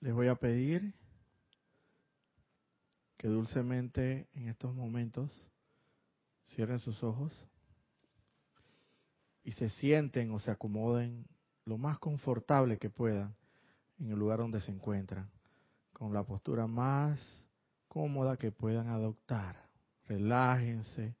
les 0.00 0.12
voy 0.12 0.28
a 0.28 0.36
pedir 0.36 0.94
que 3.16 3.28
dulcemente 3.28 4.28
en 4.34 4.48
estos 4.48 4.74
momentos 4.74 5.30
cierren 6.54 6.78
sus 6.78 7.02
ojos 7.02 7.32
y 9.42 9.52
se 9.52 9.70
sienten 9.70 10.30
o 10.30 10.38
se 10.38 10.50
acomoden 10.50 11.26
lo 11.64 11.78
más 11.78 11.98
confortable 11.98 12.78
que 12.78 12.90
puedan 12.90 13.34
en 13.98 14.10
el 14.10 14.18
lugar 14.18 14.38
donde 14.38 14.60
se 14.60 14.70
encuentran, 14.70 15.28
con 15.92 16.14
la 16.14 16.22
postura 16.22 16.66
más 16.66 17.44
cómoda 17.88 18.36
que 18.36 18.52
puedan 18.52 18.88
adoptar. 18.88 19.68
Relájense, 20.06 21.16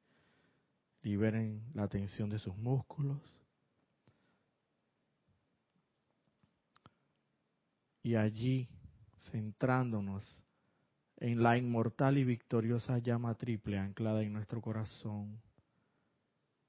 liberen 1.02 1.64
la 1.74 1.88
tensión 1.88 2.30
de 2.30 2.38
sus 2.38 2.56
músculos. 2.56 3.20
Y 8.08 8.16
allí, 8.16 8.70
centrándonos 9.30 10.24
en 11.18 11.42
la 11.42 11.58
inmortal 11.58 12.16
y 12.16 12.24
victoriosa 12.24 12.96
llama 13.00 13.34
triple 13.34 13.76
anclada 13.76 14.22
en 14.22 14.32
nuestro 14.32 14.62
corazón, 14.62 15.42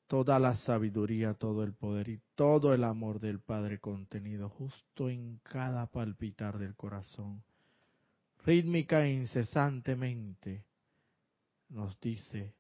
toda 0.08 0.38
la 0.38 0.56
sabiduría, 0.56 1.36
todo 1.36 1.64
el 1.64 1.74
poder 1.74 2.10
y 2.10 2.20
todo 2.36 2.74
el 2.74 2.84
amor 2.84 3.22
del 3.22 3.40
Padre 3.40 3.80
contenido 3.80 4.50
justo 4.50 5.10
en 5.10 5.38
cada 5.38 5.86
palpitar 5.86 6.60
del 6.60 6.76
corazón, 6.76 7.42
rítmica 8.44 9.06
e 9.06 9.14
incesantemente, 9.14 10.66
nos 11.70 11.98
dice, 12.02 12.54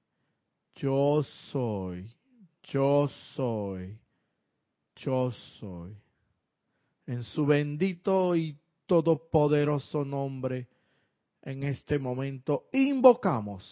yo 0.75 1.21
soy, 1.51 2.09
yo 2.63 3.09
soy, 3.35 3.99
yo 4.95 5.31
soy. 5.59 5.97
En 7.05 7.23
su 7.23 7.43
bendito 7.43 8.35
y 8.35 8.58
todopoderoso 8.89 10.03
nombre, 10.03 10.67
en 11.43 11.61
este 11.63 11.99
momento 11.99 12.69
invocamos 12.73 13.63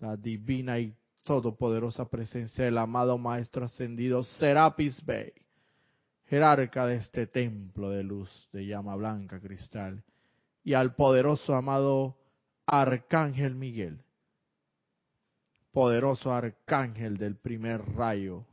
la 0.00 0.16
divina 0.16 0.80
y 0.80 0.92
todopoderosa 1.22 2.06
presencia 2.06 2.64
del 2.64 2.76
amado 2.76 3.16
Maestro 3.18 3.66
Ascendido 3.66 4.24
Serapis 4.24 5.06
Bey, 5.06 5.32
jerarca 6.26 6.86
de 6.86 6.96
este 6.96 7.28
templo 7.28 7.90
de 7.90 8.02
luz 8.02 8.48
de 8.52 8.66
llama 8.66 8.96
blanca 8.96 9.38
cristal, 9.38 10.02
y 10.64 10.74
al 10.74 10.96
poderoso 10.96 11.54
amado 11.54 12.16
Arcángel 12.66 13.54
Miguel, 13.54 14.02
poderoso 15.70 16.32
arcángel 16.32 17.16
del 17.16 17.36
primer 17.36 17.80
rayo, 17.94 18.44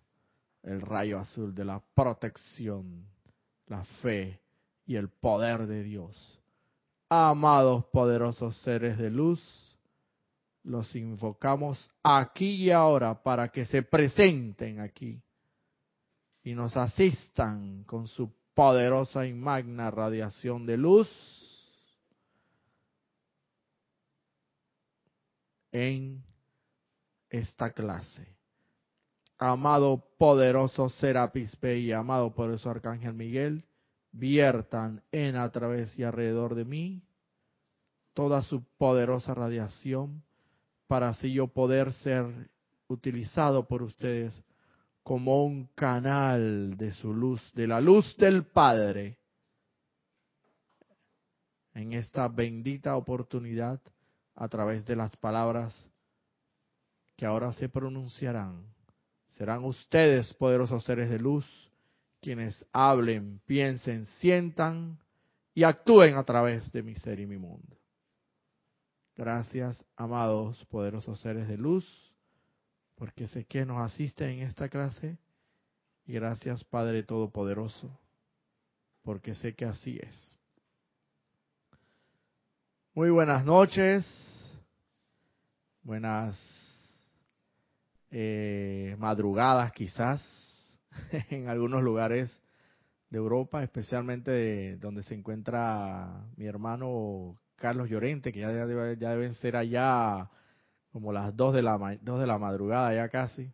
el 0.61 0.81
rayo 0.81 1.17
azul 1.17 1.55
de 1.55 1.65
la 1.65 1.81
protección, 1.95 3.07
la 3.65 3.83
fe 4.03 4.39
y 4.87 4.95
el 4.95 5.09
poder 5.09 5.67
de 5.67 5.83
Dios. 5.83 6.41
Amados 7.09 7.85
poderosos 7.91 8.57
seres 8.61 8.97
de 8.97 9.11
luz, 9.11 9.77
los 10.63 10.95
invocamos 10.95 11.91
aquí 12.01 12.65
y 12.65 12.71
ahora 12.71 13.21
para 13.21 13.49
que 13.49 13.65
se 13.65 13.83
presenten 13.83 14.79
aquí 14.79 15.21
y 16.43 16.53
nos 16.53 16.75
asistan 16.75 17.83
con 17.83 18.07
su 18.07 18.33
poderosa 18.53 19.25
y 19.25 19.33
magna 19.33 19.91
radiación 19.91 20.65
de 20.65 20.77
luz 20.77 21.09
en 25.71 26.23
esta 27.29 27.71
clase. 27.71 28.35
Amado 29.37 30.03
poderoso 30.17 30.89
Serapis 30.89 31.57
Bey 31.59 31.85
y 31.85 31.91
amado 31.91 32.33
poderoso 32.33 32.69
Arcángel 32.69 33.13
Miguel, 33.13 33.63
viertan 34.17 35.03
en 35.11 35.35
a 35.35 35.49
través 35.51 35.97
y 35.97 36.03
alrededor 36.03 36.55
de 36.55 36.65
mí 36.65 37.03
toda 38.13 38.41
su 38.41 38.63
poderosa 38.77 39.33
radiación 39.33 40.23
para 40.87 41.09
así 41.09 41.33
yo 41.33 41.47
poder 41.47 41.93
ser 41.93 42.49
utilizado 42.87 43.67
por 43.67 43.83
ustedes 43.83 44.33
como 45.03 45.45
un 45.45 45.67
canal 45.75 46.75
de 46.77 46.91
su 46.93 47.13
luz, 47.13 47.41
de 47.53 47.67
la 47.67 47.79
luz 47.79 48.17
del 48.17 48.45
Padre, 48.45 49.19
en 51.73 51.93
esta 51.93 52.27
bendita 52.27 52.95
oportunidad 52.95 53.79
a 54.35 54.47
través 54.47 54.85
de 54.85 54.95
las 54.95 55.15
palabras 55.17 55.73
que 57.15 57.25
ahora 57.25 57.51
se 57.51 57.69
pronunciarán. 57.69 58.65
Serán 59.29 59.63
ustedes, 59.63 60.33
poderosos 60.33 60.83
seres 60.83 61.09
de 61.09 61.19
luz, 61.19 61.45
quienes 62.21 62.65
hablen, 62.71 63.39
piensen, 63.45 64.05
sientan 64.19 64.99
y 65.53 65.63
actúen 65.63 66.15
a 66.15 66.23
través 66.23 66.71
de 66.71 66.83
mi 66.83 66.95
ser 66.95 67.19
y 67.19 67.25
mi 67.25 67.37
mundo. 67.37 67.77
Gracias, 69.15 69.83
amados, 69.95 70.63
poderosos 70.65 71.19
seres 71.19 71.47
de 71.47 71.57
luz, 71.57 71.85
porque 72.95 73.27
sé 73.27 73.45
que 73.45 73.65
nos 73.65 73.83
asisten 73.83 74.29
en 74.29 74.41
esta 74.41 74.69
clase. 74.69 75.17
Y 76.05 76.13
gracias, 76.13 76.63
Padre 76.63 77.03
Todopoderoso, 77.03 77.99
porque 79.01 79.33
sé 79.35 79.55
que 79.55 79.65
así 79.65 79.99
es. 80.01 80.37
Muy 82.93 83.09
buenas 83.09 83.43
noches, 83.43 84.05
buenas 85.81 86.35
eh, 88.09 88.95
madrugadas 88.97 89.71
quizás 89.73 90.46
en 91.29 91.49
algunos 91.49 91.83
lugares 91.83 92.41
de 93.09 93.17
Europa, 93.17 93.63
especialmente 93.63 94.77
donde 94.77 95.03
se 95.03 95.15
encuentra 95.15 96.25
mi 96.35 96.45
hermano 96.45 97.37
Carlos 97.55 97.89
Llorente, 97.89 98.31
que 98.31 98.39
ya, 98.39 98.51
deben 98.51 99.33
ser 99.35 99.55
allá 99.55 100.29
como 100.91 101.11
las 101.11 101.35
dos 101.35 101.53
de, 101.53 101.61
la, 101.61 101.97
dos 102.01 102.19
de 102.19 102.27
la 102.27 102.37
madrugada, 102.37 102.93
ya 102.93 103.09
casi. 103.09 103.51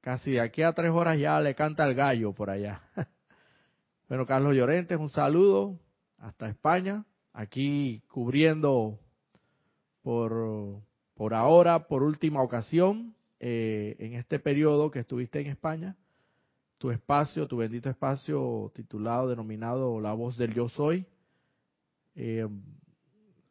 Casi 0.00 0.32
de 0.32 0.40
aquí 0.40 0.62
a 0.62 0.72
tres 0.72 0.90
horas 0.90 1.18
ya 1.18 1.40
le 1.40 1.54
canta 1.54 1.84
el 1.86 1.94
gallo 1.94 2.32
por 2.32 2.50
allá. 2.50 2.82
bueno, 4.08 4.26
Carlos 4.26 4.56
Llorente, 4.56 4.96
un 4.96 5.08
saludo 5.08 5.78
hasta 6.18 6.48
España, 6.48 7.04
aquí 7.32 8.02
cubriendo 8.08 8.98
por, 10.02 10.82
por 11.14 11.34
ahora, 11.34 11.86
por 11.86 12.02
última 12.02 12.42
ocasión, 12.42 13.14
eh, 13.38 13.96
en 13.98 14.14
este 14.14 14.38
periodo 14.38 14.90
que 14.90 15.00
estuviste 15.00 15.40
en 15.40 15.48
España, 15.48 15.96
tu 16.82 16.90
espacio, 16.90 17.46
tu 17.46 17.58
bendito 17.58 17.88
espacio 17.88 18.72
titulado, 18.74 19.28
denominado 19.28 20.00
La 20.00 20.14
voz 20.14 20.36
del 20.36 20.52
yo 20.52 20.68
soy. 20.68 21.06
Eh, 22.16 22.44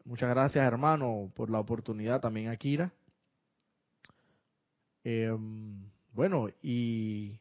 muchas 0.03 0.29
gracias 0.31 0.67
hermano 0.67 1.31
por 1.33 1.49
la 1.49 1.61
oportunidad, 1.61 2.19
también 2.19 2.49
Akira. 2.49 2.91
Eh, 5.05 5.33
bueno, 6.11 6.49
y 6.61 7.39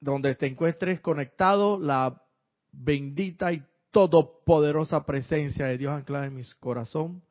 donde 0.00 0.34
te 0.34 0.48
encuentres 0.48 1.00
conectado, 1.00 1.80
la 1.80 2.22
bendita 2.70 3.54
y 3.54 3.64
todopoderosa 3.90 5.06
presencia 5.06 5.64
de 5.64 5.78
Dios 5.78 5.94
anclada 5.94 6.26
en 6.26 6.34
mi 6.34 6.42
corazón, 6.60 7.22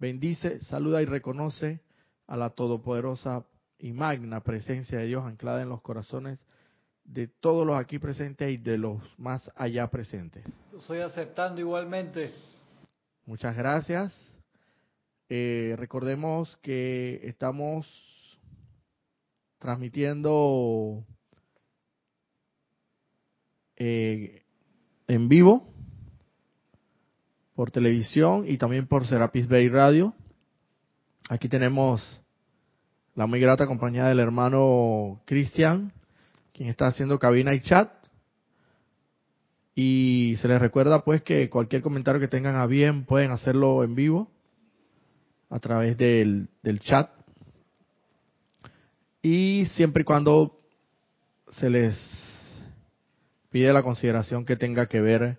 bendice, 0.00 0.58
saluda 0.64 1.00
y 1.00 1.04
reconoce 1.04 1.78
a 2.26 2.36
la 2.36 2.50
todopoderosa 2.50 3.46
y 3.82 3.92
magna 3.92 4.40
presencia 4.40 4.98
de 4.98 5.06
Dios 5.06 5.26
anclada 5.26 5.60
en 5.60 5.68
los 5.68 5.82
corazones 5.82 6.38
de 7.04 7.26
todos 7.26 7.66
los 7.66 7.76
aquí 7.76 7.98
presentes 7.98 8.48
y 8.48 8.56
de 8.56 8.78
los 8.78 9.02
más 9.18 9.50
allá 9.56 9.88
presentes. 9.88 10.44
Estoy 10.74 11.00
aceptando 11.00 11.60
igualmente. 11.60 12.32
Muchas 13.26 13.56
gracias. 13.56 14.16
Eh, 15.28 15.74
recordemos 15.76 16.56
que 16.62 17.20
estamos 17.24 17.88
transmitiendo 19.58 21.04
eh, 23.74 24.44
en 25.08 25.28
vivo 25.28 25.74
por 27.56 27.72
televisión 27.72 28.44
y 28.46 28.58
también 28.58 28.86
por 28.86 29.08
Serapis 29.08 29.48
Bay 29.48 29.68
Radio. 29.68 30.14
Aquí 31.28 31.48
tenemos 31.48 32.21
la 33.14 33.26
muy 33.26 33.40
grata 33.40 33.66
compañía 33.66 34.06
del 34.06 34.20
hermano 34.20 35.20
Cristian, 35.26 35.92
quien 36.52 36.68
está 36.68 36.86
haciendo 36.86 37.18
cabina 37.18 37.54
y 37.54 37.60
chat. 37.60 37.90
Y 39.74 40.36
se 40.40 40.48
les 40.48 40.60
recuerda 40.60 41.04
pues 41.04 41.22
que 41.22 41.48
cualquier 41.48 41.82
comentario 41.82 42.20
que 42.20 42.28
tengan 42.28 42.56
a 42.56 42.66
bien 42.66 43.04
pueden 43.04 43.30
hacerlo 43.30 43.84
en 43.84 43.94
vivo 43.94 44.30
a 45.50 45.58
través 45.60 45.96
del, 45.96 46.48
del 46.62 46.80
chat. 46.80 47.10
Y 49.22 49.66
siempre 49.70 50.02
y 50.02 50.04
cuando 50.04 50.58
se 51.50 51.70
les 51.70 51.96
pide 53.50 53.72
la 53.72 53.82
consideración 53.82 54.44
que 54.44 54.56
tenga 54.56 54.86
que 54.86 55.00
ver 55.00 55.38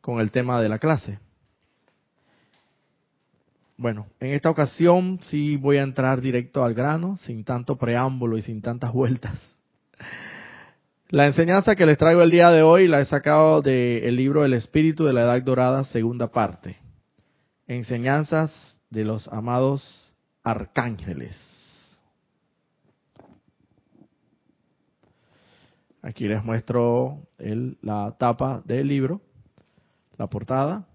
con 0.00 0.20
el 0.20 0.30
tema 0.32 0.60
de 0.60 0.68
la 0.68 0.78
clase. 0.78 1.18
Bueno, 3.82 4.06
en 4.20 4.32
esta 4.32 4.48
ocasión 4.48 5.18
sí 5.22 5.56
voy 5.56 5.78
a 5.78 5.82
entrar 5.82 6.20
directo 6.20 6.62
al 6.62 6.72
grano, 6.72 7.16
sin 7.16 7.42
tanto 7.42 7.74
preámbulo 7.74 8.38
y 8.38 8.42
sin 8.42 8.62
tantas 8.62 8.92
vueltas. 8.94 9.36
La 11.08 11.26
enseñanza 11.26 11.74
que 11.74 11.84
les 11.84 11.98
traigo 11.98 12.22
el 12.22 12.30
día 12.30 12.50
de 12.50 12.62
hoy 12.62 12.86
la 12.86 13.00
he 13.00 13.06
sacado 13.06 13.60
del 13.60 14.14
libro 14.14 14.44
El 14.44 14.54
Espíritu 14.54 15.04
de 15.04 15.12
la 15.12 15.22
Edad 15.22 15.42
Dorada, 15.42 15.82
segunda 15.82 16.28
parte. 16.28 16.76
Enseñanzas 17.66 18.80
de 18.88 19.04
los 19.04 19.26
amados 19.26 20.14
arcángeles. 20.44 21.34
Aquí 26.02 26.28
les 26.28 26.44
muestro 26.44 27.26
la 27.80 28.14
tapa 28.16 28.62
del 28.64 28.86
libro, 28.86 29.20
la 30.18 30.28
portada. 30.28 30.86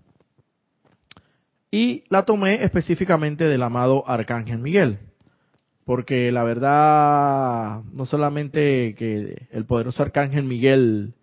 Y 1.77 2.03
la 2.09 2.23
tomé 2.23 2.63
específicamente 2.63 3.43
del 3.43 3.61
amado 3.61 4.03
Arcángel 4.07 4.57
Miguel 4.57 4.99
porque 5.87 6.33
la 6.33 6.43
verdad, 6.43 7.81
no 7.93 8.05
solamente 8.05 8.93
que 8.95 9.47
el 9.51 9.65
poderoso 9.65 10.03
arcángel 10.03 10.43
Miguel 10.43 11.13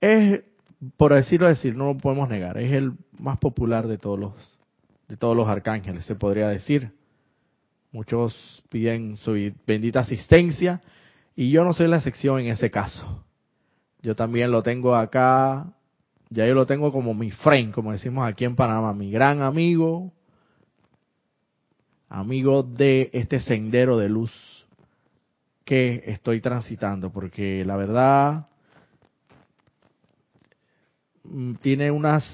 es, 0.00 0.42
por 0.96 1.12
decirlo 1.12 1.48
decir, 1.48 1.74
no 1.74 1.86
lo 1.86 1.98
podemos 1.98 2.28
negar, 2.28 2.56
es 2.56 2.72
el 2.72 2.92
más 3.18 3.38
popular 3.38 3.88
de 3.88 3.98
todos 3.98 4.20
los, 4.20 4.60
de 5.08 5.16
todos 5.16 5.36
los 5.36 5.48
arcángeles, 5.48 6.04
se 6.04 6.14
podría 6.14 6.46
decir. 6.46 6.92
Muchos 7.90 8.62
piden 8.68 9.16
su 9.16 9.52
bendita 9.66 9.98
asistencia 9.98 10.80
y 11.34 11.50
yo 11.50 11.64
no 11.64 11.72
soy 11.72 11.88
la 11.88 11.96
excepción 11.96 12.38
en 12.42 12.46
ese 12.46 12.70
caso. 12.70 13.24
Yo 14.02 14.14
también 14.14 14.52
lo 14.52 14.62
tengo 14.62 14.94
acá, 14.94 15.72
ya 16.30 16.46
yo 16.46 16.54
lo 16.54 16.66
tengo 16.66 16.92
como 16.92 17.14
mi 17.14 17.30
friend, 17.30 17.72
como 17.72 17.92
decimos 17.92 18.26
aquí 18.26 18.44
en 18.44 18.56
Panamá, 18.56 18.92
mi 18.92 19.10
gran 19.10 19.42
amigo, 19.42 20.12
amigo 22.08 22.62
de 22.62 23.10
este 23.12 23.40
sendero 23.40 23.98
de 23.98 24.08
luz 24.08 24.32
que 25.64 26.02
estoy 26.06 26.40
transitando, 26.40 27.10
porque 27.10 27.64
la 27.64 27.76
verdad 27.76 28.46
mm, 31.24 31.54
tiene 31.54 31.90
unas, 31.90 32.24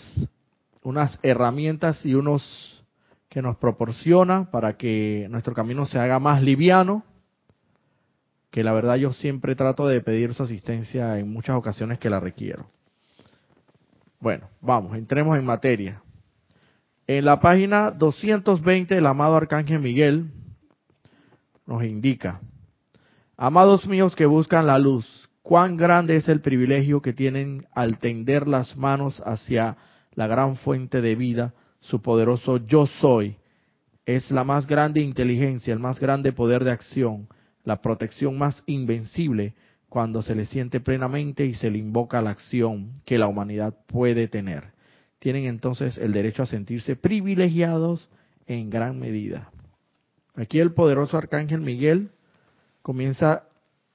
unas 0.82 1.18
herramientas 1.22 2.04
y 2.04 2.14
unos 2.14 2.84
que 3.28 3.42
nos 3.42 3.56
proporciona 3.58 4.50
para 4.50 4.76
que 4.76 5.28
nuestro 5.30 5.54
camino 5.54 5.86
se 5.86 5.98
haga 5.98 6.18
más 6.18 6.42
liviano, 6.42 7.04
que 8.50 8.64
la 8.64 8.72
verdad 8.72 8.96
yo 8.96 9.12
siempre 9.12 9.54
trato 9.54 9.86
de 9.86 10.00
pedir 10.00 10.34
su 10.34 10.42
asistencia 10.42 11.16
en 11.18 11.32
muchas 11.32 11.56
ocasiones 11.56 12.00
que 12.00 12.10
la 12.10 12.18
requiero. 12.18 12.68
Bueno, 14.20 14.50
vamos, 14.60 14.98
entremos 14.98 15.38
en 15.38 15.46
materia. 15.46 16.02
En 17.06 17.24
la 17.24 17.40
página 17.40 17.90
220 17.90 18.98
el 18.98 19.06
amado 19.06 19.34
Arcángel 19.34 19.80
Miguel 19.80 20.30
nos 21.66 21.82
indica, 21.84 22.42
amados 23.38 23.86
míos 23.86 24.14
que 24.14 24.26
buscan 24.26 24.66
la 24.66 24.78
luz, 24.78 25.30
cuán 25.40 25.78
grande 25.78 26.16
es 26.16 26.28
el 26.28 26.42
privilegio 26.42 27.00
que 27.00 27.14
tienen 27.14 27.66
al 27.72 27.98
tender 27.98 28.46
las 28.46 28.76
manos 28.76 29.22
hacia 29.24 29.78
la 30.12 30.26
gran 30.26 30.56
fuente 30.56 31.00
de 31.00 31.14
vida, 31.14 31.54
su 31.80 32.02
poderoso 32.02 32.58
yo 32.58 32.86
soy. 32.86 33.38
Es 34.04 34.30
la 34.30 34.44
más 34.44 34.66
grande 34.66 35.00
inteligencia, 35.00 35.72
el 35.72 35.80
más 35.80 35.98
grande 35.98 36.34
poder 36.34 36.62
de 36.64 36.72
acción, 36.72 37.26
la 37.64 37.80
protección 37.80 38.36
más 38.36 38.62
invencible 38.66 39.54
cuando 39.90 40.22
se 40.22 40.34
le 40.34 40.46
siente 40.46 40.80
plenamente 40.80 41.44
y 41.44 41.54
se 41.54 41.70
le 41.70 41.76
invoca 41.76 42.22
la 42.22 42.30
acción 42.30 42.94
que 43.04 43.18
la 43.18 43.26
humanidad 43.26 43.76
puede 43.86 44.26
tener 44.26 44.80
tienen 45.20 45.44
entonces 45.44 45.98
el 45.98 46.12
derecho 46.12 46.42
a 46.42 46.46
sentirse 46.46 46.96
privilegiados 46.96 48.08
en 48.46 48.70
gran 48.70 48.98
medida. 48.98 49.50
Aquí 50.34 50.58
el 50.58 50.72
poderoso 50.72 51.16
arcángel 51.16 51.60
Miguel 51.60 52.10
comienza 52.82 53.44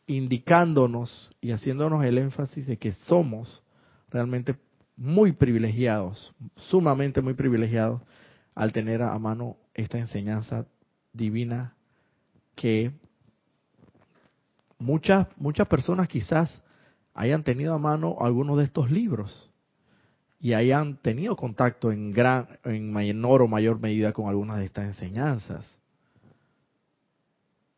indicándonos 0.08 1.36
y 1.42 1.52
haciéndonos 1.52 2.06
el 2.06 2.20
énfasis 2.20 2.68
de 2.68 2.78
que 2.78 2.94
somos 2.94 3.64
realmente 4.12 4.56
muy 4.96 5.32
privilegiados, 5.32 6.34
sumamente 6.70 7.22
muy 7.22 7.34
privilegiados 7.34 8.02
al 8.54 8.72
tener 8.72 9.02
a 9.02 9.18
mano 9.18 9.58
esta 9.74 9.98
enseñanza 9.98 10.68
divina 11.12 11.74
que 12.56 12.92
muchas 14.80 15.28
muchas 15.38 15.68
personas 15.68 16.08
quizás 16.08 16.62
hayan 17.14 17.44
tenido 17.44 17.74
a 17.74 17.80
mano 17.80 18.18
algunos 18.20 18.58
de 18.58 18.66
estos 18.66 18.92
libros 18.92 19.50
y 20.40 20.54
hayan 20.54 20.98
tenido 20.98 21.36
contacto 21.36 21.92
en 21.92 22.12
gran, 22.12 22.60
en 22.66 22.94
menor 22.94 23.42
o 23.42 23.48
mayor 23.48 23.80
medida 23.80 24.14
con 24.14 24.28
algunas 24.28 24.60
de 24.60 24.66
estas 24.66 24.86
enseñanzas. 24.86 25.80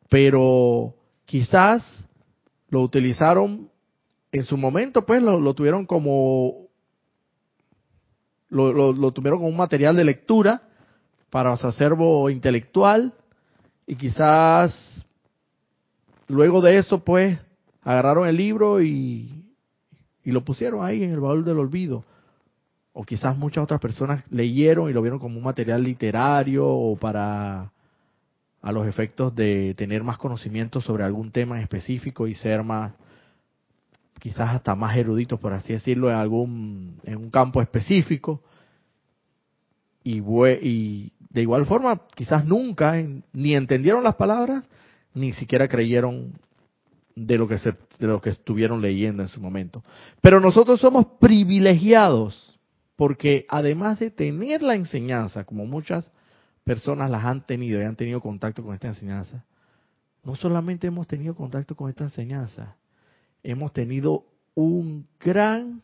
Pero 0.09 0.95
quizás 1.25 2.09
lo 2.69 2.81
utilizaron 2.81 3.69
en 4.31 4.43
su 4.43 4.57
momento, 4.57 5.05
pues 5.05 5.23
lo, 5.23 5.53
tuvieron 5.53 5.85
como 5.85 6.67
lo, 8.49 8.73
lo, 8.93 9.11
tuvieron 9.11 9.39
como 9.39 9.49
un 9.49 9.57
material 9.57 9.95
de 9.95 10.03
lectura 10.03 10.63
para 11.29 11.55
su 11.57 11.67
acervo 11.67 12.29
intelectual 12.29 13.13
y 13.85 13.95
quizás 13.95 15.05
luego 16.27 16.61
de 16.61 16.77
eso, 16.77 17.03
pues 17.03 17.37
agarraron 17.83 18.27
el 18.27 18.35
libro 18.35 18.81
y, 18.81 19.45
y 20.23 20.31
lo 20.31 20.43
pusieron 20.43 20.85
ahí 20.85 21.03
en 21.03 21.11
el 21.11 21.19
baúl 21.19 21.45
del 21.45 21.59
olvido. 21.59 22.03
O 22.93 23.03
quizás 23.03 23.37
muchas 23.37 23.63
otras 23.63 23.79
personas 23.79 24.23
leyeron 24.29 24.89
y 24.89 24.93
lo 24.93 25.01
vieron 25.01 25.19
como 25.19 25.37
un 25.37 25.43
material 25.43 25.83
literario 25.83 26.67
o 26.67 26.97
para 26.97 27.71
a 28.61 28.71
los 28.71 28.87
efectos 28.87 29.33
de 29.35 29.75
tener 29.75 30.03
más 30.03 30.17
conocimiento 30.17 30.81
sobre 30.81 31.03
algún 31.03 31.31
tema 31.31 31.55
en 31.55 31.61
específico 31.61 32.27
y 32.27 32.35
ser 32.35 32.63
más 32.63 32.91
quizás 34.19 34.49
hasta 34.49 34.75
más 34.75 34.97
eruditos 34.97 35.39
por 35.39 35.53
así 35.53 35.73
decirlo 35.73 36.09
en 36.09 36.15
algún 36.17 36.99
en 37.03 37.17
un 37.17 37.29
campo 37.29 37.61
específico. 37.61 38.41
Y, 40.03 40.19
y 40.19 41.11
de 41.29 41.41
igual 41.41 41.65
forma 41.65 42.01
quizás 42.15 42.45
nunca 42.45 42.95
ni 43.31 43.55
entendieron 43.55 44.03
las 44.03 44.15
palabras 44.15 44.65
ni 45.17 45.33
siquiera 45.33 45.67
creyeron 45.67 46.33
de 47.15 47.37
lo 47.37 47.47
que 47.47 47.57
se, 47.57 47.73
de 47.99 48.07
lo 48.07 48.21
que 48.21 48.29
estuvieron 48.29 48.81
leyendo 48.81 49.23
en 49.23 49.29
su 49.29 49.41
momento. 49.41 49.83
Pero 50.21 50.39
nosotros 50.39 50.79
somos 50.79 51.05
privilegiados 51.19 52.59
porque 52.95 53.45
además 53.49 53.99
de 53.99 54.11
tener 54.11 54.61
la 54.61 54.75
enseñanza, 54.75 55.43
como 55.43 55.65
muchas 55.65 56.05
personas 56.63 57.09
las 57.09 57.23
han 57.25 57.45
tenido 57.45 57.79
y 57.79 57.83
han 57.83 57.95
tenido 57.95 58.21
contacto 58.21 58.63
con 58.63 58.73
esta 58.73 58.87
enseñanza, 58.87 59.43
no 60.23 60.35
solamente 60.35 60.87
hemos 60.87 61.07
tenido 61.07 61.35
contacto 61.35 61.75
con 61.75 61.89
esta 61.89 62.03
enseñanza, 62.03 62.75
hemos 63.43 63.71
tenido 63.71 64.25
un 64.55 65.07
gran 65.19 65.81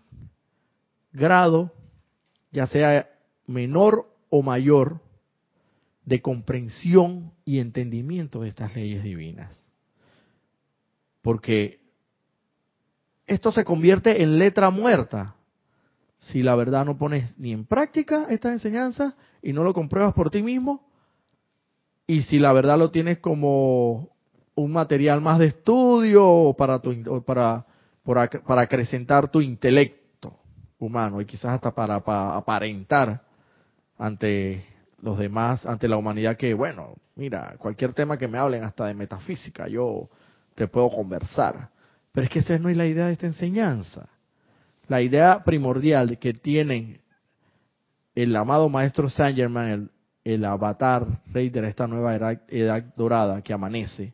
grado, 1.12 1.72
ya 2.52 2.68
sea 2.68 3.10
menor 3.48 4.10
o 4.30 4.42
mayor, 4.42 5.00
de 6.06 6.22
comprensión 6.22 7.32
y 7.46 7.60
entendimiento 7.60 8.42
de 8.42 8.50
estas 8.50 8.76
leyes 8.76 9.04
divinas. 9.04 9.52
Porque 11.22 11.80
esto 13.26 13.52
se 13.52 13.64
convierte 13.64 14.22
en 14.22 14.38
letra 14.38 14.70
muerta 14.70 15.36
si 16.20 16.42
la 16.42 16.56
verdad 16.56 16.86
no 16.86 16.98
pones 16.98 17.38
ni 17.38 17.52
en 17.52 17.66
práctica 17.66 18.28
esta 18.30 18.52
enseñanza 18.52 19.16
y 19.42 19.54
no 19.54 19.64
lo 19.64 19.74
compruebas 19.74 20.14
por 20.14 20.30
ti 20.30 20.42
mismo, 20.42 20.88
y 22.08 22.24
si 22.24 22.40
la 22.40 22.54
verdad 22.54 22.78
lo 22.78 22.92
tienes 22.92 23.20
como 23.20 24.10
un 24.56 24.72
material 24.72 25.22
más 25.22 25.40
de 25.40 25.48
estudio 25.48 26.56
para, 26.58 26.80
tu, 26.80 27.24
para, 27.26 27.66
para 28.04 28.62
acrecentar 28.62 29.30
tu 29.30 29.42
intelecto 29.42 30.38
humano 30.80 31.22
y 31.22 31.26
quizás 31.26 31.52
hasta 31.52 31.74
para, 31.74 32.02
para 32.02 32.36
aparentar 32.36 33.22
ante 33.98 34.64
los 35.04 35.18
demás, 35.18 35.66
ante 35.66 35.90
la 35.90 35.98
humanidad 35.98 36.38
que, 36.38 36.54
bueno, 36.54 36.96
mira, 37.16 37.56
cualquier 37.58 37.92
tema 37.92 38.18
que 38.18 38.30
me 38.30 38.38
hablen 38.38 38.64
hasta 38.64 38.86
de 38.86 38.94
metafísica, 38.94 39.68
yo 39.68 40.10
te 40.56 40.70
puedo 40.70 40.90
conversar. 40.90 41.70
Pero 42.14 42.26
es 42.26 42.32
que 42.32 42.40
esa 42.40 42.58
no 42.58 42.70
es 42.70 42.78
la 42.78 42.86
idea 42.86 43.08
de 43.08 43.14
esta 43.14 43.28
enseñanza. 43.28 44.08
La 44.88 45.02
idea 45.02 45.44
primordial 45.44 46.18
que 46.20 46.34
tiene 46.34 47.02
el 48.16 48.34
amado 48.34 48.70
maestro 48.70 49.10
Saint 49.10 49.36
Germain, 49.36 49.90
el, 50.24 50.46
avatar 50.46 51.06
rey 51.34 51.50
de 51.50 51.68
esta 51.68 51.86
nueva 51.86 52.16
edad, 52.16 52.84
dorada 52.96 53.42
que 53.42 53.52
amanece, 53.52 54.14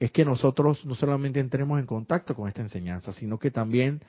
es 0.00 0.10
que 0.12 0.24
nosotros 0.24 0.86
no 0.86 0.94
solamente 0.94 1.40
entremos 1.40 1.78
en 1.78 1.84
contacto 1.84 2.34
con 2.34 2.48
esta 2.48 2.62
enseñanza, 2.62 3.12
sino 3.12 3.38
que 3.38 3.50
también 3.50 4.00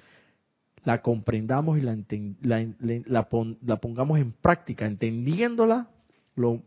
la 0.85 1.01
comprendamos 1.01 1.77
y 1.77 1.81
la, 1.81 2.65
la, 2.81 3.79
pongamos 3.79 4.19
en 4.19 4.31
práctica, 4.31 4.85
entendiéndola 4.85 5.87
lo, 6.35 6.61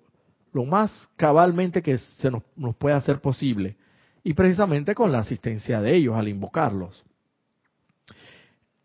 más 0.67 1.09
cabalmente 1.17 1.83
que 1.83 1.99
se 1.99 2.31
nos, 2.31 2.43
nos 2.57 2.77
pueda 2.77 2.97
hacer 2.97 3.21
posible, 3.21 3.77
y 4.23 4.35
precisamente 4.35 4.95
con 4.95 5.11
la 5.11 5.21
asistencia 5.21 5.81
de 5.81 5.97
ellos 5.97 6.15
al 6.17 6.29
invocarlos. 6.29 7.05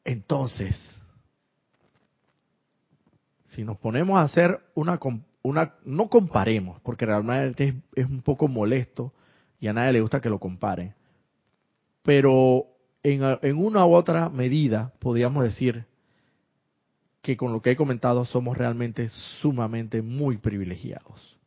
Entonces, 0.03 0.75
si 3.47 3.63
nos 3.63 3.77
ponemos 3.77 4.17
a 4.17 4.23
hacer 4.23 4.59
una, 4.73 4.99
una 5.41 5.73
no 5.83 6.09
comparemos, 6.09 6.79
porque 6.81 7.05
realmente 7.05 7.75
es, 7.93 8.05
un 8.05 8.21
poco 8.21 8.47
molesto 8.47 9.13
y 9.59 9.67
a 9.67 9.73
nadie 9.73 9.93
le 9.93 10.01
gusta 10.01 10.21
que 10.21 10.29
lo 10.29 10.39
comparen. 10.39 10.93
pero 12.03 12.76
en, 13.13 13.57
una 13.57 13.85
u 13.85 13.93
otra 13.93 14.29
medida 14.29 14.93
podríamos 14.99 15.43
decir 15.43 15.85
que 17.21 17.37
con 17.37 17.53
lo 17.53 17.61
que 17.61 17.71
he 17.71 17.75
comentado 17.75 18.25
somos 18.25 18.57
realmente 18.57 19.09
sumamente 19.41 20.01
muy 20.01 20.37
privilegiados. 20.37 21.37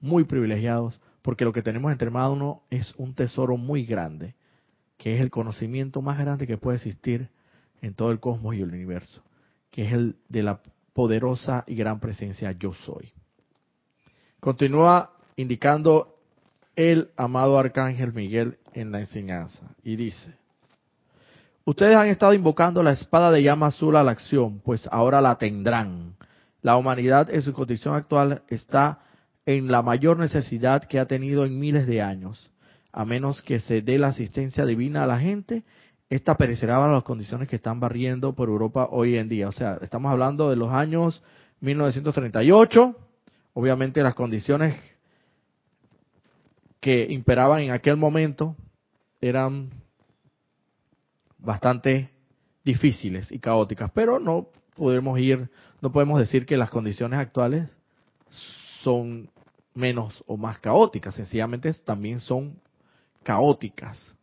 Muy 0.00 0.24
privilegiados 0.24 1.00
porque 1.22 1.44
lo 1.44 1.52
que 1.52 1.62
tenemos 1.62 1.92
entre 1.92 2.10
manos 2.10 2.58
es 2.70 2.94
un 2.96 3.14
tesoro 3.14 3.56
muy 3.56 3.84
grande, 3.84 4.34
que 4.96 5.16
es 5.16 5.20
el 5.20 5.30
conocimiento 5.30 6.02
más 6.02 6.18
grande 6.18 6.46
que 6.46 6.58
puede 6.58 6.76
existir 6.76 7.30
en 7.82 7.94
todo 7.94 8.10
el 8.10 8.20
cosmos 8.20 8.54
y 8.54 8.62
el 8.62 8.68
universo, 8.70 9.22
que 9.70 9.86
es 9.86 9.92
el 9.92 10.16
de 10.28 10.42
la 10.42 10.60
poderosa 10.92 11.64
y 11.66 11.74
gran 11.74 12.00
presencia 12.00 12.52
yo 12.52 12.72
soy. 12.72 13.12
Continúa 14.40 15.12
indicando 15.36 16.16
el 16.74 17.10
amado 17.16 17.58
arcángel 17.58 18.12
Miguel 18.12 18.58
en 18.72 18.92
la 18.92 19.00
enseñanza 19.00 19.74
y 19.82 19.96
dice, 19.96 20.34
ustedes 21.66 21.96
han 21.96 22.08
estado 22.08 22.32
invocando 22.32 22.82
la 22.82 22.92
espada 22.92 23.30
de 23.30 23.42
llama 23.42 23.66
azul 23.66 23.96
a 23.96 24.04
la 24.04 24.12
acción, 24.12 24.60
pues 24.64 24.88
ahora 24.90 25.20
la 25.20 25.36
tendrán. 25.36 26.14
La 26.62 26.76
humanidad 26.76 27.28
en 27.28 27.42
su 27.42 27.52
condición 27.52 27.94
actual 27.94 28.42
está 28.48 29.00
en 29.44 29.70
la 29.70 29.82
mayor 29.82 30.18
necesidad 30.18 30.84
que 30.84 30.98
ha 30.98 31.06
tenido 31.06 31.44
en 31.44 31.58
miles 31.58 31.86
de 31.86 32.00
años. 32.00 32.50
A 32.92 33.04
menos 33.04 33.42
que 33.42 33.60
se 33.60 33.82
dé 33.82 33.98
la 33.98 34.08
asistencia 34.08 34.64
divina 34.64 35.02
a 35.02 35.06
la 35.06 35.18
gente, 35.18 35.64
esta 36.08 36.36
perecerá 36.36 36.82
a 36.82 36.88
las 36.88 37.02
condiciones 37.02 37.48
que 37.48 37.56
están 37.56 37.80
barriendo 37.80 38.32
por 38.32 38.48
Europa 38.48 38.88
hoy 38.90 39.18
en 39.18 39.28
día. 39.28 39.48
O 39.48 39.52
sea, 39.52 39.78
estamos 39.82 40.10
hablando 40.10 40.48
de 40.48 40.56
los 40.56 40.72
años 40.72 41.22
1938. 41.60 42.96
Obviamente 43.54 44.02
las 44.02 44.14
condiciones 44.14 44.76
que 46.80 47.06
imperaban 47.10 47.62
en 47.62 47.72
aquel 47.72 47.96
momento 47.96 48.56
eran 49.20 49.70
bastante 51.38 52.10
difíciles 52.64 53.30
y 53.30 53.38
caóticas, 53.38 53.90
pero 53.92 54.18
no 54.18 54.48
podemos 54.74 55.18
ir, 55.18 55.48
no 55.80 55.92
podemos 55.92 56.18
decir 56.18 56.46
que 56.46 56.56
las 56.56 56.70
condiciones 56.70 57.18
actuales 57.18 57.68
son 58.82 59.30
menos 59.74 60.24
o 60.26 60.36
más 60.36 60.58
caóticas, 60.58 61.14
sencillamente 61.14 61.72
también 61.84 62.20
son 62.20 62.58
caóticas, 63.22 64.14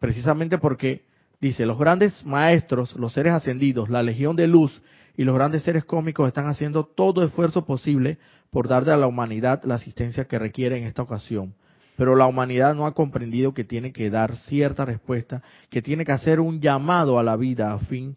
precisamente 0.00 0.58
porque 0.58 1.04
dice, 1.40 1.66
los 1.66 1.78
grandes 1.78 2.24
maestros, 2.24 2.94
los 2.96 3.12
seres 3.12 3.34
ascendidos, 3.34 3.88
la 3.88 4.02
legión 4.02 4.36
de 4.36 4.46
luz 4.46 4.82
y 5.16 5.24
los 5.24 5.34
grandes 5.34 5.62
seres 5.62 5.84
cósmicos 5.84 6.28
están 6.28 6.46
haciendo 6.46 6.84
todo 6.84 7.24
esfuerzo 7.24 7.64
posible 7.64 8.18
por 8.50 8.68
darle 8.68 8.92
a 8.92 8.96
la 8.96 9.06
humanidad 9.06 9.62
la 9.64 9.74
asistencia 9.74 10.26
que 10.26 10.38
requiere 10.38 10.78
en 10.78 10.84
esta 10.84 11.02
ocasión. 11.02 11.54
Pero 11.96 12.14
la 12.14 12.26
humanidad 12.26 12.74
no 12.74 12.86
ha 12.86 12.94
comprendido 12.94 13.54
que 13.54 13.64
tiene 13.64 13.92
que 13.92 14.10
dar 14.10 14.36
cierta 14.36 14.84
respuesta, 14.84 15.42
que 15.70 15.82
tiene 15.82 16.04
que 16.04 16.12
hacer 16.12 16.40
un 16.40 16.60
llamado 16.60 17.18
a 17.18 17.22
la 17.22 17.36
vida 17.36 17.72
a 17.72 17.78
fin 17.78 18.16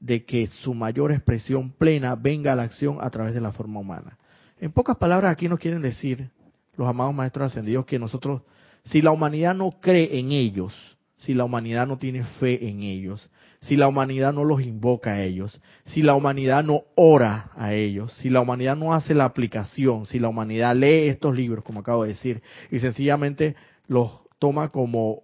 de 0.00 0.24
que 0.24 0.46
su 0.46 0.74
mayor 0.74 1.12
expresión 1.12 1.70
plena 1.70 2.14
venga 2.14 2.52
a 2.52 2.56
la 2.56 2.64
acción 2.64 2.98
a 3.00 3.10
través 3.10 3.34
de 3.34 3.40
la 3.40 3.52
forma 3.52 3.80
humana. 3.80 4.18
En 4.60 4.72
pocas 4.72 4.96
palabras, 4.96 5.32
aquí 5.32 5.48
nos 5.48 5.58
quieren 5.58 5.82
decir 5.82 6.30
los 6.76 6.88
amados 6.88 7.14
maestros 7.14 7.52
ascendidos 7.52 7.86
que 7.86 7.98
nosotros, 7.98 8.42
si 8.84 9.00
la 9.02 9.12
humanidad 9.12 9.54
no 9.54 9.70
cree 9.80 10.18
en 10.18 10.32
ellos, 10.32 10.74
si 11.16 11.34
la 11.34 11.44
humanidad 11.44 11.86
no 11.86 11.98
tiene 11.98 12.24
fe 12.38 12.68
en 12.68 12.82
ellos, 12.82 13.30
si 13.64 13.76
la 13.76 13.88
humanidad 13.88 14.34
no 14.34 14.44
los 14.44 14.62
invoca 14.62 15.12
a 15.12 15.22
ellos, 15.22 15.58
si 15.86 16.02
la 16.02 16.14
humanidad 16.14 16.62
no 16.62 16.82
ora 16.96 17.50
a 17.56 17.72
ellos, 17.72 18.12
si 18.14 18.28
la 18.28 18.42
humanidad 18.42 18.76
no 18.76 18.92
hace 18.92 19.14
la 19.14 19.24
aplicación, 19.24 20.04
si 20.04 20.18
la 20.18 20.28
humanidad 20.28 20.76
lee 20.76 21.08
estos 21.08 21.34
libros, 21.34 21.64
como 21.64 21.80
acabo 21.80 22.02
de 22.02 22.10
decir, 22.10 22.42
y 22.70 22.78
sencillamente 22.80 23.56
los 23.86 24.20
toma 24.38 24.68
como, 24.68 25.22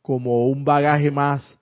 como 0.00 0.46
un 0.46 0.64
bagaje 0.64 1.10
más 1.10 1.58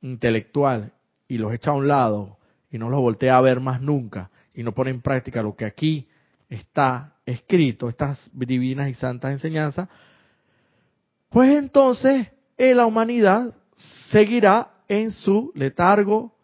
intelectual 0.00 0.92
y 1.26 1.38
los 1.38 1.52
echa 1.52 1.72
a 1.72 1.74
un 1.74 1.88
lado 1.88 2.38
y 2.70 2.78
no 2.78 2.88
los 2.88 3.00
voltea 3.00 3.36
a 3.36 3.40
ver 3.40 3.58
más 3.58 3.82
nunca 3.82 4.30
y 4.54 4.62
no 4.62 4.72
pone 4.72 4.90
en 4.90 5.00
práctica 5.00 5.42
lo 5.42 5.56
que 5.56 5.64
aquí 5.64 6.06
está 6.48 7.14
escrito, 7.26 7.88
estas 7.88 8.30
divinas 8.32 8.90
y 8.90 8.94
santas 8.94 9.32
enseñanzas, 9.32 9.88
pues 11.30 11.50
entonces 11.56 12.28
eh, 12.56 12.76
la 12.76 12.86
humanidad 12.86 13.52
seguirá 14.10 14.73
en 14.88 15.10
su 15.10 15.52
letargo 15.54 16.34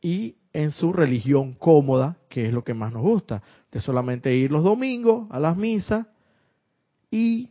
y 0.00 0.36
en 0.52 0.70
su 0.70 0.92
religión 0.92 1.54
cómoda, 1.54 2.18
que 2.28 2.46
es 2.46 2.52
lo 2.52 2.62
que 2.62 2.74
más 2.74 2.92
nos 2.92 3.02
gusta, 3.02 3.42
de 3.72 3.80
solamente 3.80 4.34
ir 4.34 4.50
los 4.50 4.62
domingos 4.62 5.26
a 5.30 5.40
las 5.40 5.56
misas 5.56 6.06
y 7.10 7.50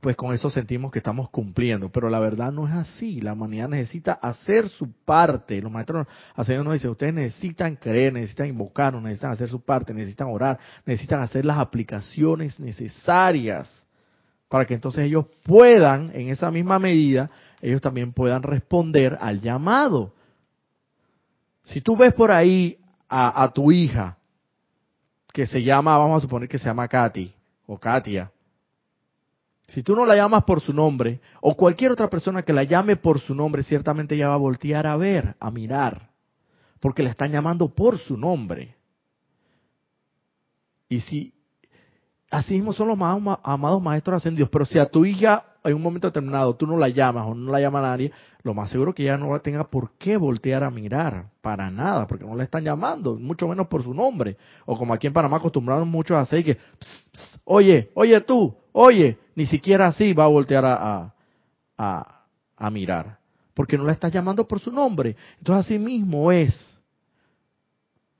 pues 0.00 0.16
con 0.16 0.32
eso 0.32 0.48
sentimos 0.48 0.90
que 0.90 0.98
estamos 0.98 1.28
cumpliendo, 1.28 1.90
pero 1.90 2.08
la 2.08 2.20
verdad 2.20 2.52
no 2.52 2.66
es 2.66 2.72
así, 2.72 3.20
la 3.20 3.34
humanidad 3.34 3.68
necesita 3.68 4.12
hacer 4.12 4.68
su 4.68 4.90
parte, 5.04 5.60
los 5.60 5.70
maestros 5.70 6.06
ascendidos 6.34 6.64
nos 6.64 6.74
dicen, 6.74 6.90
ustedes 6.90 7.14
necesitan 7.14 7.76
creer, 7.76 8.14
necesitan 8.14 8.46
invocar, 8.46 8.94
necesitan 8.94 9.32
hacer 9.32 9.50
su 9.50 9.60
parte, 9.60 9.92
necesitan 9.92 10.28
orar, 10.28 10.58
necesitan 10.86 11.20
hacer 11.20 11.44
las 11.44 11.58
aplicaciones 11.58 12.58
necesarias 12.58 13.86
para 14.48 14.64
que 14.64 14.74
entonces 14.74 15.04
ellos 15.04 15.26
puedan, 15.44 16.10
en 16.14 16.28
esa 16.28 16.50
misma 16.50 16.78
medida, 16.78 17.30
ellos 17.60 17.80
también 17.80 18.12
puedan 18.12 18.42
responder 18.42 19.18
al 19.20 19.40
llamado. 19.40 20.12
Si 21.64 21.80
tú 21.80 21.96
ves 21.96 22.14
por 22.14 22.30
ahí 22.30 22.78
a, 23.08 23.50
tu 23.52 23.70
hija, 23.72 24.16
que 25.32 25.46
se 25.46 25.62
llama, 25.62 25.98
vamos 25.98 26.18
a 26.18 26.20
suponer 26.22 26.48
que 26.48 26.58
se 26.58 26.66
llama 26.66 26.88
Katy 26.88 27.32
o 27.66 27.78
Katia, 27.78 28.30
si 29.68 29.82
tú 29.82 29.94
no 29.94 30.04
la 30.04 30.16
llamas 30.16 30.42
por 30.44 30.60
su 30.60 30.72
nombre, 30.72 31.20
o 31.40 31.56
cualquier 31.56 31.92
otra 31.92 32.10
persona 32.10 32.42
que 32.42 32.52
la 32.52 32.64
llame 32.64 32.96
por 32.96 33.20
su 33.20 33.34
nombre, 33.34 33.62
ciertamente 33.62 34.16
ella 34.16 34.28
va 34.28 34.34
a 34.34 34.38
voltear 34.38 34.86
a 34.86 34.96
ver, 34.96 35.36
a 35.38 35.50
mirar, 35.50 36.10
porque 36.80 37.04
la 37.04 37.10
están 37.10 37.30
llamando 37.30 37.68
por 37.68 37.98
su 37.98 38.16
nombre. 38.16 38.74
Y 40.88 41.00
si, 41.00 41.32
así 42.30 42.54
mismo 42.54 42.72
son 42.72 42.88
los 42.88 42.98
amados 43.44 43.80
maestros 43.80 44.16
ascendidos, 44.16 44.50
pero 44.50 44.64
si 44.64 44.76
a 44.76 44.86
tu 44.86 45.04
hija 45.04 45.49
en 45.64 45.74
un 45.74 45.82
momento 45.82 46.08
determinado 46.08 46.54
tú 46.54 46.66
no 46.66 46.76
la 46.76 46.88
llamas 46.88 47.26
o 47.26 47.34
no 47.34 47.50
la 47.50 47.60
llama 47.60 47.82
nadie, 47.82 48.12
lo 48.42 48.54
más 48.54 48.70
seguro 48.70 48.94
que 48.94 49.02
ella 49.02 49.18
no 49.18 49.38
tenga 49.40 49.64
por 49.64 49.92
qué 49.98 50.16
voltear 50.16 50.64
a 50.64 50.70
mirar, 50.70 51.26
para 51.42 51.70
nada, 51.70 52.06
porque 52.06 52.24
no 52.24 52.34
la 52.34 52.44
están 52.44 52.64
llamando, 52.64 53.16
mucho 53.16 53.46
menos 53.46 53.66
por 53.68 53.82
su 53.82 53.92
nombre. 53.92 54.36
O 54.64 54.78
como 54.78 54.94
aquí 54.94 55.06
en 55.06 55.12
Panamá 55.12 55.36
acostumbraron 55.36 55.88
muchos 55.88 56.16
a 56.16 56.20
hacer 56.20 56.44
que, 56.44 56.58
oye, 57.44 57.90
oye 57.94 58.20
tú, 58.22 58.54
oye, 58.72 59.18
ni 59.34 59.46
siquiera 59.46 59.88
así 59.88 60.12
va 60.12 60.24
a 60.24 60.28
voltear 60.28 60.64
a, 60.64 61.14
a, 61.76 62.24
a 62.56 62.70
mirar, 62.70 63.18
porque 63.54 63.76
no 63.76 63.84
la 63.84 63.92
estás 63.92 64.12
llamando 64.12 64.46
por 64.46 64.60
su 64.60 64.72
nombre. 64.72 65.16
Entonces 65.38 65.66
así 65.66 65.78
mismo 65.78 66.32
es. 66.32 66.68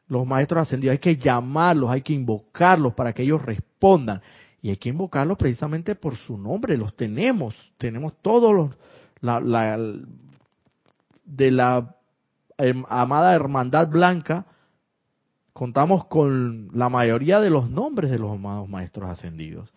Los 0.09 0.27
maestros 0.27 0.63
ascendidos 0.63 0.93
hay 0.93 0.99
que 0.99 1.17
llamarlos, 1.17 1.89
hay 1.89 2.03
que 2.03 2.13
invocarlos 2.13 2.95
para 2.95 3.13
que 3.13 3.23
ellos 3.23 3.41
respondan. 3.41 4.21
Y 4.63 4.71
hay 4.71 4.77
que 4.77 4.91
invocarlos 4.91 5.39
precisamente 5.39 5.95
por 5.95 6.17
su 6.17 6.37
nombre, 6.37 6.77
los 6.77 6.95
tenemos, 6.95 7.55
tenemos 7.79 8.15
todos 8.21 8.55
los, 8.55 8.71
la, 9.23 9.79
de 11.25 11.51
la 11.51 11.97
amada 12.89 13.35
hermandad 13.35 13.89
blanca, 13.89 14.47
contamos 15.53 16.07
con 16.07 16.71
la 16.75 16.89
mayoría 16.91 17.41
de 17.41 17.51
los 17.51 17.71
nombres 17.71 18.11
de 18.11 18.19
los 18.19 18.33
amados 18.33 18.69
maestros 18.69 19.09
ascendidos. 19.09 19.73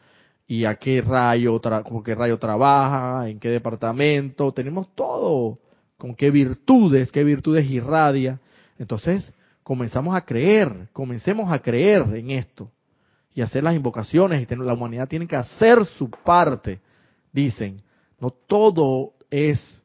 Y 0.46 0.66
a 0.66 0.76
qué 0.76 1.02
rayo, 1.02 1.62
con 1.62 2.04
qué 2.04 2.14
rayo 2.14 2.38
trabaja, 2.38 3.30
en 3.30 3.40
qué 3.40 3.50
departamento, 3.50 4.52
tenemos 4.52 4.94
todo, 4.94 5.60
con 5.98 6.16
qué 6.16 6.30
virtudes, 6.30 7.12
qué 7.14 7.24
virtudes 7.24 7.72
irradia. 7.72 8.42
Entonces, 8.78 9.34
comenzamos 9.64 10.14
a 10.14 10.26
creer, 10.26 10.90
comencemos 10.92 11.50
a 11.50 11.60
creer 11.60 12.04
en 12.14 12.32
esto 12.32 12.70
y 13.36 13.42
hacer 13.42 13.64
las 13.64 13.76
invocaciones 13.76 14.48
y 14.50 14.56
la 14.56 14.74
humanidad 14.74 15.08
tiene 15.08 15.28
que 15.28 15.36
hacer 15.36 15.86
su 15.86 16.10
parte. 16.10 16.80
Dicen, 17.32 17.82
no 18.20 18.30
todo 18.30 19.14
es 19.30 19.82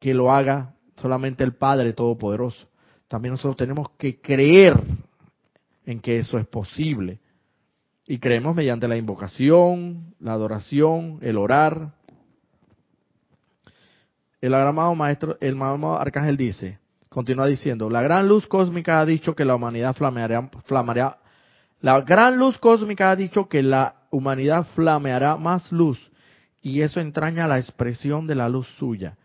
que 0.00 0.14
lo 0.14 0.32
haga 0.32 0.74
solamente 0.96 1.44
el 1.44 1.54
Padre 1.54 1.92
Todopoderoso. 1.92 2.66
También 3.08 3.32
nosotros 3.32 3.56
tenemos 3.56 3.90
que 3.98 4.20
creer 4.20 4.80
en 5.84 6.00
que 6.00 6.18
eso 6.18 6.38
es 6.38 6.46
posible. 6.46 7.18
Y 8.06 8.18
creemos 8.18 8.54
mediante 8.54 8.88
la 8.88 8.96
invocación, 8.96 10.14
la 10.20 10.32
adoración, 10.32 11.18
el 11.22 11.36
orar. 11.36 11.92
El 14.40 14.54
amado 14.54 14.94
maestro, 14.94 15.36
el 15.40 15.54
amado 15.54 15.98
arcángel 15.98 16.36
dice, 16.36 16.78
Continúa 17.16 17.46
diciendo, 17.46 17.88
la 17.88 18.02
gran 18.02 18.28
luz 18.28 18.46
cósmica 18.46 19.00
ha 19.00 19.06
dicho 19.06 19.34
que 19.34 19.46
la 19.46 19.54
humanidad 19.54 19.96
flameará, 19.96 20.50
la 21.80 22.00
gran 22.02 22.36
luz 22.36 22.58
cósmica 22.58 23.10
ha 23.10 23.16
dicho 23.16 23.48
que 23.48 23.62
la 23.62 24.02
humanidad 24.10 24.66
flameará 24.74 25.36
más 25.36 25.72
luz 25.72 26.10
y 26.60 26.82
eso 26.82 27.00
entraña 27.00 27.48
la 27.48 27.56
expresión 27.56 28.26
de 28.26 28.34
la 28.34 28.50
luz 28.50 28.68
suya. 28.76 29.16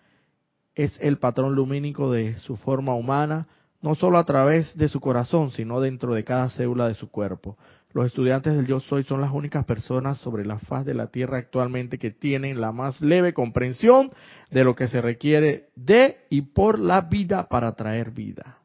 Es 0.74 0.98
el 1.02 1.18
patrón 1.18 1.54
lumínico 1.54 2.10
de 2.14 2.40
su 2.40 2.56
forma 2.56 2.96
humana, 2.96 3.50
no 3.82 3.94
solo 3.96 4.20
a 4.20 4.24
través 4.24 4.74
de 4.78 4.88
su 4.88 5.02
corazón, 5.02 5.52
sino 5.52 5.82
dentro 5.82 6.14
de 6.14 6.24
cada 6.24 6.48
célula 6.48 6.88
de 6.88 6.94
su 6.94 7.12
cuerpo. 7.12 7.58
Los 7.94 8.06
estudiantes 8.06 8.56
del 8.56 8.68
yo 8.68 8.80
soy 8.80 9.04
son 9.04 9.20
las 9.20 9.32
únicas 9.32 9.66
personas 9.66 10.18
sobre 10.20 10.46
la 10.46 10.60
faz 10.60 10.86
de 10.86 10.94
la 10.94 11.08
tierra 11.08 11.38
actualmente 11.38 11.98
que 11.98 12.12
tienen 12.12 12.62
la 12.62 12.72
más 12.72 13.02
leve 13.02 13.34
comprensión 13.34 14.12
de 14.50 14.64
lo 14.64 14.76
que 14.76 14.88
se 14.88 15.02
requiere 15.02 15.70
de 15.76 16.26
y 16.30 16.42
por 16.42 16.80
la 16.80 17.02
vida 17.02 17.50
para 17.50 17.74
traer 17.74 18.12
vida. 18.12 18.60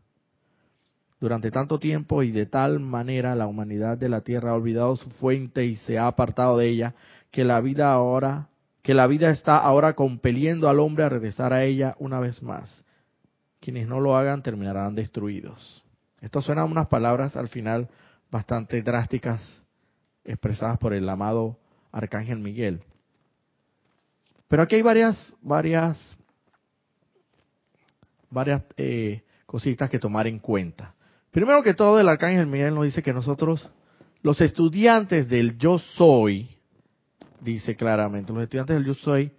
Durante 1.19 1.51
tanto 1.51 1.81
tiempo 1.81 2.23
y 2.23 2.31
de 2.31 2.47
tal 2.47 2.79
manera 2.79 3.35
la 3.35 3.47
humanidad 3.47 3.99
de 3.99 4.09
la 4.09 4.21
tierra 4.21 4.51
ha 4.51 4.55
olvidado 4.55 4.97
su 4.97 5.11
fuente 5.11 5.65
y 5.65 5.77
se 5.77 5.99
ha 5.99 6.07
apartado 6.07 6.59
de 6.59 6.69
ella, 6.69 6.95
que 7.33 7.43
la 7.43 7.61
vida 7.61 7.93
ahora, 7.93 8.49
que 8.83 8.95
la 8.95 9.09
vida 9.09 9.31
está 9.31 9.57
ahora 9.57 9.95
compeliendo 9.95 10.69
al 10.69 10.79
hombre 10.79 11.05
a 11.05 11.09
regresar 11.09 11.53
a 11.53 11.65
ella 11.65 11.97
una 11.99 12.21
vez 12.21 12.43
más. 12.43 12.85
Quienes 13.61 13.89
no 13.89 13.99
lo 13.99 14.17
hagan 14.17 14.43
terminarán 14.43 14.95
destruidos. 14.95 15.83
Esto 16.21 16.43
suenan 16.43 16.71
unas 16.71 16.87
palabras 16.87 17.35
al 17.35 17.49
final 17.49 17.89
bastante 18.31 18.83
drásticas 18.83 19.41
expresadas 20.25 20.79
por 20.79 20.93
el 20.93 21.09
amado 21.09 21.59
Arcángel 21.93 22.39
Miguel. 22.39 22.83
Pero 24.49 24.63
aquí 24.63 24.77
hay 24.77 24.83
varias, 24.83 25.37
varias, 25.41 25.99
varias 28.31 28.63
eh, 28.77 29.23
cositas 29.47 29.91
que 29.91 29.99
tomar 29.99 30.27
en 30.27 30.39
cuenta. 30.39 30.95
Primero 31.31 31.63
que 31.63 31.75
todo, 31.75 31.99
el 32.01 32.09
Arcángel 32.09 32.47
Miguel 32.47 32.75
nos 32.75 32.85
dice 32.85 33.03
que 33.03 33.13
nosotros, 33.13 33.69
los 34.23 34.41
estudiantes 34.41 35.29
del 35.29 35.59
yo 35.59 35.79
soy, 35.79 36.57
dice 37.41 37.77
claramente, 37.77 38.33
los 38.33 38.43
estudiantes 38.43 38.77
del 38.77 38.87
yo 38.87 38.95
soy 38.95 39.33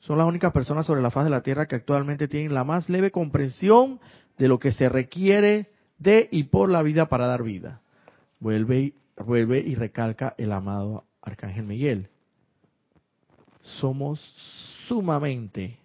son 0.00 0.18
las 0.18 0.26
únicas 0.26 0.52
personas 0.52 0.86
sobre 0.86 1.02
la 1.02 1.10
faz 1.10 1.24
de 1.24 1.30
la 1.30 1.42
Tierra 1.42 1.66
que 1.66 1.76
actualmente 1.76 2.28
tienen 2.28 2.54
la 2.54 2.64
más 2.64 2.88
leve 2.88 3.10
comprensión 3.10 4.00
de 4.36 4.48
lo 4.48 4.58
que 4.58 4.72
se 4.72 4.88
requiere 4.88 5.70
de 5.98 6.28
y 6.32 6.44
por 6.44 6.68
la 6.68 6.82
vida 6.82 7.08
para 7.08 7.26
dar 7.26 7.42
vida 7.42 7.81
vuelve 8.42 8.80
y, 8.80 8.94
vuelve 9.24 9.60
y 9.60 9.76
recalca 9.76 10.34
el 10.36 10.52
amado 10.52 11.04
Arcángel 11.22 11.64
Miguel. 11.64 12.08
Somos 13.60 14.20
sumamente, 14.88 15.78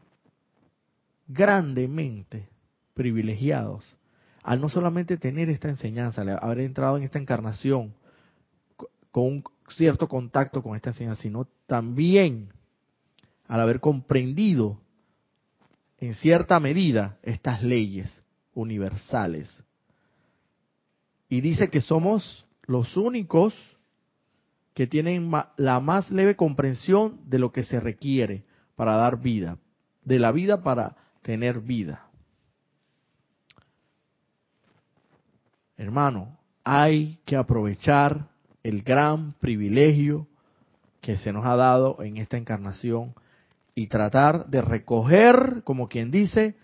grandemente 1.27 2.49
privilegiados 2.95 3.95
al 4.41 4.61
no 4.61 4.69
solamente 4.69 5.17
tener 5.17 5.49
esta 5.49 5.67
enseñanza, 5.67 6.21
al 6.21 6.29
haber 6.41 6.61
entrado 6.61 6.97
en 6.97 7.03
esta 7.03 7.19
encarnación 7.19 7.93
con 9.11 9.23
un 9.25 9.43
cierto 9.75 10.07
contacto 10.07 10.63
con 10.63 10.75
esta 10.75 10.91
enseñanza, 10.91 11.21
sino 11.21 11.47
también 11.67 12.53
al 13.47 13.59
haber 13.59 13.81
comprendido 13.81 14.79
en 15.99 16.13
cierta 16.13 16.59
medida 16.61 17.17
estas 17.23 17.61
leyes 17.61 18.23
universales. 18.53 19.51
Y 21.27 21.41
dice 21.41 21.69
que 21.69 21.81
somos 21.81 22.46
los 22.67 22.97
únicos 22.97 23.53
que 24.73 24.85
tienen 24.85 25.31
la 25.55 25.79
más 25.79 26.11
leve 26.11 26.35
comprensión 26.35 27.21
de 27.25 27.39
lo 27.39 27.51
que 27.51 27.63
se 27.63 27.79
requiere 27.79 28.43
para 28.75 28.95
dar 28.95 29.19
vida, 29.19 29.57
de 30.03 30.19
la 30.19 30.31
vida 30.31 30.61
para 30.61 30.95
tener 31.23 31.61
vida. 31.61 32.03
Hermano, 35.77 36.37
hay 36.63 37.19
que 37.25 37.35
aprovechar 37.35 38.27
el 38.61 38.83
gran 38.83 39.33
privilegio 39.39 40.27
que 41.01 41.17
se 41.17 41.31
nos 41.31 41.45
ha 41.45 41.55
dado 41.55 42.03
en 42.03 42.17
esta 42.17 42.37
encarnación 42.37 43.15
y 43.73 43.87
tratar 43.87 44.47
de 44.47 44.61
recoger, 44.61 45.61
como 45.63 45.87
quien 45.87 46.11
dice, 46.11 46.55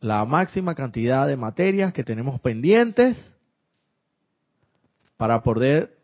la 0.00 0.24
máxima 0.24 0.74
cantidad 0.74 1.26
de 1.26 1.36
materias 1.36 1.92
que 1.92 2.04
tenemos 2.04 2.40
pendientes 2.40 3.33
para 5.16 5.42
poder 5.42 5.96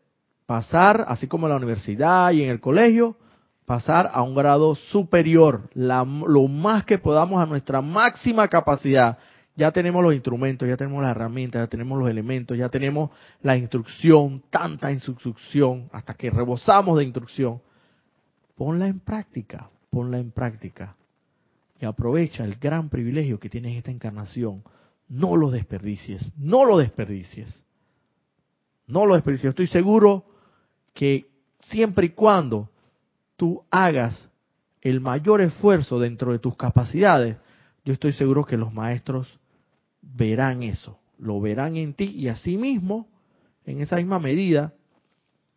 pasar, 0.46 1.04
así 1.08 1.26
como 1.26 1.46
en 1.46 1.50
la 1.50 1.56
universidad 1.56 2.32
y 2.32 2.42
en 2.42 2.50
el 2.50 2.60
colegio, 2.60 3.16
pasar 3.66 4.10
a 4.12 4.22
un 4.22 4.34
grado 4.34 4.74
superior, 4.74 5.70
lo 5.74 6.48
más 6.48 6.84
que 6.84 6.98
podamos 6.98 7.40
a 7.40 7.46
nuestra 7.46 7.80
máxima 7.80 8.48
capacidad. 8.48 9.16
Ya 9.54 9.70
tenemos 9.70 10.02
los 10.02 10.14
instrumentos, 10.14 10.68
ya 10.68 10.76
tenemos 10.76 11.02
las 11.02 11.12
herramientas, 11.12 11.62
ya 11.62 11.66
tenemos 11.68 11.98
los 11.98 12.08
elementos, 12.08 12.58
ya 12.58 12.68
tenemos 12.68 13.10
la 13.42 13.56
instrucción, 13.56 14.42
tanta 14.50 14.90
instrucción, 14.90 15.88
hasta 15.92 16.14
que 16.14 16.30
rebosamos 16.30 16.98
de 16.98 17.04
instrucción. 17.04 17.60
Ponla 18.56 18.88
en 18.88 19.00
práctica, 19.00 19.70
ponla 19.90 20.18
en 20.18 20.32
práctica. 20.32 20.96
Y 21.78 21.84
aprovecha 21.84 22.44
el 22.44 22.56
gran 22.56 22.88
privilegio 22.88 23.38
que 23.38 23.48
tienes 23.48 23.76
esta 23.76 23.90
encarnación. 23.90 24.64
No 25.08 25.36
lo 25.36 25.50
desperdicies, 25.50 26.32
no 26.36 26.64
lo 26.64 26.78
desperdicies. 26.78 27.62
No 28.90 29.06
lo 29.06 29.14
desperdicies. 29.14 29.50
Estoy 29.50 29.68
seguro 29.68 30.24
que 30.94 31.26
siempre 31.60 32.06
y 32.06 32.10
cuando 32.10 32.70
tú 33.36 33.62
hagas 33.70 34.28
el 34.80 35.00
mayor 35.00 35.40
esfuerzo 35.40 35.98
dentro 35.98 36.32
de 36.32 36.38
tus 36.38 36.56
capacidades, 36.56 37.36
yo 37.84 37.92
estoy 37.92 38.12
seguro 38.12 38.44
que 38.44 38.56
los 38.56 38.72
maestros 38.72 39.38
verán 40.02 40.62
eso, 40.62 40.98
lo 41.18 41.40
verán 41.40 41.76
en 41.76 41.94
ti 41.94 42.04
y 42.04 42.28
asimismo, 42.28 43.08
en 43.64 43.80
esa 43.80 43.96
misma 43.96 44.18
medida, 44.18 44.74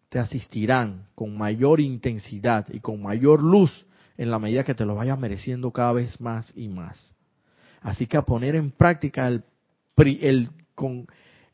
te 0.09 0.19
asistirán 0.19 1.07
con 1.15 1.37
mayor 1.37 1.79
intensidad 1.79 2.67
y 2.71 2.79
con 2.79 3.01
mayor 3.01 3.41
luz 3.41 3.85
en 4.17 4.29
la 4.29 4.39
medida 4.39 4.63
que 4.63 4.75
te 4.75 4.85
lo 4.85 4.95
vayas 4.95 5.17
mereciendo 5.17 5.71
cada 5.71 5.93
vez 5.93 6.21
más 6.21 6.53
y 6.55 6.67
más. 6.67 7.15
Así 7.81 8.05
que 8.05 8.17
a 8.17 8.21
poner 8.21 8.55
en 8.55 8.71
práctica 8.71 9.27
el, 9.27 9.43
el 9.97 10.49
con 10.75 11.07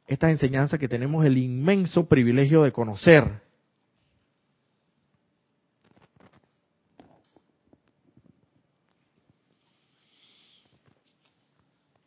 esta 0.09 0.31
enseñanza 0.31 0.79
que 0.79 0.87
tenemos 0.87 1.23
el 1.23 1.37
inmenso 1.37 2.07
privilegio 2.07 2.63
de 2.63 2.71
conocer. 2.71 3.43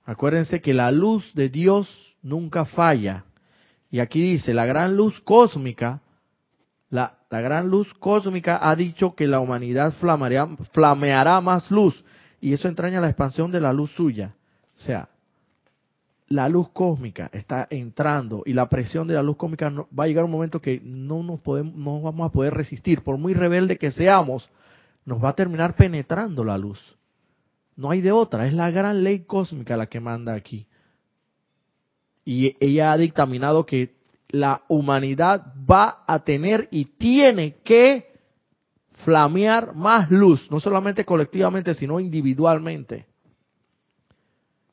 Acuérdense 0.05 0.61
que 0.61 0.75
la 0.75 0.91
luz 0.91 1.33
de 1.35 1.49
Dios 1.49 2.17
nunca 2.23 2.65
falla. 2.65 3.25
Y 3.89 4.01
aquí 4.01 4.21
dice, 4.21 4.53
la 4.53 4.67
gran 4.67 4.97
luz 4.97 5.21
cósmica, 5.21 6.01
la, 6.91 7.19
la 7.31 7.41
gran 7.41 7.69
luz 7.69 7.95
cósmica 7.95 8.69
ha 8.69 8.75
dicho 8.75 9.15
que 9.15 9.29
la 9.29 9.39
humanidad 9.39 9.93
flameará, 10.01 10.49
flameará 10.73 11.41
más 11.41 11.71
luz. 11.71 12.05
Y 12.41 12.53
eso 12.53 12.67
entraña 12.67 13.01
la 13.01 13.11
expansión 13.11 13.53
de 13.53 13.61
la 13.61 13.73
luz 13.73 13.93
suya. 13.93 14.35
O 14.77 14.81
sea, 14.81 15.09
la 16.33 16.49
luz 16.49 16.71
cósmica 16.71 17.29
está 17.31 17.67
entrando 17.69 18.43
y 18.47 18.55
la 18.55 18.67
presión 18.67 19.07
de 19.07 19.13
la 19.13 19.23
luz 19.23 19.37
cósmica 19.37 19.71
va 19.71 20.05
a 20.05 20.07
llegar 20.07 20.25
un 20.25 20.31
momento 20.31 20.63
que 20.63 20.81
no 20.83 21.23
nos 21.23 21.41
podemos, 21.41 21.75
no 21.75 22.01
vamos 22.01 22.27
a 22.27 22.33
poder 22.33 22.55
resistir, 22.55 23.03
por 23.03 23.19
muy 23.19 23.35
rebelde 23.35 23.77
que 23.77 23.91
seamos, 23.91 24.49
nos 25.05 25.23
va 25.23 25.31
a 25.31 25.35
terminar 25.35 25.77
penetrando 25.77 26.43
la 26.43 26.57
luz. 26.57 26.97
No 27.77 27.91
hay 27.91 28.01
de 28.01 28.13
otra, 28.13 28.47
es 28.47 28.55
la 28.55 28.71
gran 28.71 29.05
ley 29.05 29.25
cósmica 29.27 29.77
la 29.77 29.87
que 29.87 30.01
manda 30.01 30.33
aquí. 30.33 30.67
Y 32.25 32.57
ella 32.61 32.93
ha 32.93 32.97
dictaminado 32.97 33.67
que 33.67 33.95
la 34.31 34.63
humanidad 34.69 35.53
va 35.71 36.03
a 36.07 36.21
tener 36.21 36.67
y 36.71 36.87
tiene 36.87 37.57
que 37.63 38.11
flamear 39.05 39.75
más 39.75 40.11
luz, 40.11 40.51
no 40.51 40.61
solamente 40.61 41.05
colectivamente, 41.05 41.75
sino 41.75 42.01
individualmente. 42.01 43.12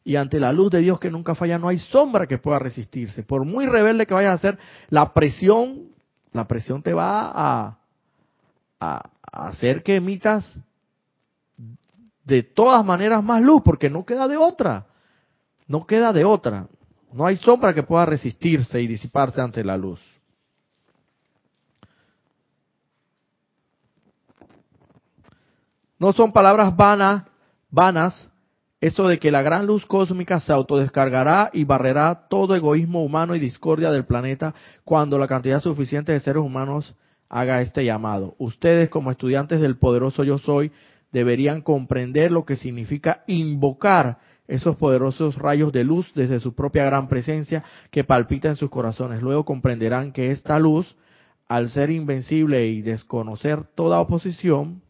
Y 0.04 0.16
ante 0.16 0.40
la 0.40 0.52
luz 0.52 0.72
de 0.72 0.80
Dios 0.80 1.00
que 1.00 1.12
nunca 1.12 1.36
falla, 1.36 1.60
no 1.60 1.68
hay 1.68 1.80
sombra 1.80 2.28
que 2.28 2.38
pueda 2.38 2.60
resistirse. 2.60 3.24
Por 3.24 3.46
muy 3.46 3.66
rebelde 3.66 4.06
que 4.06 4.14
vayas 4.14 4.36
a 4.36 4.42
ser, 4.42 4.60
la 4.90 5.14
presión, 5.14 5.90
la 6.32 6.48
presión 6.48 6.82
te 6.82 6.94
va 6.94 7.32
a, 7.34 7.80
a, 8.80 9.10
hacer 9.32 9.84
que 9.84 9.98
emitas 9.98 10.60
de 12.24 12.44
todas 12.44 12.86
maneras 12.86 13.24
más 13.24 13.42
luz, 13.42 13.62
porque 13.64 13.90
no 13.90 14.06
queda 14.06 14.28
de 14.28 14.38
otra. 14.38 14.86
No 15.68 15.86
queda 15.86 16.14
de 16.14 16.26
otra. 16.26 16.68
No 17.12 17.26
hay 17.26 17.38
sombra 17.38 17.74
que 17.74 17.84
pueda 17.84 18.06
resistirse 18.06 18.82
y 18.82 18.88
disiparse 18.88 19.42
ante 19.42 19.64
la 19.64 19.78
luz. 19.78 20.00
No 25.98 26.14
son 26.14 26.32
palabras 26.32 26.76
vanas, 26.76 27.26
vanas 27.70 28.30
eso 28.82 29.08
de 29.08 29.20
que 29.20 29.32
la 29.32 29.42
gran 29.42 29.66
luz 29.66 29.86
cósmica 29.86 30.40
se 30.40 30.54
autodescargará 30.54 31.50
y 31.54 31.66
barrerá 31.66 32.28
todo 32.30 32.56
egoísmo 32.56 33.04
humano 33.04 33.36
y 33.36 33.40
discordia 33.40 33.92
del 33.92 34.06
planeta 34.06 34.56
cuando 34.86 35.18
la 35.18 35.28
cantidad 35.28 35.62
suficiente 35.62 36.14
de 36.14 36.20
seres 36.20 36.42
humanos 36.42 36.96
haga 37.28 37.62
este 37.62 37.84
llamado. 37.84 38.36
Ustedes 38.38 38.90
como 38.90 39.12
estudiantes 39.12 39.60
del 39.60 39.78
poderoso 39.78 40.24
yo 40.24 40.38
soy 40.38 40.72
deberían 41.12 41.62
comprender 41.62 42.32
lo 42.32 42.46
que 42.46 42.56
significa 42.56 43.24
invocar 43.28 44.20
esos 44.48 44.78
poderosos 44.78 45.36
rayos 45.36 45.72
de 45.72 45.84
luz 45.84 46.12
desde 46.16 46.40
su 46.40 46.56
propia 46.56 46.86
gran 46.86 47.08
presencia 47.08 47.64
que 47.92 48.04
palpita 48.04 48.48
en 48.48 48.56
sus 48.56 48.70
corazones. 48.70 49.22
Luego 49.22 49.46
comprenderán 49.46 50.12
que 50.12 50.32
esta 50.32 50.58
luz, 50.58 50.96
al 51.48 51.70
ser 51.70 51.92
invencible 51.92 52.68
y 52.68 52.82
desconocer 52.82 53.64
toda 53.76 54.00
oposición, 54.00 54.82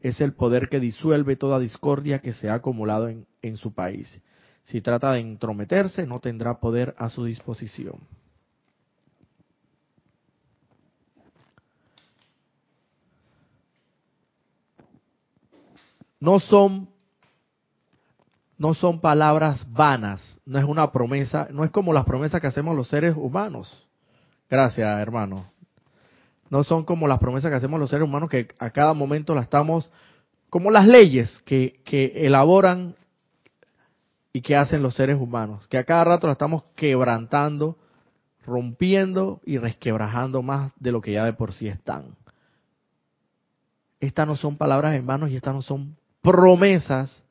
es 0.00 0.20
el 0.20 0.32
poder 0.32 0.68
que 0.68 0.80
disuelve 0.80 1.36
toda 1.36 1.58
discordia 1.58 2.20
que 2.20 2.34
se 2.34 2.48
ha 2.48 2.54
acumulado 2.54 3.08
en, 3.08 3.26
en 3.42 3.56
su 3.56 3.72
país. 3.72 4.20
Si 4.64 4.80
trata 4.80 5.12
de 5.12 5.20
entrometerse, 5.20 6.06
no 6.06 6.20
tendrá 6.20 6.60
poder 6.60 6.94
a 6.98 7.08
su 7.08 7.24
disposición. 7.24 8.00
No 16.20 16.40
son, 16.40 16.88
no 18.56 18.74
son 18.74 19.00
palabras 19.00 19.64
vanas, 19.72 20.38
no 20.44 20.58
es 20.58 20.64
una 20.64 20.90
promesa, 20.90 21.48
no 21.50 21.64
es 21.64 21.70
como 21.70 21.92
las 21.92 22.04
promesas 22.04 22.40
que 22.40 22.48
hacemos 22.48 22.76
los 22.76 22.88
seres 22.88 23.14
humanos. 23.16 23.86
Gracias, 24.50 25.00
hermano. 25.00 25.57
No 26.50 26.64
son 26.64 26.84
como 26.84 27.06
las 27.08 27.18
promesas 27.18 27.50
que 27.50 27.56
hacemos 27.56 27.78
los 27.78 27.90
seres 27.90 28.06
humanos 28.06 28.30
que 28.30 28.48
a 28.58 28.70
cada 28.70 28.94
momento 28.94 29.34
las 29.34 29.44
estamos, 29.44 29.90
como 30.50 30.70
las 30.70 30.86
leyes 30.86 31.40
que, 31.44 31.80
que 31.84 32.26
elaboran 32.26 32.94
y 34.32 34.40
que 34.40 34.56
hacen 34.56 34.82
los 34.82 34.94
seres 34.94 35.16
humanos, 35.20 35.66
que 35.68 35.78
a 35.78 35.84
cada 35.84 36.04
rato 36.04 36.26
las 36.26 36.34
estamos 36.34 36.64
quebrantando, 36.74 37.76
rompiendo 38.44 39.40
y 39.44 39.58
resquebrajando 39.58 40.42
más 40.42 40.72
de 40.76 40.92
lo 40.92 41.00
que 41.00 41.12
ya 41.12 41.24
de 41.24 41.32
por 41.32 41.52
sí 41.52 41.68
están. 41.68 42.16
Estas 44.00 44.26
no 44.26 44.36
son 44.36 44.56
palabras 44.56 44.94
en 44.94 45.06
vano 45.06 45.28
y 45.28 45.36
estas 45.36 45.54
no 45.54 45.62
son 45.62 45.96
promesas 46.22 47.22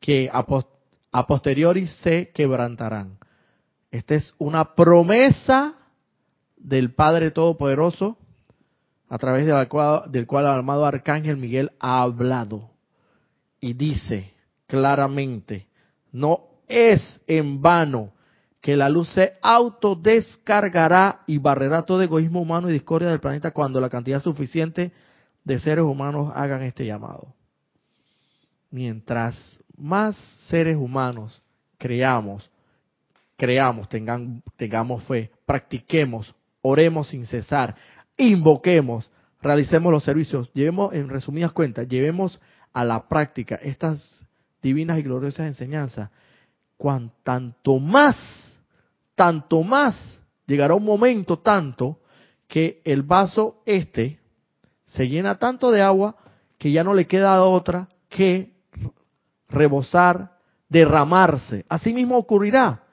que 0.00 0.28
a, 0.32 1.26
posteriori 1.26 1.86
se 1.86 2.30
quebrantarán. 2.30 3.18
Esta 3.90 4.14
es 4.14 4.34
una 4.38 4.74
promesa 4.74 5.74
del 6.56 6.92
Padre 6.92 7.30
Todopoderoso 7.30 8.18
a 9.08 9.18
través 9.18 9.46
cual, 9.68 10.10
del 10.10 10.26
cual 10.26 10.44
el 10.46 10.58
amado 10.58 10.84
Arcángel 10.84 11.36
Miguel 11.36 11.72
ha 11.78 12.02
hablado 12.02 12.70
y 13.60 13.72
dice 13.72 14.32
claramente, 14.66 15.66
no 16.12 16.40
es 16.68 17.20
en 17.26 17.62
vano 17.62 18.12
que 18.60 18.76
la 18.76 18.88
luz 18.88 19.08
se 19.10 19.34
autodescargará 19.42 21.22
y 21.26 21.38
barrerá 21.38 21.82
todo 21.82 22.02
egoísmo 22.02 22.40
humano 22.40 22.68
y 22.68 22.72
discordia 22.72 23.08
del 23.08 23.20
planeta 23.20 23.52
cuando 23.52 23.80
la 23.80 23.88
cantidad 23.88 24.20
suficiente 24.20 24.92
de 25.44 25.58
seres 25.60 25.84
humanos 25.84 26.32
hagan 26.34 26.62
este 26.62 26.84
llamado. 26.84 27.32
Mientras 28.70 29.60
más 29.76 30.16
seres 30.48 30.76
humanos 30.76 31.40
creamos, 31.78 32.50
creamos, 33.36 33.88
tengan, 33.88 34.42
tengamos 34.56 35.04
fe, 35.04 35.30
practiquemos, 35.46 36.34
oremos 36.62 37.08
sin 37.08 37.26
cesar, 37.26 37.76
invoquemos, 38.16 39.10
realicemos 39.40 39.92
los 39.92 40.04
servicios, 40.04 40.50
llevemos, 40.52 40.92
en 40.94 41.08
resumidas 41.08 41.52
cuentas, 41.52 41.88
llevemos 41.88 42.40
a 42.72 42.84
la 42.84 43.08
práctica 43.08 43.56
estas 43.56 44.20
divinas 44.62 44.98
y 44.98 45.02
gloriosas 45.02 45.46
enseñanzas, 45.46 46.10
tanto 47.22 47.78
más, 47.78 48.16
tanto 49.14 49.62
más, 49.62 50.20
llegará 50.46 50.74
un 50.74 50.84
momento 50.84 51.38
tanto 51.38 52.00
que 52.48 52.80
el 52.84 53.02
vaso 53.02 53.62
este 53.66 54.18
se 54.84 55.08
llena 55.08 55.38
tanto 55.38 55.70
de 55.70 55.82
agua 55.82 56.16
que 56.58 56.70
ya 56.72 56.84
no 56.84 56.94
le 56.94 57.06
queda 57.06 57.42
otra 57.42 57.88
que 58.08 58.54
rebosar, 59.48 60.38
derramarse. 60.68 61.64
Así 61.68 61.92
mismo 61.92 62.16
ocurrirá 62.16 62.84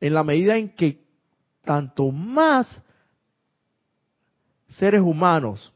en 0.00 0.14
la 0.14 0.24
medida 0.24 0.56
en 0.56 0.70
que 0.70 1.04
tanto 1.64 2.10
más 2.10 2.82
seres 4.70 5.00
humanos 5.00 5.72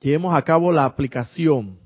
llevemos 0.00 0.34
a 0.34 0.42
cabo 0.42 0.72
la 0.72 0.84
aplicación 0.84 1.78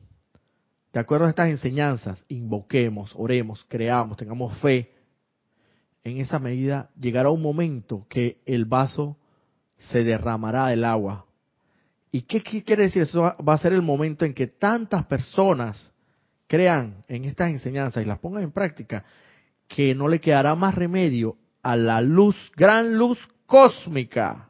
de 0.97 1.01
acuerdo 1.01 1.27
a 1.27 1.29
estas 1.29 1.51
enseñanzas, 1.51 2.25
invoquemos, 2.27 3.13
oremos, 3.17 3.67
creamos, 3.69 4.17
tengamos 4.17 4.57
fe, 4.61 4.95
en 6.03 6.17
esa 6.19 6.39
medida 6.39 6.89
llegará 6.99 7.29
un 7.29 7.43
momento 7.43 8.07
que 8.09 8.41
el 8.47 8.65
vaso 8.65 9.19
se 9.77 10.05
derramará 10.05 10.69
del 10.69 10.87
agua. 10.87 11.27
¿Y 12.11 12.23
qué, 12.23 12.43
quiere 12.43 12.85
decir? 12.85 13.03
Eso 13.03 13.21
va 13.21 13.53
a 13.53 13.59
ser 13.59 13.75
el 13.75 13.83
momento 13.83 14.25
en 14.25 14.33
que 14.33 14.47
tantas 14.47 15.05
personas 15.05 15.93
crean 16.47 17.03
en 17.09 17.27
estas 17.27 17.51
enseñanzas 17.51 18.03
y 18.03 18.07
las 18.07 18.19
pongan 18.19 18.45
en 18.45 18.53
práctica, 18.53 19.05
que 19.69 19.95
no 19.95 20.09
le 20.09 20.19
quedará 20.19 20.55
más 20.55 20.77
remedio 20.77 21.37
a 21.63 21.77
la 21.77 22.01
luz, 22.01 22.37
gran 22.57 22.97
luz 22.97 23.19
cósmica, 23.45 24.49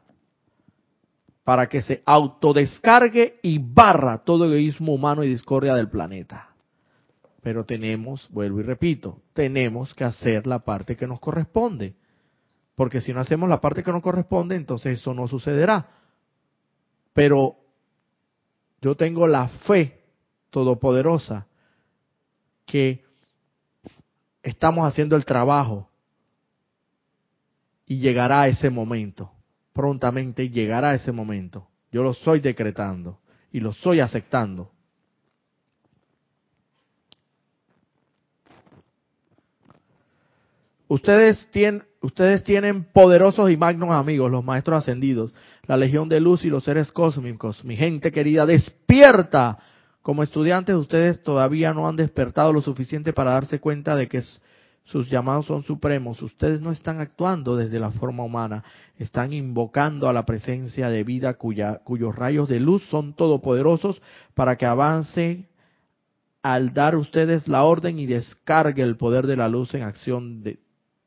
para 1.47 1.69
que 1.69 1.81
se 1.81 2.03
autodescargue 2.05 3.39
y 3.41 3.57
barra 3.57 4.17
todo 4.17 4.43
egoísmo 4.47 4.93
humano 4.93 5.23
y 5.23 5.29
discordia 5.29 5.75
del 5.75 5.89
planeta. 5.89 6.49
Pero 7.41 7.63
tenemos, 7.63 8.27
vuelvo 8.31 8.59
y 8.59 8.63
repito, 8.63 9.21
tenemos 9.31 9.93
que 9.93 10.03
hacer 10.03 10.45
la 10.45 10.59
parte 10.59 10.97
que 10.97 11.07
nos 11.07 11.21
corresponde. 11.21 11.95
Porque 12.75 12.99
si 12.99 13.13
no 13.13 13.21
hacemos 13.21 13.47
la 13.47 13.61
parte 13.61 13.81
que 13.81 13.93
nos 13.93 14.01
corresponde, 14.01 14.57
entonces 14.57 14.99
eso 14.99 15.13
no 15.13 15.25
sucederá. 15.29 15.89
Pero 17.13 17.55
yo 18.81 18.95
tengo 18.95 19.25
la 19.25 19.47
fe 19.47 20.01
todopoderosa 20.49 21.47
que 22.65 23.05
estamos 24.43 24.85
haciendo 24.85 25.15
el 25.15 25.23
trabajo 25.23 25.87
y 27.85 27.99
llegará 27.99 28.49
ese 28.49 28.69
momento. 28.69 29.31
Prontamente 29.77 30.49
llegará 30.49 30.95
ese 30.95 31.11
momento. 31.11 31.67
Yo 31.91 32.01
lo 32.01 32.15
soy 32.15 32.39
decretando 32.39 33.19
y 33.51 33.59
lo 33.59 33.73
soy 33.73 33.99
aceptando. 33.99 34.71
Ustedes 40.87 41.47
tienen, 41.51 41.83
ustedes 42.01 42.43
tienen 42.43 42.85
poderosos 42.85 43.51
y 43.51 43.55
magnos 43.55 43.91
amigos, 43.91 44.31
los 44.31 44.43
maestros 44.43 44.79
ascendidos, 44.79 45.31
la 45.67 45.77
legión 45.77 46.09
de 46.09 46.21
luz 46.21 46.43
y 46.43 46.49
los 46.49 46.63
seres 46.63 46.91
cósmicos. 46.91 47.63
Mi 47.63 47.75
gente 47.75 48.11
querida, 48.11 48.47
despierta 48.47 49.59
como 50.01 50.23
estudiantes, 50.23 50.75
ustedes 50.75 51.21
todavía 51.21 51.71
no 51.75 51.87
han 51.87 51.97
despertado 51.97 52.51
lo 52.51 52.61
suficiente 52.61 53.13
para 53.13 53.33
darse 53.33 53.59
cuenta 53.59 53.95
de 53.95 54.07
que 54.07 54.23
sus 54.87 55.09
llamados 55.09 55.45
son 55.45 55.63
supremos. 55.63 56.21
Ustedes 56.21 56.61
no 56.61 56.71
están 56.71 57.01
actuando 57.01 57.57
desde 57.57 57.77
la 57.79 57.91
forma 57.91 58.23
humana, 58.23 58.63
están 58.97 59.33
invocando 59.33 60.07
a 60.07 60.13
la 60.13 60.25
presencia 60.25 60.89
de 60.89 61.03
vida 61.03 61.33
cuya, 61.33 61.79
cuyos 61.83 62.15
rayos 62.15 62.47
de 62.47 62.61
luz 62.61 62.83
son 62.89 63.13
todopoderosos 63.13 64.01
para 64.33 64.55
que 64.55 64.65
avance 64.65 65.45
al 66.41 66.73
dar 66.73 66.95
ustedes 66.95 67.49
la 67.49 67.63
orden 67.63 67.99
y 67.99 68.05
descargue 68.05 68.81
el 68.81 68.95
poder 68.95 69.27
de 69.27 69.35
la 69.35 69.49
luz 69.49 69.73
en 69.73 69.83
acción 69.83 70.41
de 70.41 70.59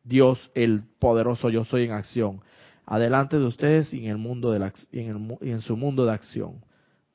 Dios, 0.04 0.50
el 0.54 0.82
poderoso 0.98 1.48
yo 1.48 1.64
soy 1.64 1.84
en 1.84 1.92
acción. 1.92 2.42
Adelante 2.84 3.38
de 3.38 3.46
ustedes 3.46 3.94
y 3.94 4.04
en 4.04 4.10
el 4.10 4.18
mundo 4.18 4.50
de 4.50 4.58
la, 4.58 4.74
y 4.92 5.00
en 5.00 5.60
su 5.62 5.76
mundo 5.76 6.04
de 6.04 6.12
acción. 6.12 6.62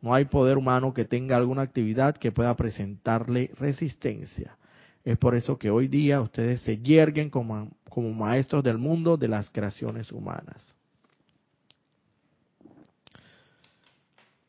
No 0.01 0.15
hay 0.15 0.25
poder 0.25 0.58
humano 0.58 0.93
que 0.93 1.06
tenga 1.06 1.38
alguna 1.38 1.62
actividad 1.62 2.15
que 2.15 2.32
pueda 2.32 2.56
presentarle 2.56 3.51
resistencia. 3.60 4.58
Es 5.06 5.20
por 5.20 5.36
eso 5.36 5.60
que 5.60 5.70
hoy 5.70 5.88
día 5.88 6.20
ustedes 6.20 6.62
se 6.62 6.80
yerguen 6.80 7.30
como, 7.30 7.72
como 7.89 8.12
maestros 8.12 8.63
del 8.63 8.80
mundo 8.80 9.18
de 9.18 9.28
las 9.28 9.52
creaciones 9.52 10.12
humanas. 10.12 10.74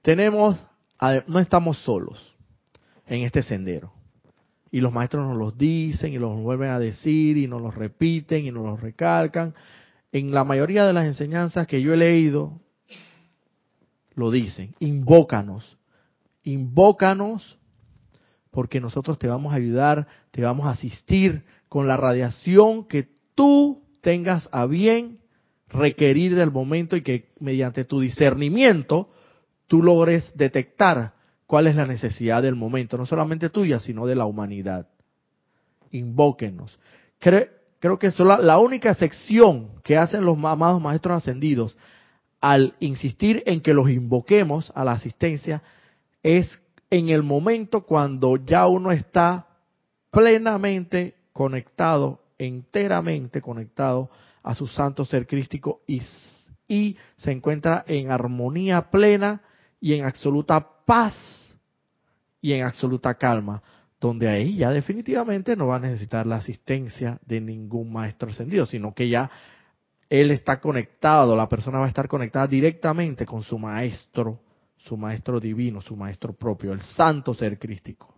Tenemos, 0.01 0.64
no 1.27 1.38
estamos 1.40 1.79
solos 1.81 2.35
en 3.07 3.23
este 3.23 3.42
sendero. 3.42 3.92
Y 4.71 4.81
los 4.81 4.92
maestros 4.92 5.27
nos 5.27 5.37
los 5.37 5.59
dicen 5.59 6.14
y 6.14 6.19
los 6.19 6.35
vuelven 6.40 6.71
a 6.71 6.79
decir 6.79 7.37
y 7.37 7.47
nos 7.47 7.61
los 7.61 7.75
repiten 7.75 8.47
y 8.47 8.51
nos 8.51 8.64
los 8.64 8.81
recalcan. 8.81 9.55
En 10.11 10.33
la 10.33 10.45
mayoría 10.45 10.87
de 10.87 10.95
las 10.95 11.05
enseñanzas 11.05 11.66
que 11.66 11.83
yo 11.83 11.92
he 11.92 11.99
leído, 11.99 12.59
lo 14.14 14.31
dicen, 14.31 14.75
invócanos, 14.79 15.77
invócanos 16.45 17.59
porque 18.57 18.81
nosotros 18.81 19.19
te 19.19 19.29
vamos 19.29 19.53
a 19.53 19.57
ayudar, 19.57 20.07
te 20.31 20.40
vamos 20.40 20.66
a 20.66 20.71
asistir 20.71 21.45
con 21.69 21.87
la 21.87 21.99
radiación 21.99 22.88
que 22.88 23.07
tú 23.35 23.83
tengas 24.01 24.49
a 24.51 24.64
bien 24.64 25.19
requerir 25.69 26.35
del 26.35 26.51
momento 26.51 26.97
y 26.97 27.03
que 27.03 27.29
mediante 27.38 27.85
tu 27.85 28.01
discernimiento 28.01 29.11
tú 29.66 29.83
logres 29.83 30.33
detectar 30.35 31.12
cuál 31.47 31.66
es 31.66 31.77
la 31.77 31.85
necesidad 31.85 32.42
del 32.42 32.55
momento, 32.55 32.97
no 32.97 33.05
solamente 33.05 33.51
tuya, 33.51 33.79
sino 33.79 34.07
de 34.07 34.16
la 34.16 34.25
humanidad. 34.25 34.88
Invóquenos. 35.90 36.79
Creo, 37.19 37.99
que 37.99 38.07
es 38.07 38.19
la 38.19 38.59
única 38.59 38.95
sección 38.95 39.83
que 39.85 39.99
hacen 39.99 40.25
los 40.25 40.42
amados 40.42 40.81
maestros 40.81 41.19
ascendidos 41.19 41.77
al 42.40 42.73
insistir 42.81 43.42
en 43.45 43.61
que 43.61 43.75
los 43.75 43.90
invoquemos 43.90 44.73
a 44.75 44.83
la 44.83 44.92
asistencia 44.92 45.62
es 46.23 46.59
en 46.90 47.09
el 47.09 47.22
momento 47.22 47.83
cuando 47.83 48.37
ya 48.37 48.66
uno 48.66 48.92
está 48.92 49.46
plenamente 50.11 51.14
conectado, 51.33 52.20
enteramente 52.38 53.40
conectado 53.40 54.11
a 54.42 54.55
su 54.55 54.66
santo 54.66 55.05
ser 55.05 55.27
crístico 55.27 55.83
y, 55.87 56.03
y 56.68 56.96
se 57.16 57.33
encuentra 57.33 57.85
en 57.87 58.11
armonía 58.11 58.90
plena 58.90 59.42
y 59.81 59.94
en 59.94 60.05
absoluta 60.05 60.66
paz 60.85 61.14
y 62.40 62.53
en 62.53 62.62
absoluta 62.62 63.14
calma, 63.14 63.62
donde 64.01 64.29
ahí 64.29 64.57
ya 64.57 64.70
definitivamente 64.70 65.57
no 65.57 65.66
va 65.66 65.77
a 65.77 65.81
necesitar 65.81 66.27
la 66.27 66.37
asistencia 66.37 67.18
de 67.27 67.40
ningún 67.40 67.92
maestro 67.92 68.31
ascendido, 68.31 68.66
sino 68.66 68.94
que 68.94 69.09
ya 69.09 69.31
él 70.09 70.31
está 70.31 70.61
conectado, 70.61 71.35
la 71.35 71.49
persona 71.49 71.79
va 71.79 71.87
a 71.87 71.88
estar 71.88 72.07
conectada 72.07 72.46
directamente 72.46 73.27
con 73.27 73.42
su 73.42 73.59
maestro, 73.59 74.40
su 74.87 74.96
maestro 74.96 75.40
divino, 75.40 75.81
su 75.81 75.96
maestro 75.96 76.33
propio, 76.33 76.72
el 76.72 76.81
santo 76.81 77.35
ser 77.35 77.59
crístico. 77.59 78.14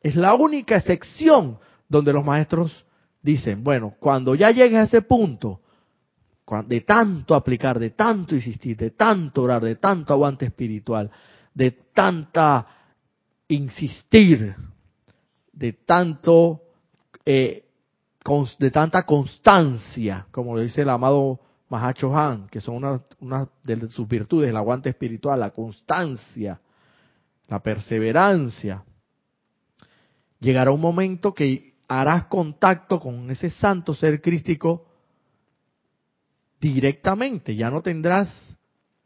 Es 0.00 0.16
la 0.16 0.34
única 0.34 0.76
excepción 0.76 1.58
donde 1.88 2.12
los 2.12 2.24
maestros 2.24 2.84
dicen, 3.20 3.62
bueno, 3.62 3.94
cuando 3.98 4.34
ya 4.34 4.50
llegues 4.50 4.78
a 4.78 4.84
ese 4.84 5.02
punto, 5.02 5.60
de 6.66 6.80
tanto 6.82 7.34
aplicar, 7.34 7.78
de 7.78 7.90
tanto 7.90 8.34
insistir, 8.34 8.76
de 8.76 8.90
tanto 8.90 9.42
orar, 9.42 9.62
de 9.62 9.76
tanto 9.76 10.12
aguante 10.12 10.44
espiritual, 10.44 11.10
de 11.54 11.70
tanta 11.94 12.66
insistir, 13.48 14.54
de 15.52 15.72
tanto 15.72 16.62
eh, 17.24 17.64
de 18.58 18.70
tanta 18.70 19.04
constancia, 19.04 20.26
como 20.30 20.54
lo 20.54 20.60
dice 20.60 20.82
el 20.82 20.88
amado 20.88 21.40
Mahacho 21.72 22.14
Han, 22.14 22.48
que 22.48 22.60
son 22.60 22.84
una, 23.20 23.48
de 23.64 23.88
sus 23.88 24.06
virtudes, 24.06 24.50
el 24.50 24.56
aguante 24.58 24.90
espiritual, 24.90 25.40
la 25.40 25.52
constancia, 25.52 26.60
la 27.48 27.62
perseverancia. 27.62 28.84
Llegará 30.38 30.70
un 30.70 30.82
momento 30.82 31.32
que 31.32 31.72
harás 31.88 32.24
contacto 32.24 33.00
con 33.00 33.30
ese 33.30 33.48
santo 33.48 33.94
ser 33.94 34.20
crístico 34.20 34.86
directamente, 36.60 37.56
ya 37.56 37.70
no 37.70 37.80
tendrás 37.80 38.28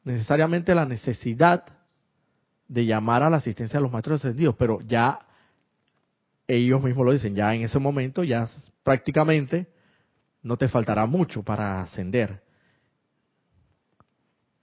necesariamente 0.02 0.74
la 0.74 0.86
necesidad 0.86 1.64
de 2.66 2.84
llamar 2.84 3.22
a 3.22 3.30
la 3.30 3.36
asistencia 3.36 3.78
de 3.78 3.84
los 3.84 3.92
maestros 3.92 4.24
ascendidos, 4.24 4.56
pero 4.58 4.80
ya 4.80 5.20
ellos 6.48 6.82
mismos 6.82 7.06
lo 7.06 7.12
dicen, 7.12 7.36
ya 7.36 7.54
en 7.54 7.62
ese 7.62 7.78
momento 7.78 8.24
ya 8.24 8.48
prácticamente 8.82 9.68
no 10.42 10.56
te 10.56 10.66
faltará 10.66 11.06
mucho 11.06 11.44
para 11.44 11.82
ascender. 11.82 12.45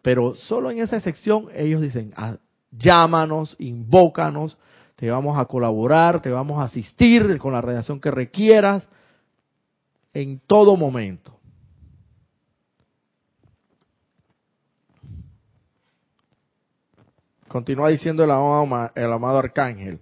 Pero 0.03 0.35
solo 0.35 0.69
en 0.69 0.79
esa 0.79 0.99
sección 0.99 1.47
ellos 1.55 1.81
dicen, 1.81 2.13
ah, 2.17 2.35
llámanos, 2.71 3.55
invócanos, 3.57 4.57
te 4.97 5.09
vamos 5.09 5.39
a 5.39 5.45
colaborar, 5.45 6.21
te 6.21 6.29
vamos 6.29 6.59
a 6.59 6.65
asistir 6.65 7.37
con 7.39 7.53
la 7.53 7.61
radiación 7.61 8.01
que 8.01 8.11
requieras 8.11 8.87
en 10.13 10.41
todo 10.45 10.75
momento. 10.75 11.39
Continúa 17.47 17.89
diciendo 17.89 18.25
el 18.25 18.31
amado, 18.31 18.91
el 18.95 19.13
amado 19.13 19.37
arcángel. 19.37 20.01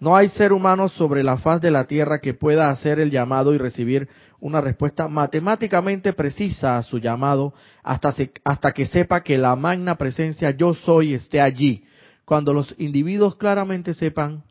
No 0.00 0.16
hay 0.16 0.30
ser 0.30 0.52
humano 0.52 0.88
sobre 0.88 1.22
la 1.22 1.38
faz 1.38 1.60
de 1.60 1.70
la 1.70 1.84
tierra 1.84 2.20
que 2.20 2.34
pueda 2.34 2.70
hacer 2.70 2.98
el 2.98 3.10
llamado 3.10 3.54
y 3.54 3.58
recibir 3.58 4.08
una 4.40 4.60
respuesta 4.60 5.08
matemáticamente 5.08 6.12
precisa 6.12 6.78
a 6.78 6.82
su 6.82 6.98
llamado 6.98 7.54
hasta, 7.82 8.14
hasta 8.44 8.72
que 8.72 8.86
sepa 8.86 9.22
que 9.22 9.38
la 9.38 9.56
magna 9.56 9.96
presencia 9.96 10.50
yo 10.52 10.74
soy 10.74 11.14
esté 11.14 11.40
allí. 11.40 11.84
Cuando 12.24 12.52
los 12.52 12.74
individuos 12.78 13.36
claramente 13.36 13.94
sepan 13.94 14.44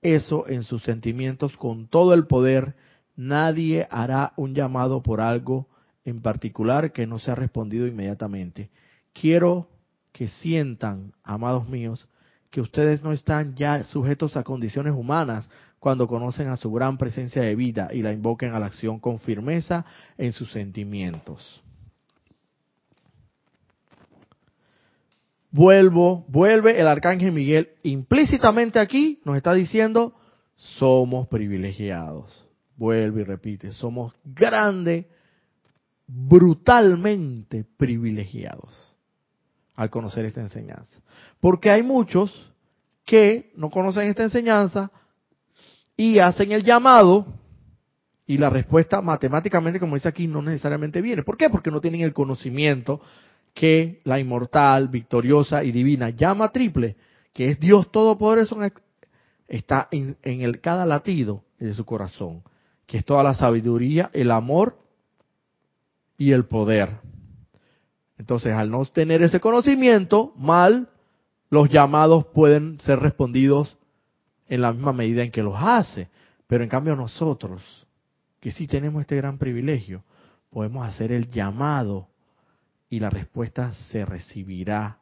eso 0.00 0.46
en 0.48 0.62
sus 0.62 0.82
sentimientos 0.82 1.56
con 1.56 1.88
todo 1.88 2.14
el 2.14 2.26
poder, 2.26 2.74
nadie 3.16 3.86
hará 3.90 4.32
un 4.36 4.54
llamado 4.54 5.02
por 5.02 5.20
algo 5.20 5.68
en 6.04 6.22
particular 6.22 6.92
que 6.92 7.06
no 7.06 7.18
sea 7.18 7.34
respondido 7.34 7.86
inmediatamente. 7.86 8.70
Quiero 9.12 9.68
que 10.12 10.28
sientan, 10.28 11.12
amados 11.24 11.68
míos, 11.68 12.08
que 12.50 12.60
ustedes 12.60 13.02
no 13.02 13.12
están 13.12 13.54
ya 13.56 13.82
sujetos 13.84 14.36
a 14.36 14.44
condiciones 14.44 14.94
humanas 14.94 15.50
cuando 15.86 16.08
conocen 16.08 16.48
a 16.48 16.56
su 16.56 16.72
gran 16.72 16.98
presencia 16.98 17.42
de 17.42 17.54
vida 17.54 17.90
y 17.92 18.02
la 18.02 18.12
invoquen 18.12 18.52
a 18.52 18.58
la 18.58 18.66
acción 18.66 18.98
con 18.98 19.20
firmeza 19.20 19.86
en 20.18 20.32
sus 20.32 20.50
sentimientos. 20.50 21.62
Vuelvo, 25.52 26.24
vuelve 26.26 26.80
el 26.80 26.88
arcángel 26.88 27.30
Miguel 27.30 27.68
implícitamente 27.84 28.80
aquí 28.80 29.20
nos 29.24 29.36
está 29.36 29.54
diciendo 29.54 30.12
somos 30.56 31.28
privilegiados. 31.28 32.44
Vuelve 32.76 33.20
y 33.20 33.24
repite, 33.24 33.70
somos 33.70 34.12
grande, 34.24 35.08
brutalmente 36.08 37.64
privilegiados 37.76 38.92
al 39.76 39.88
conocer 39.90 40.24
esta 40.24 40.40
enseñanza. 40.40 41.00
Porque 41.38 41.70
hay 41.70 41.84
muchos 41.84 42.52
que 43.04 43.52
no 43.54 43.70
conocen 43.70 44.08
esta 44.08 44.24
enseñanza 44.24 44.90
y 45.96 46.18
hacen 46.18 46.52
el 46.52 46.62
llamado 46.62 47.26
y 48.26 48.38
la 48.38 48.50
respuesta 48.50 49.00
matemáticamente, 49.00 49.80
como 49.80 49.94
dice 49.94 50.08
aquí, 50.08 50.26
no 50.26 50.42
necesariamente 50.42 51.00
viene. 51.00 51.22
¿Por 51.22 51.36
qué? 51.36 51.48
Porque 51.48 51.70
no 51.70 51.80
tienen 51.80 52.00
el 52.00 52.12
conocimiento 52.12 53.00
que 53.54 54.00
la 54.04 54.18
inmortal, 54.18 54.88
victoriosa 54.88 55.64
y 55.64 55.72
divina 55.72 56.10
llama 56.10 56.50
triple, 56.50 56.96
que 57.32 57.50
es 57.50 57.60
Dios 57.60 57.90
Todopoderoso, 57.90 58.58
está 59.48 59.88
en, 59.90 60.16
en 60.22 60.42
el 60.42 60.60
cada 60.60 60.84
latido 60.84 61.44
de 61.58 61.72
su 61.72 61.84
corazón, 61.84 62.42
que 62.86 62.98
es 62.98 63.04
toda 63.04 63.22
la 63.22 63.34
sabiduría, 63.34 64.10
el 64.12 64.30
amor 64.30 64.76
y 66.18 66.32
el 66.32 66.44
poder. 66.44 66.96
Entonces, 68.18 68.52
al 68.52 68.70
no 68.70 68.84
tener 68.86 69.22
ese 69.22 69.40
conocimiento, 69.40 70.32
mal, 70.36 70.88
los 71.48 71.68
llamados 71.68 72.26
pueden 72.26 72.80
ser 72.80 72.98
respondidos 72.98 73.78
en 74.48 74.60
la 74.60 74.72
misma 74.72 74.92
medida 74.92 75.22
en 75.22 75.30
que 75.30 75.42
los 75.42 75.54
hace. 75.56 76.08
Pero 76.46 76.62
en 76.62 76.70
cambio 76.70 76.94
nosotros, 76.94 77.86
que 78.40 78.50
sí 78.52 78.66
tenemos 78.66 79.00
este 79.00 79.16
gran 79.16 79.38
privilegio, 79.38 80.04
podemos 80.50 80.86
hacer 80.86 81.12
el 81.12 81.30
llamado 81.30 82.08
y 82.88 83.00
la 83.00 83.10
respuesta 83.10 83.74
se 83.90 84.04
recibirá 84.04 84.98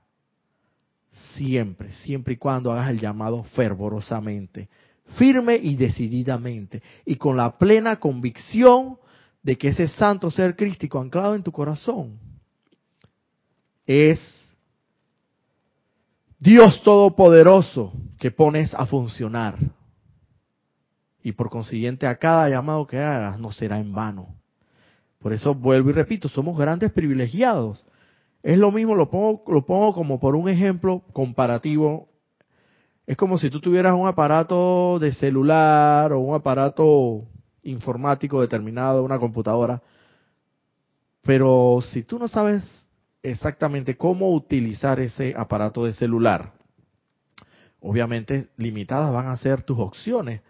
siempre, 1.37 1.93
siempre 1.93 2.35
y 2.35 2.37
cuando 2.37 2.73
hagas 2.73 2.91
el 2.91 2.99
llamado 2.99 3.45
fervorosamente, 3.45 4.69
firme 5.17 5.57
y 5.57 5.77
decididamente, 5.77 6.83
y 7.05 7.17
con 7.17 7.37
la 7.37 7.59
plena 7.59 7.97
convicción 7.97 8.99
de 9.43 9.57
que 9.59 9.69
ese 9.69 9.89
santo 9.89 10.31
ser 10.31 10.57
crístico 10.57 10.99
anclado 10.99 11.35
en 11.35 11.43
tu 11.43 11.53
corazón 11.53 12.19
es 13.87 14.19
Dios 16.45 16.83
Todopoderoso 16.83 17.95
que 18.19 18.31
pones 18.31 18.75
a 18.75 18.85
funcionar. 18.85 19.57
Y 21.23 21.33
por 21.33 21.49
consiguiente 21.49 22.07
a 22.07 22.19
cada 22.19 22.51
llamado 22.51 22.87
que 22.87 22.99
hagas 22.99 23.41
no 23.41 23.51
será 23.51 23.79
en 23.79 23.95
vano. 23.95 24.29
Por 25.21 25.33
eso 25.33 25.55
vuelvo 25.55 25.89
y 25.89 25.95
repito, 25.95 26.29
somos 26.29 26.59
grandes 26.59 26.93
privilegiados. 26.93 27.83
Es 28.43 28.59
lo 28.59 28.71
mismo, 28.71 28.95
lo 28.95 29.09
pongo, 29.09 29.95
como 29.95 30.21
por 30.21 30.37
un 30.37 30.51
ejemplo 30.51 31.03
comparativo. 31.15 32.11
Es 33.07 33.17
como 33.17 33.39
si 33.39 33.49
tú 33.49 33.59
tuvieras 33.63 33.95
un 33.95 34.07
aparato 34.07 34.99
de 34.99 35.15
celular 35.15 36.13
o 36.13 36.21
un 36.21 36.35
aparato 36.35 37.25
informático 37.63 38.43
determinado, 38.43 39.03
una 39.03 39.19
computadora. 39.19 39.81
Pero 41.23 41.79
si 41.91 42.03
tú 42.03 42.19
no 42.19 42.29
sabes 42.29 42.84
exactamente 43.25 43.97
cómo 43.97 44.33
utilizar 44.33 45.01
ese 45.01 45.35
aparato 45.37 45.85
de 45.85 45.95
celular. 45.95 46.53
Obviamente 47.81 48.49
limitadas 48.57 49.13
van 49.13 49.29
a 49.29 49.37
ser 49.39 49.63
tus 49.63 49.79
opciones 49.79 50.43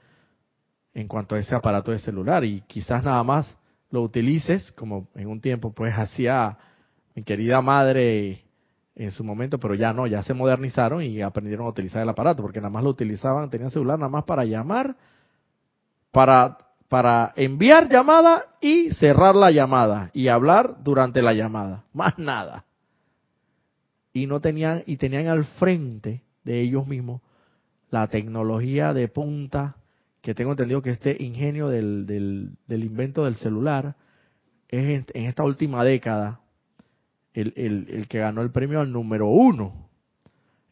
en 0.93 1.09
cuanto 1.09 1.37
a 1.37 1.39
ese 1.39 1.55
aparato 1.55 1.93
de 1.93 2.01
celular 2.01 2.45
y 2.45 2.63
quizás 2.63 3.03
nada 3.03 3.23
más 3.23 3.57
lo 3.91 4.03
utilices 4.03 4.73
como 4.73 5.09
en 5.15 5.29
un 5.29 5.41
tiempo 5.41 5.73
pues 5.73 5.95
hacía 5.95 6.59
mi 7.15 7.23
querida 7.23 7.63
madre 7.63 8.45
en 8.97 9.11
su 9.11 9.25
momento, 9.25 9.59
pero 9.59 9.75
ya 9.75 9.93
no, 9.93 10.07
ya 10.07 10.23
se 10.23 10.35
modernizaron 10.35 11.03
y 11.03 11.23
aprendieron 11.23 11.67
a 11.67 11.71
utilizar 11.71 12.03
el 12.03 12.09
aparato 12.09 12.43
porque 12.43 12.61
nada 12.61 12.71
más 12.71 12.85
lo 12.85 12.91
utilizaban, 12.91 13.51
tenían 13.51 13.71
celular 13.71 13.99
nada 13.99 14.09
más 14.09 14.25
para 14.25 14.45
llamar, 14.45 14.97
para 16.11 16.59
para 16.89 17.33
enviar 17.37 17.89
llamada 17.89 18.45
y 18.61 18.91
cerrar 18.95 19.35
la 19.35 19.51
llamada 19.51 20.11
y 20.13 20.29
hablar 20.29 20.83
durante 20.83 21.23
la 21.23 21.33
llamada, 21.33 21.85
más 21.93 22.19
nada. 22.19 22.65
Y 24.13 24.27
no 24.27 24.41
tenían 24.41 24.83
y 24.87 24.97
tenían 24.97 25.27
al 25.27 25.45
frente 25.45 26.23
de 26.45 26.61
ellos 26.61 26.87
mismos 26.87 27.21
la 27.91 28.07
tecnología 28.09 28.93
de 28.93 29.09
punta 29.09 29.77
que 30.21 30.35
tengo 30.35 30.53
entendido 30.53 30.83
que 30.83 30.91
este 30.91 31.23
ingenio 31.23 31.69
del, 31.69 32.07
del, 32.07 32.85
invento 32.85 33.25
del 33.25 33.37
celular 33.37 33.95
es 34.69 35.05
en, 35.15 35.27
esta 35.27 35.45
última 35.45 35.85
década 35.85 36.41
el, 37.35 37.53
el, 37.57 38.09
que 38.09 38.19
ganó 38.21 38.41
el 38.41 38.51
premio 38.51 38.81
al 38.81 38.91
número 38.91 39.29
uno. 39.29 39.91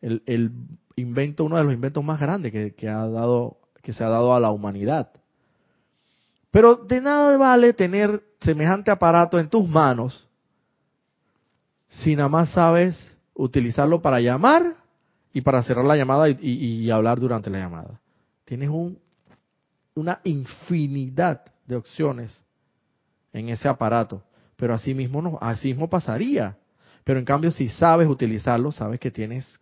El, 0.01 0.22
el 0.27 0.53
invento, 0.96 1.44
uno 1.44 1.59
de 1.59 1.64
los 1.64 1.75
inventos 1.75 2.03
más 2.03 2.18
grandes 2.18 2.51
que, 2.51 2.75
que, 2.75 2.88
ha 2.88 3.07
dado, 3.09 3.59
que 3.83 3.92
se 3.92 4.03
ha 4.03 4.09
dado 4.09 4.35
a 4.35 4.40
la 4.40 4.51
humanidad. 4.51 5.11
Pero 6.53 6.77
de 6.77 7.01
nada 7.01 7.37
vale 7.38 7.73
tener 7.73 8.23
semejante 8.41 8.91
aparato 8.91 9.41
en 9.41 9.49
tus 9.49 9.67
manos 9.67 10.29
si 11.88 12.15
nada 12.15 12.29
más 12.29 12.51
sabes 12.51 13.17
utilizarlo 13.35 14.03
para 14.03 14.21
llamar 14.21 14.77
y 15.33 15.41
para 15.41 15.62
cerrar 15.62 15.87
la 15.87 15.97
llamada 15.97 16.29
y, 16.29 16.91
hablar 16.91 17.19
durante 17.19 17.49
la 17.49 17.59
llamada. 17.59 17.99
Tienes 18.45 18.69
un, 18.69 18.99
una 19.95 20.21
infinidad 20.25 21.43
de 21.67 21.77
opciones 21.77 22.38
en 23.33 23.49
ese 23.49 23.67
aparato, 23.67 24.23
pero 24.57 24.75
así 24.75 24.93
mismo, 24.93 25.23
no, 25.23 25.38
así 25.41 25.69
mismo 25.69 25.88
pasaría. 25.88 26.59
Pero 27.03 27.19
en 27.19 27.25
cambio, 27.25 27.51
si 27.51 27.71
sabes 27.71 28.07
utilizarlo, 28.07 28.73
sabes 28.73 29.01
que 29.01 29.11
tienes 29.11 29.59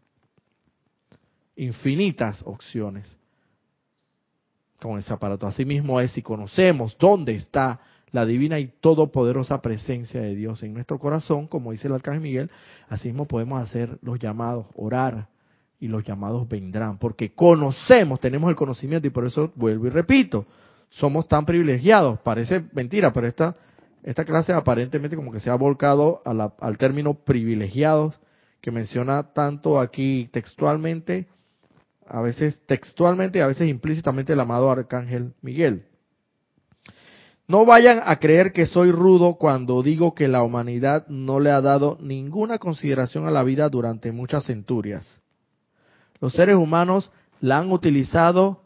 infinitas 1.55 2.43
opciones 2.45 3.17
con 4.89 4.99
ese 4.99 5.13
aparato. 5.13 5.47
Asimismo 5.47 6.01
es 6.01 6.13
si 6.13 6.23
conocemos 6.23 6.97
dónde 6.99 7.35
está 7.35 7.81
la 8.13 8.27
divina 8.27 8.59
y 8.59 8.69
todopoderosa 8.81 9.63
presencia 9.63 10.21
de 10.21 10.35
Dios 10.35 10.63
en 10.63 10.75
nuestro 10.75 10.99
corazón, 10.99 11.47
como 11.47 11.73
dice 11.73 11.87
el 11.87 11.95
arcángel 11.95 12.23
Miguel, 12.23 12.51
asimismo 12.89 13.27
podemos 13.27 13.63
hacer 13.63 13.99
los 14.03 14.19
llamados, 14.19 14.67
orar, 14.75 15.29
y 15.81 15.89
los 15.89 16.05
llamados 16.05 16.47
vendrán, 16.47 16.99
porque 16.99 17.33
conocemos, 17.33 18.21
tenemos 18.21 18.51
el 18.51 18.57
conocimiento 18.57 19.09
y 19.09 19.11
por 19.11 19.25
eso 19.25 19.51
vuelvo 19.57 19.87
y 19.87 19.91
repito, 19.91 20.47
somos 20.91 21.27
tan 21.27 21.47
privilegiados. 21.47 22.21
Parece 22.21 22.65
mentira, 22.73 23.13
pero 23.13 23.27
esta, 23.27 23.57
esta 24.03 24.25
clase 24.25 24.53
aparentemente 24.53 25.17
como 25.17 25.33
que 25.33 25.41
se 25.41 25.49
ha 25.49 25.55
volcado 25.55 26.21
al 26.25 26.79
término 26.79 27.15
privilegiados 27.15 28.21
que 28.61 28.71
menciona 28.71 29.33
tanto 29.33 29.81
aquí 29.81 30.29
textualmente, 30.33 31.27
a 32.11 32.21
veces 32.21 32.61
textualmente 32.67 33.39
y 33.39 33.43
a 33.43 33.47
veces 33.47 33.69
implícitamente 33.69 34.33
el 34.33 34.41
amado 34.41 34.71
Arcángel 34.71 35.33
Miguel. 35.43 35.87
No 37.47 37.65
vayan 37.65 38.01
a 38.05 38.17
creer 38.17 38.53
que 38.53 38.67
soy 38.67 38.91
rudo 38.91 39.35
cuando 39.35 39.83
digo 39.83 40.15
que 40.15 40.29
la 40.29 40.43
humanidad 40.43 41.07
no 41.09 41.41
le 41.41 41.51
ha 41.51 41.61
dado 41.61 41.99
ninguna 42.01 42.59
consideración 42.59 43.27
a 43.27 43.31
la 43.31 43.45
vida 43.45 43.69
durante 43.69 44.13
muchas 44.13 44.45
centurias. 44.45 45.07
Los 46.21 46.33
seres 46.33 46.57
humanos 46.57 47.13
la 47.41 47.59
han 47.59 47.73
utilizado 47.73 48.65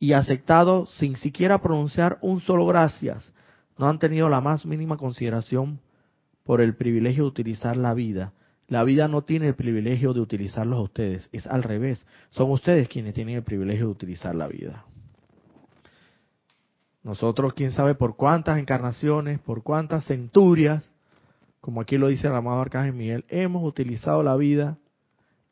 y 0.00 0.12
aceptado 0.12 0.86
sin 0.86 1.16
siquiera 1.16 1.62
pronunciar 1.62 2.18
un 2.22 2.40
solo 2.40 2.66
gracias. 2.66 3.32
No 3.78 3.88
han 3.88 3.98
tenido 3.98 4.28
la 4.28 4.40
más 4.40 4.66
mínima 4.66 4.96
consideración 4.96 5.80
por 6.44 6.60
el 6.60 6.74
privilegio 6.74 7.24
de 7.24 7.28
utilizar 7.28 7.76
la 7.76 7.94
vida. 7.94 8.32
La 8.70 8.84
vida 8.84 9.08
no 9.08 9.22
tiene 9.22 9.48
el 9.48 9.56
privilegio 9.56 10.14
de 10.14 10.20
utilizarlos 10.20 10.78
a 10.78 10.82
ustedes, 10.82 11.28
es 11.32 11.44
al 11.48 11.64
revés. 11.64 12.06
Son 12.30 12.52
ustedes 12.52 12.88
quienes 12.88 13.14
tienen 13.14 13.34
el 13.34 13.42
privilegio 13.42 13.86
de 13.86 13.92
utilizar 13.92 14.32
la 14.32 14.46
vida. 14.46 14.84
Nosotros, 17.02 17.52
quién 17.54 17.72
sabe 17.72 17.96
por 17.96 18.14
cuántas 18.14 18.60
encarnaciones, 18.60 19.40
por 19.40 19.64
cuántas 19.64 20.04
centurias, 20.04 20.88
como 21.60 21.80
aquí 21.80 21.98
lo 21.98 22.06
dice 22.06 22.28
el 22.28 22.34
amado 22.34 22.60
Arcángel 22.60 22.92
Miguel, 22.94 23.24
hemos 23.28 23.64
utilizado 23.64 24.22
la 24.22 24.36
vida 24.36 24.78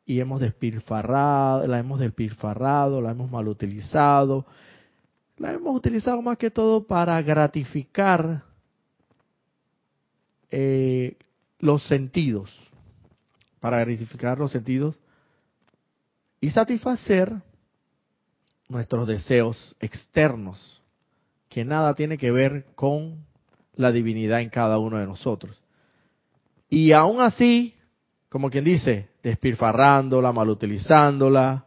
y 0.05 0.21
hemos 0.21 0.39
despilfarrado, 0.39 1.67
la 1.67 1.77
hemos 1.77 1.99
despilfarrado, 1.99 3.01
la 3.01 3.11
hemos 3.11 3.29
mal 3.29 3.49
utilizado, 3.49 4.45
la 5.37 5.51
hemos 5.51 5.75
utilizado 5.75 6.21
más 6.21 6.37
que 6.37 6.51
todo 6.51 6.87
para 6.87 7.21
gratificar 7.21 8.43
eh, 10.51 11.17
los 11.59 11.83
sentidos, 11.83 12.49
para 13.59 13.79
gratificar 13.79 14.37
los 14.39 14.51
sentidos 14.51 14.99
y 16.41 16.49
satisfacer 16.51 17.33
nuestros 18.69 19.07
deseos 19.07 19.75
externos, 19.79 20.81
que 21.49 21.65
nada 21.65 21.95
tiene 21.95 22.17
que 22.17 22.31
ver 22.31 22.65
con 22.75 23.25
la 23.75 23.91
divinidad 23.91 24.41
en 24.41 24.49
cada 24.49 24.77
uno 24.77 24.99
de 24.99 25.07
nosotros. 25.07 25.57
Y 26.69 26.91
aún 26.91 27.19
así, 27.19 27.75
como 28.29 28.49
quien 28.49 28.63
dice, 28.63 29.09
despilfarrándola, 29.23 30.31
malutilizándola. 30.31 31.65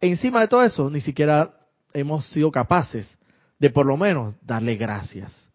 Encima 0.00 0.40
de 0.40 0.48
todo 0.48 0.64
eso, 0.64 0.90
ni 0.90 1.00
siquiera 1.00 1.54
hemos 1.92 2.26
sido 2.26 2.50
capaces 2.50 3.16
de 3.58 3.70
por 3.70 3.86
lo 3.86 3.96
menos 3.96 4.34
darle 4.42 4.74
gracias. 4.74 5.48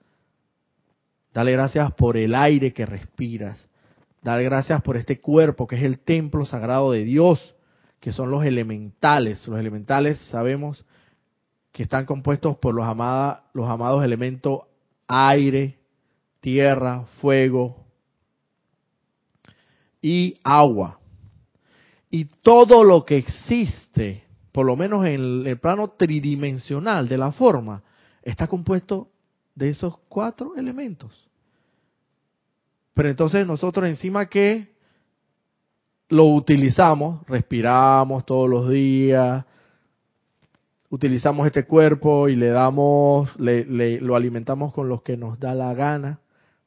Darle 1.34 1.52
gracias 1.52 1.92
por 1.94 2.18
el 2.18 2.34
aire 2.34 2.74
que 2.74 2.86
respiras. 2.86 3.69
Darle 4.22 4.44
gracias 4.44 4.82
por 4.82 4.98
este 4.98 5.20
cuerpo 5.20 5.68
que 5.68 5.78
es 5.78 5.84
el 5.84 6.00
templo 6.00 6.46
sagrado 6.46 6.92
de 6.92 7.04
Dios, 7.04 7.56
que 8.00 8.12
son 8.12 8.32
los 8.32 8.44
elementales. 8.44 9.48
Los 9.48 9.60
elementales 9.60 10.20
sabemos 10.30 10.86
que 11.72 11.84
están 11.84 12.06
compuestos 12.06 12.58
por 12.58 12.74
los, 12.74 12.86
los 13.54 13.70
amados 13.70 14.04
elementos 14.04 14.62
aire, 15.08 15.80
tierra, 16.42 17.06
fuego, 17.22 17.86
y 20.02 20.38
agua. 20.44 21.00
Y 22.10 22.26
todo 22.26 22.84
lo 22.84 23.06
que 23.06 23.18
existe, 23.18 24.24
por 24.52 24.66
lo 24.66 24.76
menos 24.76 25.06
en 25.06 25.46
el 25.46 25.60
plano 25.60 25.92
tridimensional 25.92 27.08
de 27.08 27.18
la 27.18 27.32
forma, 27.32 27.84
está 28.24 28.48
compuesto 28.48 29.10
de 29.56 29.70
esos 29.70 29.98
cuatro 30.10 30.56
elementos. 30.56 31.29
Pero 33.00 33.12
entonces 33.12 33.48
nosotros 33.48 33.88
encima 33.88 34.26
que 34.26 34.74
lo 36.10 36.26
utilizamos, 36.26 37.26
respiramos 37.28 38.26
todos 38.26 38.50
los 38.50 38.70
días, 38.70 39.46
utilizamos 40.90 41.48
este 41.48 41.64
cuerpo 41.64 42.28
y 42.28 42.36
le 42.36 42.50
damos, 42.50 43.34
le, 43.40 44.02
lo 44.02 44.18
alimentamos 44.18 44.74
con 44.74 44.90
lo 44.90 45.02
que 45.02 45.16
nos 45.16 45.40
da 45.40 45.56
la 45.56 45.74
gana, 45.74 46.20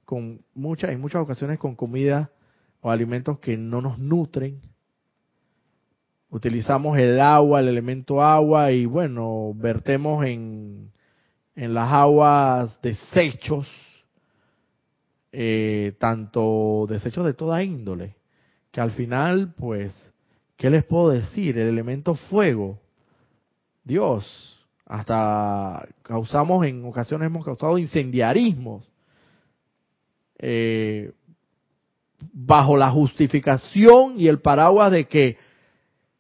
con 0.07 0.41
muchas, 0.55 0.93
en 0.93 1.03
muchas 1.03 1.21
ocasiones 1.21 1.59
con 1.59 1.77
comida 1.77 2.31
o 2.81 2.91
alimentos 2.91 3.39
que 3.39 3.59
no 3.59 3.83
nos 3.83 3.99
nutren. 3.99 4.63
Utilizamos 6.31 6.97
el 6.97 7.21
agua, 7.21 7.61
el 7.61 7.69
elemento 7.69 8.23
agua 8.23 8.73
y 8.73 8.87
bueno, 8.87 9.53
vertemos 9.55 10.25
en, 10.25 10.93
en 11.57 11.75
las 11.75 11.93
aguas 11.93 12.81
desechos, 12.81 13.69
eh, 15.33 15.95
tanto 15.99 16.87
desechos 16.89 17.25
de 17.25 17.35
toda 17.35 17.63
índole, 17.63 18.17
que 18.71 18.81
al 18.81 18.91
final 18.93 19.55
pues, 19.55 19.93
¿qué 20.57 20.71
les 20.71 20.85
puedo 20.85 21.11
decir? 21.11 21.59
El 21.59 21.69
elemento 21.69 22.15
fuego, 22.15 22.79
Dios, 23.83 24.59
hasta 24.85 25.89
causamos 26.03 26.67
en 26.67 26.85
ocasiones 26.85 27.27
hemos 27.27 27.45
causado 27.45 27.79
incendiarismos. 27.79 28.87
Eh, 30.39 31.13
bajo 32.33 32.77
la 32.77 32.91
justificación 32.91 34.15
y 34.17 34.29
el 34.29 34.41
paraguas 34.41 34.93
de 34.93 35.07
que, 35.07 35.37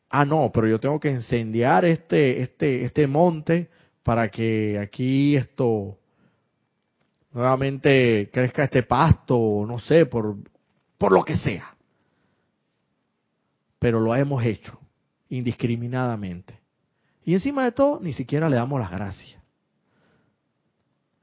ah, 0.08 0.24
no, 0.24 0.50
pero 0.52 0.66
yo 0.66 0.80
tengo 0.80 0.98
que 0.98 1.10
incendiar 1.10 1.84
este, 1.84 2.42
este, 2.42 2.84
este 2.84 3.06
monte 3.06 3.68
para 4.02 4.28
que 4.28 4.78
aquí 4.78 5.36
esto 5.36 5.98
nuevamente 7.32 8.30
crezca 8.32 8.64
este 8.64 8.82
pasto, 8.82 9.64
no 9.66 9.78
sé, 9.78 10.06
por, 10.06 10.36
por 10.98 11.12
lo 11.12 11.24
que 11.24 11.36
sea. 11.36 11.74
Pero 13.78 14.00
lo 14.00 14.14
hemos 14.14 14.44
hecho 14.44 14.78
indiscriminadamente. 15.28 16.58
Y 17.24 17.34
encima 17.34 17.64
de 17.64 17.72
todo, 17.72 18.00
ni 18.00 18.12
siquiera 18.12 18.48
le 18.48 18.56
damos 18.56 18.80
las 18.80 18.90
gracias. 18.90 19.40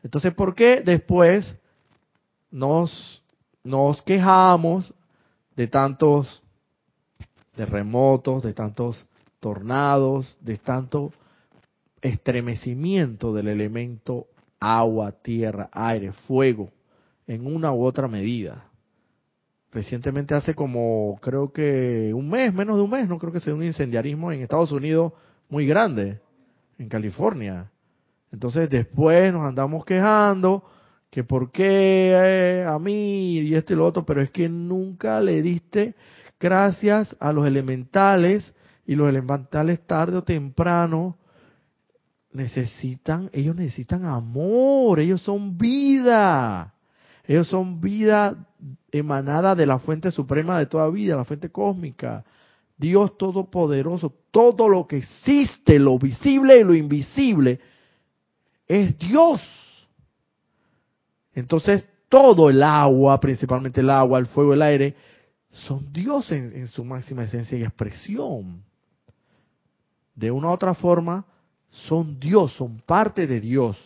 Entonces, 0.04 0.34
¿por 0.34 0.56
qué 0.56 0.82
después 0.82 1.56
nos 2.52 3.19
nos 3.63 4.02
quejamos 4.02 4.93
de 5.56 5.67
tantos 5.67 6.41
terremotos, 7.56 8.43
de 8.43 8.54
tantos 8.54 9.06
tornados, 9.39 10.38
de 10.41 10.58
tanto 10.58 11.12
estremecimiento 12.02 13.34
del 13.34 13.50
elemento 13.50 14.28
agua, 14.60 15.12
tierra, 15.12 15.69
aire, 15.72 16.12
fuego, 16.28 16.72
en 17.28 17.45
una 17.45 17.72
u 17.72 17.84
otra 17.84 18.08
medida. 18.08 18.65
Recientemente 19.72 20.34
hace 20.34 20.56
como, 20.56 21.19
creo 21.22 21.52
que 21.54 22.12
un 22.13 22.30
mes, 22.30 22.54
menos 22.54 22.78
de 22.78 22.84
un 22.84 22.89
mes, 22.89 23.08
no 23.08 23.19
creo 23.19 23.32
que 23.32 23.39
sea 23.39 23.54
un 23.54 23.63
incendiarismo 23.63 24.32
en 24.32 24.41
Estados 24.41 24.72
Unidos 24.72 25.13
muy 25.48 25.67
grande, 25.67 26.19
en 26.78 26.89
California. 26.89 27.69
Entonces 28.32 28.69
después 28.69 29.32
nos 29.32 29.45
andamos 29.45 29.86
quejando 29.86 30.63
que 31.10 31.24
por 31.24 31.52
qué 31.52 32.12
eh, 32.13 32.65
a 32.67 32.78
mí 32.80 33.39
y 33.39 33.56
esto 33.56 33.74
y 33.74 33.76
lo 33.76 33.86
otro, 33.86 34.06
pero 34.06 34.22
es 34.22 34.30
que 34.30 34.48
nunca 34.48 35.22
le 35.22 35.41
diste 35.41 35.95
gracias 36.40 37.15
a 37.19 37.33
los 37.33 37.46
elementales 37.46 38.54
y 38.86 38.96
los 38.96 39.10
elementales 39.10 39.86
tarde 39.86 40.17
o 40.17 40.23
temprano 40.23 41.19
necesitan, 42.32 43.30
ellos 43.34 43.56
necesitan 43.56 44.06
amor, 44.06 45.00
ellos 45.00 45.21
son 45.21 45.58
vida, 45.58 46.73
ellos 47.25 47.48
son 47.48 47.82
vida 47.82 48.48
emanada 48.92 49.56
de 49.56 49.65
la 49.65 49.80
fuente 49.80 50.12
suprema 50.12 50.60
de 50.60 50.65
toda 50.65 50.90
vida, 50.90 51.15
la 51.15 51.25
fuente 51.25 51.50
cósmica, 51.50 52.23
Dios 52.77 53.17
todopoderoso, 53.17 54.13
todo 54.32 54.69
lo 54.69 54.88
que 54.88 54.98
existe, 54.98 55.80
lo 55.80 56.00
visible 56.00 56.60
y 56.60 56.63
lo 56.63 56.73
invisible, 56.73 57.60
es 58.67 58.98
Dios. 58.98 59.42
Entonces, 61.34 61.86
todo 62.08 62.50
el 62.50 62.63
agua, 62.63 63.19
principalmente 63.19 63.82
el 63.82 63.90
agua, 63.90 64.19
el 64.19 64.27
fuego, 64.27 64.54
el 64.54 64.62
aire, 64.62 64.96
son 65.52 65.92
Dios 65.92 66.32
en, 66.32 66.67
su 66.67 66.84
máxima 66.84 67.23
esencia 67.23 67.58
y 67.58 67.63
expresión. 67.63 68.63
De 70.15 70.32
una 70.32 70.50
u 70.50 70.52
otra 70.52 70.73
forma, 70.73 71.25
son 71.70 72.20
Dios, 72.20 72.54
son 72.54 72.82
parte 72.86 73.28
de 73.28 73.40
Dios. 73.40 73.78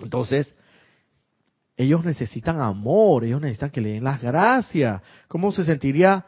Entonces, 0.00 0.54
ellos 1.76 2.04
necesitan 2.04 2.60
amor, 2.60 3.24
ellos 3.24 3.40
necesitan 3.40 3.70
que 3.70 3.80
le 3.80 3.90
den 3.92 4.04
las 4.04 4.20
gracias. 4.20 5.02
¿Cómo 5.28 5.52
se 5.52 5.64
sentiría 5.64 6.24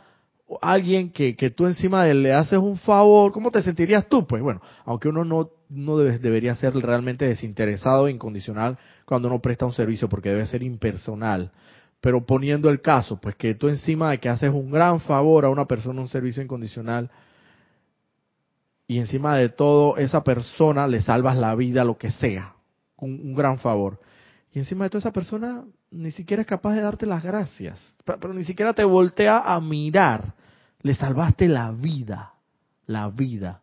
alguien 0.63 1.11
que, 1.11 1.37
que 1.37 1.51
tú 1.51 1.67
encima 1.67 2.05
de 2.05 2.13
él 2.13 2.23
le 2.23 2.33
haces 2.33 2.59
un 2.59 2.79
favor, 2.79 3.33
¿cómo 3.33 3.51
te 3.51 3.63
sentirías 3.63 4.09
tú? 4.09 4.27
Pues 4.27 4.43
bueno, 4.43 4.63
aunque 4.87 5.09
uno 5.09 5.25
no, 5.25 5.51
no 5.69 5.97
debe- 5.99 6.19
debería 6.19 6.55
ser 6.55 6.75
realmente 6.75 7.27
desinteresado 7.27 8.09
e 8.09 8.13
incondicional 8.13 8.79
cuando 9.05 9.29
uno 9.29 9.41
presta 9.41 9.67
un 9.67 9.75
servicio, 9.75 10.09
porque 10.09 10.31
debe 10.31 10.47
ser 10.47 10.63
impersonal. 10.63 11.51
Pero 12.01 12.25
poniendo 12.25 12.71
el 12.71 12.81
caso, 12.81 13.21
pues 13.21 13.35
que 13.37 13.55
tú 13.55 13.69
encima 13.69 14.11
de 14.11 14.19
que 14.19 14.29
haces 14.29 14.51
un 14.51 14.71
gran 14.71 15.01
favor 15.01 15.45
a 15.45 15.51
una 15.51 15.67
persona, 15.67 16.01
un 16.01 16.09
servicio 16.09 16.43
incondicional, 16.43 17.11
y 18.89 18.99
encima 18.99 19.37
de 19.37 19.51
todo 19.51 19.99
esa 19.99 20.25
persona 20.25 20.89
le 20.89 21.03
salvas 21.03 21.37
la 21.37 21.55
vida, 21.55 21.85
lo 21.85 21.99
que 21.99 22.11
sea, 22.11 22.55
un, 22.97 23.21
un 23.23 23.35
gran 23.35 23.59
favor. 23.59 24.01
Y 24.53 24.59
encima 24.59 24.85
de 24.85 24.91
todo 24.91 24.99
esa 24.99 25.13
persona 25.13 25.63
ni 25.91 26.11
siquiera 26.11 26.41
es 26.41 26.49
capaz 26.49 26.75
de 26.75 26.81
darte 26.81 27.05
las 27.05 27.23
gracias, 27.23 27.79
pero, 28.05 28.33
ni 28.33 28.45
siquiera 28.45 28.73
te 28.73 28.85
voltea 28.85 29.41
a 29.41 29.61
mirar. 29.61 30.35
Le 30.81 30.95
salvaste 30.95 31.49
la 31.49 31.71
vida, 31.71 32.33
la 32.87 33.11
vida. 33.11 33.61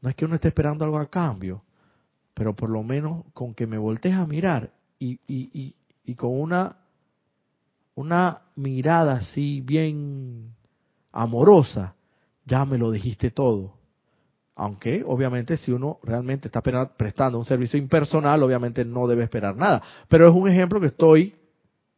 No 0.00 0.08
es 0.08 0.16
que 0.16 0.24
uno 0.24 0.36
esté 0.36 0.48
esperando 0.48 0.84
algo 0.84 0.98
a 0.98 1.10
cambio, 1.10 1.62
pero 2.32 2.56
por 2.56 2.70
lo 2.70 2.82
menos 2.82 3.24
con 3.34 3.54
que 3.54 3.66
me 3.66 3.76
voltees 3.76 4.14
a 4.14 4.26
mirar 4.26 4.70
y, 4.98 5.20
y, 5.26 5.50
y, 5.52 5.74
y 6.04 6.14
con 6.14 6.40
una, 6.40 6.76
una 7.96 8.42
mirada 8.56 9.14
así 9.14 9.60
bien 9.60 10.54
amorosa, 11.12 11.94
ya 12.46 12.64
me 12.64 12.78
lo 12.78 12.90
dijiste 12.90 13.30
todo. 13.30 13.81
Aunque, 14.54 15.02
obviamente, 15.06 15.56
si 15.56 15.72
uno 15.72 15.98
realmente 16.02 16.48
está 16.48 16.60
prestando 16.60 17.38
un 17.38 17.44
servicio 17.44 17.78
impersonal, 17.78 18.42
obviamente 18.42 18.84
no 18.84 19.06
debe 19.06 19.24
esperar 19.24 19.56
nada. 19.56 19.82
Pero 20.08 20.28
es 20.28 20.34
un 20.34 20.48
ejemplo 20.48 20.80
que 20.80 20.88
estoy 20.88 21.34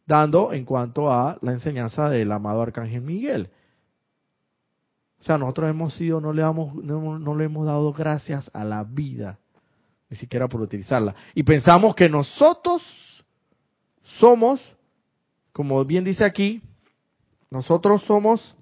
dando 0.07 0.53
en 0.53 0.65
cuanto 0.65 1.13
a 1.13 1.39
la 1.41 1.53
enseñanza 1.53 2.09
del 2.09 2.31
amado 2.31 2.63
Arcángel 2.63 3.01
Miguel. 3.01 3.51
O 5.19 5.23
sea, 5.25 5.39
nosotros 5.39 5.71
hemos 5.71 5.95
sido, 5.95 6.21
no 6.21 6.33
le, 6.33 6.43
damos, 6.43 6.75
no, 6.75 7.19
no 7.19 7.35
le 7.35 7.45
hemos 7.45 7.67
dado 7.67 7.93
gracias 7.93 8.49
a 8.53 8.63
la 8.63 8.85
vida, 8.85 9.39
ni 10.11 10.17
siquiera 10.17 10.49
por 10.49 10.61
utilizarla. 10.61 11.15
Y 11.35 11.43
pensamos 11.43 11.95
que 11.95 12.09
nosotros 12.09 12.83
somos, 14.21 14.61
como 15.53 15.83
bien 15.85 16.05
dice 16.05 16.25
aquí, 16.25 16.63
nosotros 17.51 18.03
somos 18.05 18.55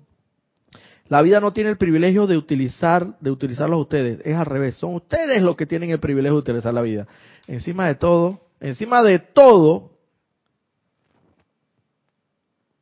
la 1.13 1.21
vida 1.21 1.41
no 1.41 1.53
tiene 1.53 1.69
el 1.69 1.77
privilegio 1.77 2.27
de 2.27 2.39
utilizar, 2.39 3.19
de 3.21 3.31
utilizarlos 3.31 3.83
ustedes, 3.83 4.23
es 4.25 4.35
al 4.35 4.47
revés, 4.47 4.77
son 4.77 4.95
ustedes 4.95 5.43
los 5.43 5.57
que 5.57 5.67
tienen 5.67 5.91
el 5.91 6.01
privilegio 6.01 6.37
de 6.37 6.41
utilizar 6.41 6.73
la 6.73 6.81
vida. 6.81 7.07
Encima 7.47 7.87
de 7.87 7.97
todo, 7.97 8.47
encima 8.61 9.03
de 9.03 9.19
todo, 9.19 9.91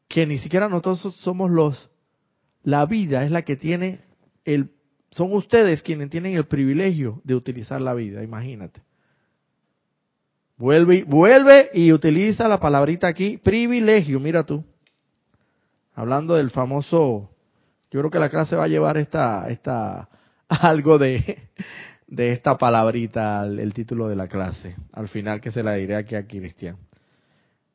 que 0.06 0.26
ni 0.26 0.38
siquiera 0.38 0.68
nosotros 0.68 1.12
somos 1.16 1.50
los, 1.50 1.90
la 2.62 2.86
vida 2.86 3.24
es 3.24 3.32
la 3.32 3.42
que 3.42 3.56
tiene 3.56 4.02
el, 4.44 4.70
son 5.10 5.32
ustedes 5.32 5.82
quienes 5.82 6.08
tienen 6.08 6.36
el 6.36 6.46
privilegio 6.46 7.20
de 7.24 7.34
utilizar 7.34 7.80
la 7.80 7.94
vida, 7.94 8.22
imagínate. 8.22 8.80
Vuelve, 10.56 11.02
vuelve 11.02 11.70
y 11.74 11.90
utiliza 11.90 12.46
la 12.46 12.60
palabrita 12.60 13.08
aquí, 13.08 13.38
privilegio, 13.38 14.20
mira 14.20 14.46
tú. 14.46 14.64
Hablando 15.94 16.36
del 16.36 16.50
famoso 16.50 17.29
yo 17.90 18.00
creo 18.00 18.10
que 18.10 18.18
la 18.18 18.30
clase 18.30 18.56
va 18.56 18.64
a 18.64 18.68
llevar 18.68 18.96
esta, 18.96 19.48
esta, 19.48 20.08
algo 20.48 20.98
de, 20.98 21.48
de 22.06 22.32
esta 22.32 22.56
palabrita, 22.56 23.44
el, 23.44 23.58
el 23.58 23.74
título 23.74 24.08
de 24.08 24.16
la 24.16 24.28
clase. 24.28 24.76
Al 24.92 25.08
final 25.08 25.40
que 25.40 25.50
se 25.50 25.62
la 25.62 25.74
diré 25.74 25.96
aquí 25.96 26.14
a 26.14 26.26
Cristian. 26.26 26.76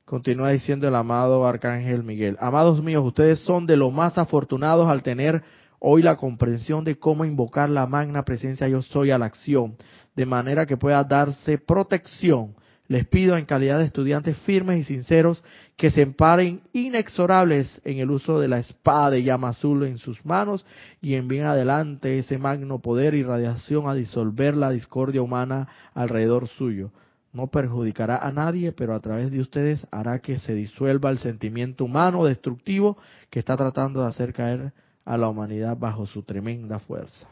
Continúa 0.06 0.52
diciendo 0.52 0.88
el 0.88 0.96
amado 0.96 1.48
Arcángel 1.48 2.04
Miguel. 2.04 2.38
Amados 2.40 2.84
míos, 2.84 3.04
ustedes 3.04 3.40
son 3.40 3.66
de 3.66 3.76
los 3.76 3.92
más 3.92 4.20
afortunados 4.20 4.88
al 4.88 5.02
tener 5.02 5.42
hoy 5.80 6.04
la 6.04 6.16
comprensión 6.16 6.84
de 6.84 6.98
cómo 7.00 7.26
invocar 7.26 7.70
la 7.70 7.88
magna 7.88 8.24
presencia 8.24 8.68
yo 8.68 8.82
soy 8.82 9.12
a 9.12 9.18
la 9.18 9.26
acción, 9.26 9.76
de 10.16 10.26
manera 10.26 10.66
que 10.66 10.78
pueda 10.78 11.04
darse 11.04 11.58
protección. 11.58 12.56
Les 12.88 13.08
pido 13.08 13.36
en 13.36 13.46
calidad 13.46 13.80
de 13.80 13.86
estudiantes 13.86 14.38
firmes 14.40 14.80
y 14.80 14.84
sinceros 14.84 15.44
que 15.76 15.90
se 15.90 16.04
emparen 16.04 16.62
inexorables 16.72 17.82
en 17.84 17.98
el 17.98 18.12
uso 18.12 18.40
de 18.40 18.48
la 18.48 18.60
espada 18.60 19.10
de 19.10 19.24
llama 19.24 19.50
azul 19.50 19.86
en 19.86 19.98
sus 19.98 20.24
manos 20.24 20.66
y 21.02 21.16
envíen 21.16 21.46
adelante 21.46 22.20
ese 22.20 22.38
magno 22.38 22.80
poder 22.80 23.16
y 23.16 23.24
radiación 23.24 23.90
a 23.90 23.96
disolver 23.96 24.56
la 24.56 24.70
discordia 24.70 25.24
humana 25.24 25.68
alrededor 25.96 26.48
suyo. 26.48 26.92
No 27.34 27.48
perjudicará 27.48 28.18
a 28.18 28.32
nadie, 28.32 28.72
pero 28.72 28.94
a 28.94 29.00
través 29.00 29.32
de 29.32 29.42
ustedes 29.42 29.86
hará 29.92 30.20
que 30.20 30.38
se 30.38 30.54
disuelva 30.54 31.10
el 31.10 31.18
sentimiento 31.18 31.84
humano 31.86 32.24
destructivo 32.24 32.98
que 33.30 33.40
está 33.40 33.58
tratando 33.58 34.02
de 34.02 34.08
hacer 34.08 34.32
caer 34.32 34.74
a 35.04 35.18
la 35.18 35.28
humanidad 35.28 35.76
bajo 35.78 36.06
su 36.06 36.24
tremenda 36.24 36.80
fuerza. 36.80 37.28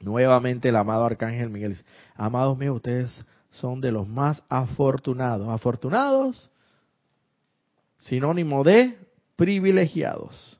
Nuevamente 0.00 0.68
el 0.68 0.76
amado 0.76 1.04
Arcángel 1.04 1.48
Miguel 1.48 1.76
amados 2.16 2.58
míos, 2.58 2.76
ustedes 2.76 3.24
son 3.52 3.80
de 3.80 3.92
los 3.92 4.08
más 4.08 4.42
afortunados. 4.48 5.48
Afortunados, 5.48 6.50
sinónimo 7.98 8.64
de 8.64 8.98
privilegiados. 9.36 10.58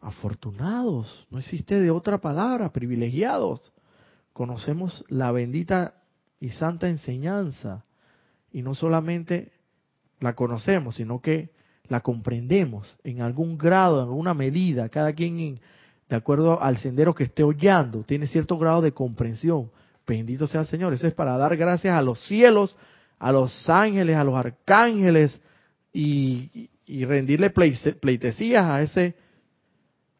Afortunados, 0.00 1.26
no 1.30 1.38
existe 1.38 1.78
de 1.78 1.90
otra 1.90 2.18
palabra, 2.18 2.72
privilegiados. 2.72 3.72
Conocemos 4.32 5.04
la 5.08 5.30
bendita 5.32 5.94
y 6.40 6.50
santa 6.50 6.88
enseñanza 6.88 7.84
y 8.52 8.62
no 8.62 8.74
solamente 8.74 9.52
la 10.20 10.34
conocemos, 10.34 10.94
sino 10.96 11.20
que 11.20 11.50
la 11.88 12.00
comprendemos 12.00 12.96
en 13.04 13.20
algún 13.20 13.58
grado, 13.58 13.98
en 14.02 14.08
alguna 14.08 14.32
medida, 14.32 14.88
cada 14.88 15.12
quien 15.12 15.40
en- 15.40 15.60
de 16.08 16.16
acuerdo 16.16 16.60
al 16.60 16.76
sendero 16.78 17.14
que 17.14 17.24
esté 17.24 17.42
hollando, 17.42 18.02
tiene 18.02 18.26
cierto 18.26 18.58
grado 18.58 18.80
de 18.80 18.92
comprensión. 18.92 19.70
Bendito 20.06 20.46
sea 20.46 20.62
el 20.62 20.66
Señor. 20.66 20.92
Eso 20.92 21.06
es 21.06 21.14
para 21.14 21.36
dar 21.36 21.56
gracias 21.56 21.96
a 21.96 22.02
los 22.02 22.20
cielos, 22.26 22.74
a 23.18 23.32
los 23.32 23.68
ángeles, 23.68 24.16
a 24.16 24.24
los 24.24 24.34
arcángeles 24.34 25.40
y, 25.92 26.68
rendirle 27.04 27.52
pleite- 27.54 27.94
pleitesías 27.98 28.64
a 28.64 28.82
ese 28.82 29.14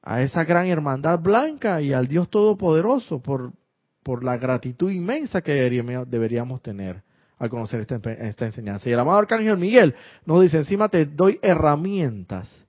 a 0.03 0.23
esa 0.23 0.45
gran 0.45 0.67
hermandad 0.67 1.19
blanca 1.19 1.83
y 1.83 1.93
al 1.93 2.07
Dios 2.09 2.31
todopoderoso 2.31 3.21
por 3.21 4.25
la 4.25 4.39
gratitud 4.39 4.91
inmensa 4.91 5.43
que 5.43 5.53
deberíamos, 5.53 6.11
deberíamos 6.11 6.63
tener 6.63 7.03
al 7.39 7.49
conocer 7.51 7.81
esta, 7.81 7.97
esta 7.97 8.45
enseñanza. 8.47 8.89
Y 8.89 8.93
el 8.93 8.99
amado 9.01 9.19
Arcángel 9.19 9.57
Miguel 9.57 9.95
nos 10.27 10.43
dice, 10.43 10.59
encima 10.59 10.89
te 10.89 11.07
doy 11.07 11.39
herramientas. 11.43 12.67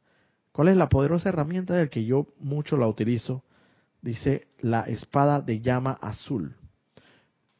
¿Cuál 0.51 0.69
es 0.69 0.77
la 0.77 0.89
poderosa 0.89 1.29
herramienta 1.29 1.75
del 1.75 1.89
que 1.89 2.03
yo 2.05 2.27
mucho 2.39 2.77
la 2.77 2.87
utilizo? 2.87 3.43
Dice 4.01 4.47
la 4.59 4.81
espada 4.83 5.41
de 5.41 5.61
llama 5.61 5.97
azul. 6.01 6.55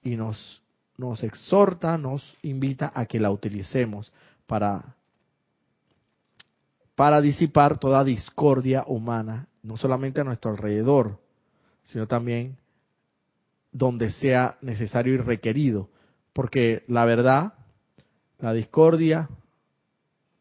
Y 0.04 0.16
nos, 0.16 0.62
nos 0.98 1.24
exhorta, 1.24 1.98
nos 1.98 2.38
invita 2.42 2.92
a 2.94 3.06
que 3.06 3.20
la 3.20 3.32
utilicemos 3.32 4.12
para, 4.48 4.96
para 6.96 7.22
disipar 7.22 7.78
toda 7.78 8.04
discordia 8.04 8.84
humana, 8.88 9.48
no 9.64 9.78
solamente 9.78 10.22
a 10.22 10.24
nuestro 10.24 10.52
alrededor, 10.52 11.20
sino 11.86 12.08
también 12.08 12.58
donde 13.72 14.10
sea 14.12 14.58
necesario 14.62 15.14
y 15.14 15.18
requerido. 15.18 15.90
Porque 16.34 16.84
la 16.88 17.06
verdad, 17.06 17.54
la 18.40 18.54
discordia 18.54 19.30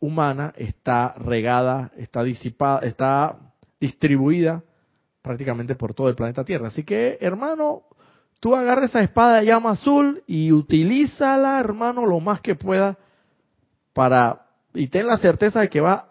humana 0.00 0.52
está 0.56 1.14
regada, 1.18 1.92
está 1.96 2.22
disipada, 2.22 2.80
está 2.80 3.38
distribuida 3.78 4.62
prácticamente 5.22 5.74
por 5.74 5.94
todo 5.94 6.08
el 6.08 6.14
planeta 6.14 6.44
Tierra. 6.44 6.68
Así 6.68 6.84
que, 6.84 7.18
hermano, 7.20 7.82
tú 8.40 8.56
agarra 8.56 8.86
esa 8.86 9.02
espada 9.02 9.40
de 9.40 9.46
llama 9.46 9.70
azul 9.72 10.22
y 10.26 10.50
utilízala, 10.52 11.60
hermano, 11.60 12.06
lo 12.06 12.20
más 12.20 12.40
que 12.40 12.54
pueda 12.54 12.98
para 13.92 14.46
y 14.74 14.86
ten 14.88 15.06
la 15.06 15.18
certeza 15.18 15.60
de 15.60 15.68
que 15.68 15.80
va 15.80 16.08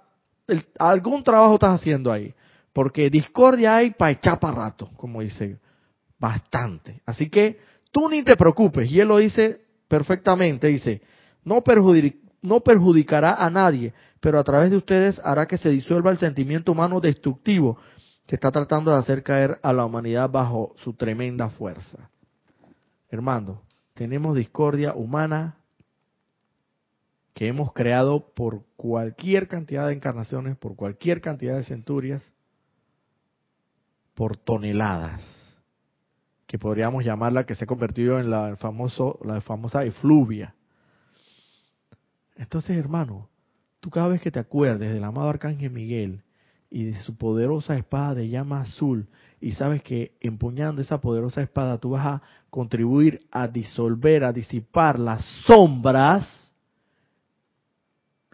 el- 0.48 0.66
algún 0.78 1.24
trabajo 1.24 1.56
estás 1.56 1.80
haciendo 1.80 2.12
ahí, 2.12 2.34
porque 2.74 3.10
discordia 3.10 3.76
hay 3.76 3.92
para 3.92 4.12
echar 4.12 4.40
para 4.40 4.56
rato, 4.56 4.90
como 4.98 5.22
dice, 5.22 5.60
bastante. 6.20 7.02
Así 7.06 7.30
que 7.30 7.60
tú 7.92 8.10
ni 8.10 8.24
te 8.24 8.36
preocupes, 8.36 8.90
y 8.92 9.00
él 9.00 9.08
lo 9.08 9.18
dice 9.18 9.62
perfectamente, 9.88 10.68
dice, 10.68 11.02
no, 11.44 11.62
perjudi- 11.64 12.20
no 12.42 12.60
perjudicará 12.60 13.36
a 13.36 13.50
nadie, 13.50 13.94
pero 14.20 14.40
a 14.40 14.44
través 14.44 14.70
de 14.72 14.78
ustedes 14.78 15.20
hará 15.24 15.48
que 15.48 15.58
se 15.58 15.70
disuelva 15.70 16.12
el 16.12 16.18
sentimiento 16.18 16.72
humano 16.74 17.00
destructivo 17.00 17.78
que 18.28 18.36
está 18.36 18.52
tratando 18.52 18.92
de 18.92 18.98
hacer 18.98 19.24
caer 19.24 19.58
a 19.64 19.72
la 19.74 19.86
humanidad 19.86 20.30
bajo 20.30 20.76
su 20.84 20.94
tremenda 20.94 21.50
fuerza. 21.50 22.10
Hermano, 23.10 23.64
tenemos 23.94 24.36
discordia 24.36 24.94
humana 24.94 25.58
que 27.34 27.48
hemos 27.48 27.74
creado 27.74 28.34
por 28.34 28.66
cualquier 28.76 29.48
cantidad 29.48 29.88
de 29.88 29.94
encarnaciones, 29.94 30.58
por 30.58 30.76
cualquier 30.76 31.22
cantidad 31.22 31.56
de 31.56 31.64
centurias, 31.64 32.34
por 34.14 34.38
toneladas, 34.38 35.22
que 36.46 36.60
podríamos 36.60 37.06
llamarla 37.06 37.46
que 37.46 37.56
se 37.56 37.64
ha 37.64 37.68
convertido 37.68 38.20
en 38.20 38.30
la, 38.30 38.56
famoso, 38.58 39.20
la 39.24 39.42
famosa 39.42 39.84
efluvia. 39.84 40.56
Entonces, 42.36 42.78
hermano, 42.78 43.30
tú 43.80 43.90
cada 43.90 44.10
vez 44.10 44.22
que 44.22 44.32
te 44.32 44.40
acuerdes 44.40 44.94
del 44.94 45.04
amado 45.04 45.30
Arcángel 45.30 45.72
Miguel 45.72 46.24
y 46.70 46.86
de 46.86 47.02
su 47.02 47.16
poderosa 47.18 47.76
espada 47.78 48.16
de 48.16 48.30
llama 48.30 48.62
azul 48.62 49.08
y 49.42 49.54
sabes 49.54 49.82
que 49.82 50.14
empuñando 50.20 50.82
esa 50.82 51.00
poderosa 51.00 51.42
espada 51.42 51.78
tú 51.78 51.92
vas 51.92 52.06
a 52.06 52.22
contribuir 52.50 53.26
a 53.32 53.48
disolver, 53.48 54.24
a 54.24 54.34
disipar 54.34 55.00
las 55.00 55.24
sombras, 55.46 56.50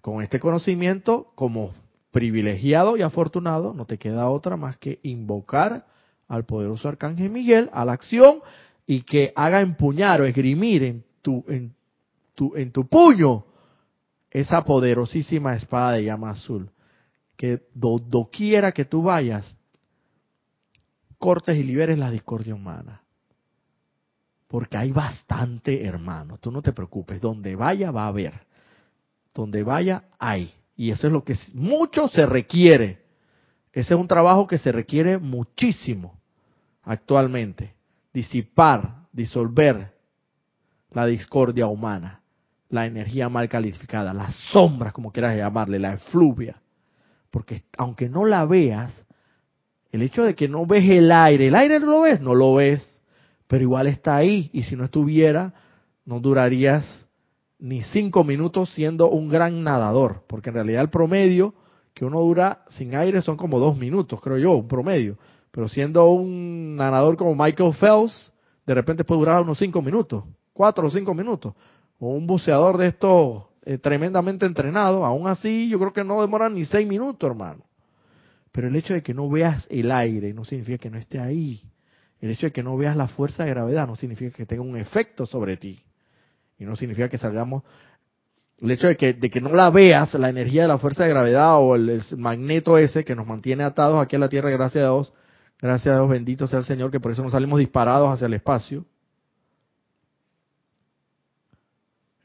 con 0.01 0.21
este 0.21 0.39
conocimiento 0.39 1.31
como 1.33 1.73
privilegiado 2.11 2.95
y 2.95 3.01
afortunado, 3.01 3.73
no 3.73 3.85
te 3.85 3.97
queda 3.97 4.29
otra 4.29 4.55
más 4.55 4.77
que 4.77 4.99
invocar 5.01 5.87
al 6.27 6.45
poderoso 6.45 6.87
arcángel 6.87 7.31
Miguel 7.31 7.71
a 7.73 7.85
la 7.85 7.93
acción 7.93 8.41
y 8.85 9.01
que 9.01 9.33
haga 9.35 9.61
empuñar 9.61 10.21
o 10.21 10.25
esgrimir 10.25 10.83
en 10.83 11.03
tu, 11.23 11.43
en 11.47 11.73
tu, 12.35 12.55
en 12.55 12.71
tu 12.71 12.87
puño 12.87 13.45
esa 14.29 14.63
poderosísima 14.63 15.55
espada 15.55 15.93
de 15.93 16.03
llama 16.03 16.29
azul. 16.29 16.69
Que 17.35 17.63
doquiera 17.73 18.71
que 18.71 18.85
tú 18.85 19.03
vayas, 19.03 19.57
cortes 21.17 21.57
y 21.57 21.63
liberes 21.63 21.99
la 21.99 22.11
discordia 22.11 22.55
humana. 22.55 23.01
Porque 24.47 24.77
hay 24.77 24.91
bastante, 24.91 25.85
hermano. 25.85 26.37
Tú 26.37 26.51
no 26.51 26.61
te 26.61 26.71
preocupes. 26.71 27.19
Donde 27.19 27.55
vaya, 27.55 27.91
va 27.91 28.05
a 28.05 28.07
haber. 28.07 28.45
Donde 29.33 29.63
vaya, 29.63 30.05
hay. 30.19 30.53
Y 30.77 30.91
eso 30.91 31.07
es 31.07 31.13
lo 31.13 31.23
que 31.23 31.35
mucho 31.53 32.07
se 32.07 32.25
requiere. 32.25 33.03
Ese 33.73 33.93
es 33.93 33.99
un 33.99 34.07
trabajo 34.07 34.47
que 34.47 34.57
se 34.57 34.71
requiere 34.71 35.17
muchísimo 35.17 36.19
actualmente. 36.83 37.73
Disipar, 38.13 39.07
disolver 39.11 39.93
la 40.91 41.05
discordia 41.05 41.67
humana, 41.67 42.21
la 42.69 42.85
energía 42.85 43.27
mal 43.27 43.49
calificada, 43.49 44.13
las 44.13 44.33
sombras, 44.51 44.93
como 44.93 45.11
quieras 45.11 45.35
llamarle, 45.35 45.79
la 45.79 45.95
efluvia. 45.95 46.61
Porque 47.35 47.63
aunque 47.77 48.07
no 48.07 48.25
la 48.25 48.45
veas, 48.45 48.97
el 49.91 50.03
hecho 50.03 50.23
de 50.23 50.35
que 50.35 50.47
no 50.47 50.65
ves 50.65 50.89
el 50.89 51.11
aire, 51.11 51.47
el 51.47 51.55
aire 51.55 51.81
no 51.81 51.87
lo 51.87 52.01
ves, 52.03 52.21
no 52.21 52.33
lo 52.33 52.53
ves, 52.53 52.87
pero 53.45 53.61
igual 53.61 53.87
está 53.87 54.15
ahí. 54.15 54.49
Y 54.53 54.63
si 54.63 54.77
no 54.77 54.85
estuviera, 54.85 55.53
no 56.05 56.21
durarías 56.21 56.85
ni 57.59 57.81
cinco 57.81 58.23
minutos 58.23 58.69
siendo 58.69 59.09
un 59.09 59.27
gran 59.27 59.65
nadador, 59.65 60.23
porque 60.27 60.47
en 60.47 60.55
realidad 60.55 60.83
el 60.83 60.89
promedio 60.89 61.53
que 61.93 62.05
uno 62.05 62.21
dura 62.21 62.63
sin 62.69 62.95
aire 62.95 63.21
son 63.21 63.35
como 63.35 63.59
dos 63.59 63.77
minutos, 63.77 64.21
creo 64.21 64.37
yo, 64.37 64.53
un 64.53 64.69
promedio. 64.69 65.17
Pero 65.51 65.67
siendo 65.67 66.07
un 66.07 66.77
nadador 66.77 67.17
como 67.17 67.35
Michael 67.35 67.73
Phelps, 67.73 68.31
de 68.65 68.73
repente 68.73 69.03
puede 69.03 69.19
durar 69.19 69.41
unos 69.41 69.57
cinco 69.57 69.81
minutos, 69.81 70.23
cuatro 70.53 70.87
o 70.87 70.89
cinco 70.89 71.13
minutos. 71.13 71.53
O 71.99 72.11
un 72.11 72.27
buceador 72.27 72.77
de 72.77 72.87
estos 72.87 73.43
eh, 73.65 73.79
tremendamente 73.79 74.45
entrenado, 74.45 75.05
aún 75.05 75.27
así 75.27 75.67
yo 75.69 75.79
creo 75.79 75.91
que 75.91 76.03
no 76.03 76.21
demora 76.21 76.49
ni 76.49 76.65
seis 76.65 76.87
minutos, 76.87 77.27
hermano. 77.27 77.63
Pero 78.51 78.67
el 78.67 78.75
hecho 78.75 78.93
de 78.93 79.03
que 79.03 79.13
no 79.13 79.29
veas 79.29 79.67
el 79.69 79.91
aire 79.91 80.33
no 80.33 80.45
significa 80.45 80.77
que 80.77 80.89
no 80.89 80.97
esté 80.97 81.19
ahí. 81.19 81.61
El 82.21 82.31
hecho 82.31 82.45
de 82.47 82.53
que 82.53 82.63
no 82.63 82.77
veas 82.77 82.95
la 82.95 83.07
fuerza 83.07 83.43
de 83.43 83.49
gravedad 83.49 83.87
no 83.87 83.95
significa 83.95 84.37
que 84.37 84.45
tenga 84.45 84.61
un 84.61 84.77
efecto 84.77 85.25
sobre 85.25 85.57
ti. 85.57 85.83
Y 86.57 86.65
no 86.65 86.75
significa 86.75 87.09
que 87.09 87.17
salgamos... 87.17 87.63
El 88.61 88.71
hecho 88.71 88.87
de 88.87 88.95
que, 88.95 89.13
de 89.13 89.29
que 89.29 89.41
no 89.41 89.49
la 89.49 89.69
veas, 89.69 90.13
la 90.13 90.29
energía 90.29 90.61
de 90.61 90.69
la 90.69 90.77
fuerza 90.77 91.03
de 91.03 91.09
gravedad 91.09 91.57
o 91.59 91.75
el, 91.75 92.01
magneto 92.17 92.77
ese 92.77 93.03
que 93.03 93.13
nos 93.13 93.27
mantiene 93.27 93.65
atados 93.65 94.01
aquí 94.01 94.15
a 94.15 94.19
la 94.19 94.29
Tierra, 94.29 94.49
gracias 94.49 94.85
a 94.85 94.87
Dios, 94.87 95.11
gracias 95.59 95.93
a 95.93 95.97
Dios, 95.97 96.09
bendito 96.09 96.47
sea 96.47 96.59
el 96.59 96.65
Señor, 96.65 96.89
que 96.89 97.01
por 97.01 97.11
eso 97.11 97.21
nos 97.21 97.33
salimos 97.33 97.59
disparados 97.59 98.13
hacia 98.13 98.27
el 98.27 98.33
espacio. 98.35 98.85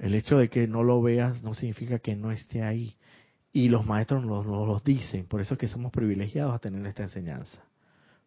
El 0.00 0.14
hecho 0.14 0.38
de 0.38 0.48
que 0.48 0.66
no 0.66 0.82
lo 0.82 1.02
veas 1.02 1.42
no 1.42 1.52
significa 1.52 1.98
que 1.98 2.16
no 2.16 2.32
esté 2.32 2.62
ahí. 2.62 2.96
Y 3.52 3.68
los 3.68 3.84
maestros 3.84 4.24
nos, 4.24 4.46
los 4.46 4.82
dicen, 4.82 5.26
por 5.26 5.42
eso 5.42 5.54
es 5.54 5.60
que 5.60 5.68
somos 5.68 5.92
privilegiados 5.92 6.54
a 6.54 6.58
tener 6.58 6.84
esta 6.86 7.02
enseñanza. 7.02 7.62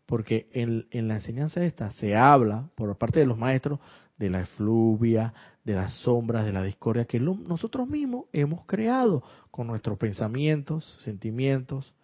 Porque 0.05 0.49
en, 0.53 0.85
en 0.91 1.07
la 1.07 1.15
enseñanza 1.15 1.65
esta 1.65 1.91
se 1.91 2.15
habla, 2.15 2.69
por 2.75 2.95
parte 2.97 3.19
de 3.19 3.25
los 3.25 3.39
maestros, 3.39 3.79
de 4.19 4.29
la 4.29 4.41
efluvia, 4.41 5.33
de 5.63 5.73
las 5.73 5.93
sombras, 5.95 6.45
de 6.45 6.53
la 6.53 6.61
discordia 6.61 7.05
que 7.05 7.19
nosotros 7.19 7.87
mismos 7.87 8.25
hemos 8.33 8.65
creado 8.65 9.23
con 9.49 9.65
nuestros 9.65 9.97
pensamientos, 9.97 10.99
sentimientos, 11.03 11.95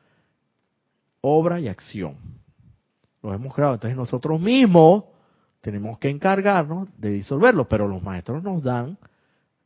obra 1.22 1.60
y 1.60 1.68
acción. 1.68 2.18
Lo 3.22 3.34
hemos 3.36 3.54
creado. 3.54 3.76
Entonces 3.76 3.98
nosotros 3.98 4.42
mismos 4.42 5.04
tenemos 5.62 6.00
que 6.00 6.10
encargarnos 6.10 6.90
de 6.98 7.12
disolverlo, 7.12 7.70
pero 7.70 7.88
los 7.88 8.02
maestros 8.02 8.42
nos 8.42 8.64
dan 8.64 8.98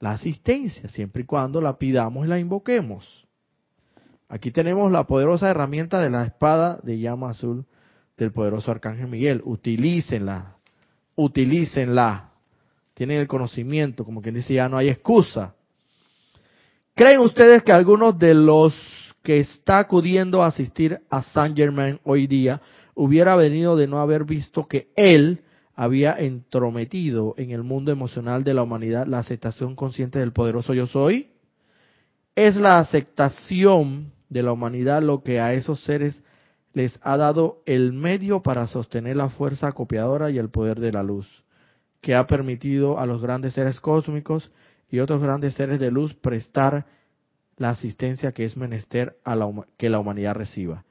la 0.03 0.11
asistencia, 0.11 0.89
siempre 0.89 1.23
y 1.23 1.25
cuando 1.25 1.61
la 1.61 1.77
pidamos 1.77 2.25
y 2.25 2.29
la 2.29 2.37
invoquemos. 2.37 3.25
Aquí 4.27 4.51
tenemos 4.51 4.91
la 4.91 5.05
poderosa 5.05 5.49
herramienta 5.49 6.01
de 6.01 6.09
la 6.09 6.25
espada 6.25 6.77
de 6.83 6.99
llama 6.99 7.29
azul 7.29 7.65
del 8.17 8.33
poderoso 8.33 8.69
Arcángel 8.69 9.07
Miguel. 9.07 9.41
Utilícenla, 9.45 10.57
utilícenla. 11.15 12.31
Tienen 12.93 13.21
el 13.21 13.29
conocimiento, 13.29 14.03
como 14.03 14.21
quien 14.21 14.35
dice, 14.35 14.55
ya 14.55 14.67
no 14.67 14.75
hay 14.75 14.89
excusa. 14.89 15.55
¿Creen 16.95 17.21
ustedes 17.21 17.63
que 17.63 17.71
algunos 17.71 18.19
de 18.19 18.33
los 18.33 18.75
que 19.21 19.39
está 19.39 19.79
acudiendo 19.79 20.43
a 20.43 20.47
asistir 20.47 20.99
a 21.09 21.23
Saint 21.23 21.55
Germain 21.55 21.97
hoy 22.03 22.27
día 22.27 22.59
hubiera 22.93 23.37
venido 23.37 23.77
de 23.77 23.87
no 23.87 24.01
haber 24.01 24.25
visto 24.25 24.67
que 24.67 24.89
él 24.97 25.45
había 25.75 26.13
entrometido 26.13 27.33
en 27.37 27.51
el 27.51 27.63
mundo 27.63 27.91
emocional 27.91 28.43
de 28.43 28.53
la 28.53 28.63
humanidad 28.63 29.07
la 29.07 29.19
aceptación 29.19 29.75
consciente 29.75 30.19
del 30.19 30.33
poderoso 30.33 30.73
yo 30.73 30.87
soy? 30.87 31.31
Es 32.35 32.55
la 32.55 32.79
aceptación 32.79 34.11
de 34.29 34.43
la 34.43 34.51
humanidad 34.51 35.01
lo 35.01 35.23
que 35.23 35.39
a 35.39 35.53
esos 35.53 35.81
seres 35.83 36.23
les 36.73 36.99
ha 37.03 37.17
dado 37.17 37.61
el 37.65 37.93
medio 37.93 38.41
para 38.41 38.67
sostener 38.67 39.15
la 39.15 39.29
fuerza 39.29 39.67
acopiadora 39.67 40.31
y 40.31 40.39
el 40.39 40.49
poder 40.49 40.79
de 40.79 40.91
la 40.91 41.03
luz, 41.03 41.27
que 42.01 42.15
ha 42.15 42.25
permitido 42.25 42.99
a 42.99 43.05
los 43.05 43.21
grandes 43.21 43.53
seres 43.53 43.79
cósmicos 43.79 44.49
y 44.89 44.99
otros 44.99 45.21
grandes 45.21 45.53
seres 45.53 45.79
de 45.79 45.91
luz 45.91 46.15
prestar 46.15 46.85
la 47.57 47.69
asistencia 47.69 48.31
que 48.31 48.45
es 48.45 48.57
menester 48.57 49.17
a 49.23 49.35
la, 49.35 49.47
que 49.77 49.89
la 49.89 49.99
humanidad 49.99 50.33
reciba. 50.33 50.83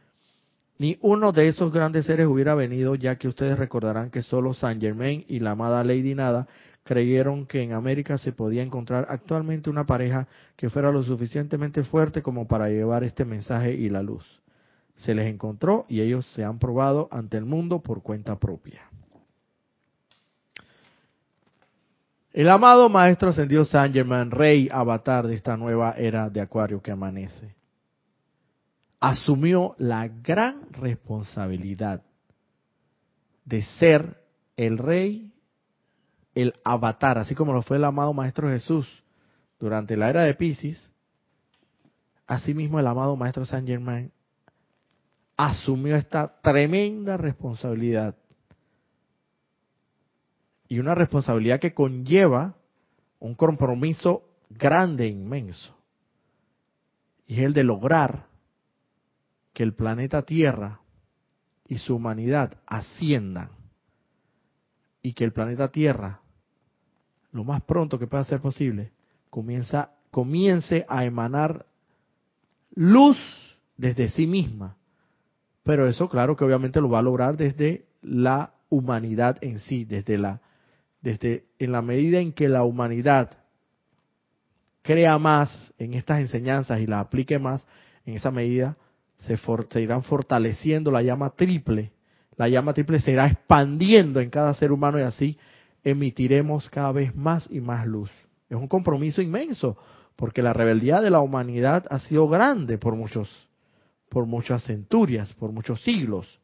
Ni 0.82 0.98
uno 1.00 1.30
de 1.30 1.46
esos 1.46 1.72
grandes 1.72 2.06
seres 2.06 2.26
hubiera 2.26 2.56
venido, 2.56 2.96
ya 2.96 3.14
que 3.14 3.28
ustedes 3.28 3.56
recordarán 3.56 4.10
que 4.10 4.20
solo 4.20 4.52
Saint 4.52 4.82
Germain 4.82 5.24
y 5.28 5.38
la 5.38 5.52
amada 5.52 5.84
Lady 5.84 6.16
Nada 6.16 6.48
creyeron 6.82 7.46
que 7.46 7.62
en 7.62 7.72
América 7.72 8.18
se 8.18 8.32
podía 8.32 8.64
encontrar 8.64 9.06
actualmente 9.08 9.70
una 9.70 9.86
pareja 9.86 10.26
que 10.56 10.70
fuera 10.70 10.90
lo 10.90 11.04
suficientemente 11.04 11.84
fuerte 11.84 12.20
como 12.20 12.48
para 12.48 12.68
llevar 12.68 13.04
este 13.04 13.24
mensaje 13.24 13.72
y 13.74 13.90
la 13.90 14.02
luz. 14.02 14.42
Se 14.96 15.14
les 15.14 15.26
encontró 15.26 15.86
y 15.88 16.00
ellos 16.00 16.26
se 16.34 16.42
han 16.42 16.58
probado 16.58 17.06
ante 17.12 17.36
el 17.36 17.44
mundo 17.44 17.78
por 17.80 18.02
cuenta 18.02 18.40
propia. 18.40 18.80
El 22.32 22.48
amado 22.48 22.88
Maestro 22.88 23.28
Ascendido 23.28 23.64
San 23.64 23.92
Germain, 23.92 24.32
rey 24.32 24.68
avatar 24.72 25.28
de 25.28 25.36
esta 25.36 25.56
nueva 25.56 25.94
era 25.96 26.28
de 26.28 26.40
Acuario 26.40 26.82
que 26.82 26.90
amanece, 26.90 27.54
asumió 29.02 29.74
la 29.78 30.06
gran 30.06 30.72
responsabilidad 30.72 32.04
de 33.44 33.62
ser 33.62 34.22
el 34.56 34.78
rey 34.78 35.32
el 36.36 36.54
avatar, 36.64 37.18
así 37.18 37.34
como 37.34 37.52
lo 37.52 37.62
fue 37.62 37.78
el 37.78 37.84
amado 37.84 38.14
Maestro 38.14 38.48
Jesús 38.48 38.86
durante 39.58 39.96
la 39.96 40.08
era 40.08 40.22
de 40.22 40.34
Pisces, 40.34 40.88
asimismo 42.28 42.78
el 42.78 42.86
amado 42.86 43.16
Maestro 43.16 43.44
Saint 43.44 43.66
Germain 43.66 44.12
asumió 45.36 45.96
esta 45.96 46.40
tremenda 46.40 47.16
responsabilidad. 47.16 48.14
Y 50.68 50.78
una 50.78 50.94
responsabilidad 50.94 51.58
que 51.58 51.74
conlleva 51.74 52.54
un 53.18 53.34
compromiso 53.34 54.22
grande 54.48 55.06
e 55.06 55.08
inmenso. 55.08 55.76
Y 57.26 57.34
es 57.34 57.40
el 57.40 57.52
de 57.52 57.64
lograr 57.64 58.31
que 59.52 59.62
el 59.62 59.74
planeta 59.74 60.22
Tierra 60.22 60.80
y 61.68 61.78
su 61.78 61.96
humanidad 61.96 62.58
asciendan. 62.66 63.50
Y 65.02 65.14
que 65.14 65.24
el 65.24 65.32
planeta 65.32 65.68
Tierra 65.68 66.22
lo 67.32 67.44
más 67.44 67.62
pronto 67.62 67.98
que 67.98 68.06
pueda 68.06 68.24
ser 68.24 68.40
posible, 68.40 68.92
comienza, 69.30 69.90
comience 70.10 70.84
a 70.88 71.04
emanar 71.04 71.66
luz 72.74 73.18
desde 73.76 74.10
sí 74.10 74.26
misma. 74.26 74.76
Pero 75.64 75.86
eso, 75.88 76.08
claro 76.08 76.36
que 76.36 76.44
obviamente 76.44 76.80
lo 76.80 76.90
va 76.90 76.98
a 76.98 77.02
lograr 77.02 77.36
desde 77.36 77.86
la 78.02 78.52
humanidad 78.68 79.38
en 79.40 79.58
sí, 79.60 79.84
desde 79.84 80.18
la, 80.18 80.40
desde 81.00 81.46
en 81.58 81.72
la 81.72 81.82
medida 81.82 82.20
en 82.20 82.32
que 82.32 82.48
la 82.48 82.64
humanidad 82.64 83.38
crea 84.82 85.18
más 85.18 85.72
en 85.78 85.94
estas 85.94 86.20
enseñanzas 86.20 86.80
y 86.80 86.86
la 86.86 87.00
aplique 87.00 87.38
más, 87.38 87.64
en 88.04 88.14
esa 88.14 88.30
medida 88.30 88.76
se, 89.22 89.80
irán 89.80 90.02
fortaleciendo 90.02 90.90
la 90.90 91.02
llama 91.02 91.30
triple. 91.30 91.92
La 92.36 92.48
llama 92.48 92.72
triple 92.72 93.00
se 93.00 93.12
irá 93.12 93.26
expandiendo 93.26 94.20
en 94.20 94.30
cada 94.30 94.54
ser 94.54 94.72
humano 94.72 94.98
y 94.98 95.02
así 95.02 95.38
emitiremos 95.84 96.68
cada 96.70 96.92
vez 96.92 97.14
más 97.14 97.48
y 97.50 97.60
más 97.60 97.86
luz. 97.86 98.10
Es 98.48 98.56
un 98.56 98.68
compromiso 98.68 99.22
inmenso, 99.22 99.76
porque 100.16 100.42
la 100.42 100.52
rebeldía 100.52 101.00
de 101.00 101.10
la 101.10 101.20
humanidad 101.20 101.84
ha 101.90 101.98
sido 102.00 102.28
grande 102.28 102.78
por 102.78 102.94
muchos, 102.94 103.30
por 104.08 104.26
muchas 104.26 104.64
centurias, 104.64 105.32
por 105.34 105.52
muchos 105.52 105.82
siglos. 105.82 106.40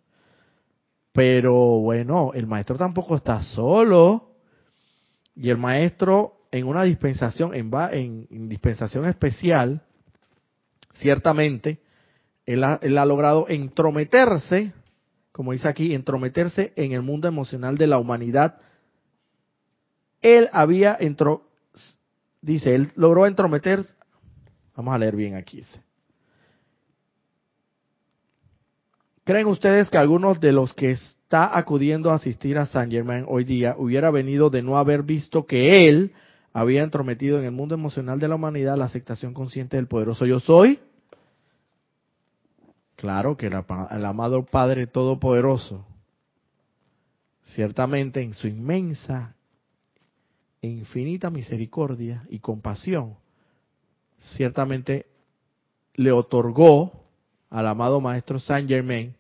Pero 1.13 1.55
bueno, 1.81 2.33
el 2.35 2.47
maestro 2.47 2.77
tampoco 2.77 3.17
está 3.17 3.43
solo. 3.43 4.33
Y 5.35 5.51
el 5.51 5.59
maestro 5.59 6.35
en 6.51 6.67
una 6.67 6.83
dispensación, 6.83 7.55
en, 7.55 7.71
en 8.31 8.49
dispensación 8.49 9.07
especial, 9.07 9.83
ciertamente, 10.95 11.81
él 12.49 12.65
ha, 12.65 12.79
él 12.81 12.97
ha, 12.97 13.05
logrado 13.05 13.45
entrometerse, 13.51 14.73
como 15.33 15.53
dice 15.53 15.69
aquí, 15.69 15.95
entrometerse 15.95 16.73
en 16.77 16.93
el 16.93 17.03
mundo 17.03 17.29
emocional 17.29 17.77
de 17.77 17.87
la 17.87 17.99
humanidad. 17.99 18.59
Él 20.23 20.49
había, 20.53 20.97
entro, 20.99 21.43
dice, 22.41 22.75
él 22.75 22.89
logró 22.97 23.27
entrometer, 23.27 23.85
vamos 24.75 24.95
a 24.95 24.99
leer 24.99 25.15
bien 25.15 25.35
aquí. 25.35 25.63
¿Creen 29.25 29.47
ustedes 29.47 29.91
que 29.91 29.99
algunos 29.99 30.41
de 30.41 30.53
los 30.53 30.73
que 30.73 30.93
está 30.93 31.55
acudiendo 31.55 32.11
a 32.11 32.15
asistir 32.15 32.57
a 32.57 32.65
San 32.65 32.91
Germain 32.91 33.27
hoy 33.29 33.45
día 33.45 33.75
hubiera 33.77 34.11
venido 34.11 34.49
de 34.49 34.63
no 34.63 34.79
haber 34.79 35.03
visto 35.03 35.45
que 35.45 35.87
él 35.87 36.15
había 36.55 36.83
entrometido 36.83 37.39
en 37.39 37.45
el 37.45 37.53
mundo 37.53 37.75
emocional 37.75 38.19
de 38.19 38.29
la 38.29 38.37
humanidad 38.37 38.79
la 38.79 38.87
aceptación 38.87 39.35
consciente 39.35 39.77
del 39.77 39.87
poderoso 39.87 40.25
yo 40.25 40.41
soy? 40.41 40.81
Claro 42.99 43.37
que 43.37 43.47
el, 43.47 43.55
amado 44.05 44.45
Padre 44.45 44.89
Todopoderoso, 44.89 45.87
ciertamente 47.45 48.21
en 48.23 48.35
su 48.35 48.49
inmensa 48.49 49.37
e 50.61 50.67
infinita 50.67 51.31
misericordia 51.31 52.27
y 52.29 52.41
compasión, 52.41 53.15
ciertamente 54.35 55.07
le 55.95 56.11
otorgó 56.11 57.05
al 57.51 57.69
amado 57.69 58.01
Maestro 58.01 58.41
Saint 58.41 58.69
Germain, 58.69 59.15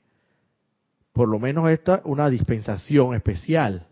por 1.12 1.28
lo 1.28 1.38
menos 1.38 1.70
esta, 1.70 2.02
una 2.04 2.28
dispensación 2.28 3.14
especial, 3.14 3.86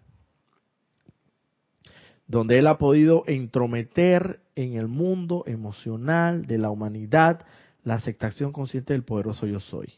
donde 2.27 2.59
él 2.59 2.67
ha 2.67 2.77
podido 2.77 3.23
entrometer 3.29 4.41
en 4.57 4.75
el 4.75 4.89
mundo 4.89 5.45
emocional 5.47 6.45
de 6.45 6.59
la 6.59 6.71
humanidad 6.71 7.47
la 7.87 7.95
aceptación 7.95 8.51
consciente 8.53 8.93
del 8.95 9.05
poderoso 9.05 9.47
yo 9.47 9.61
soy. 9.61 9.95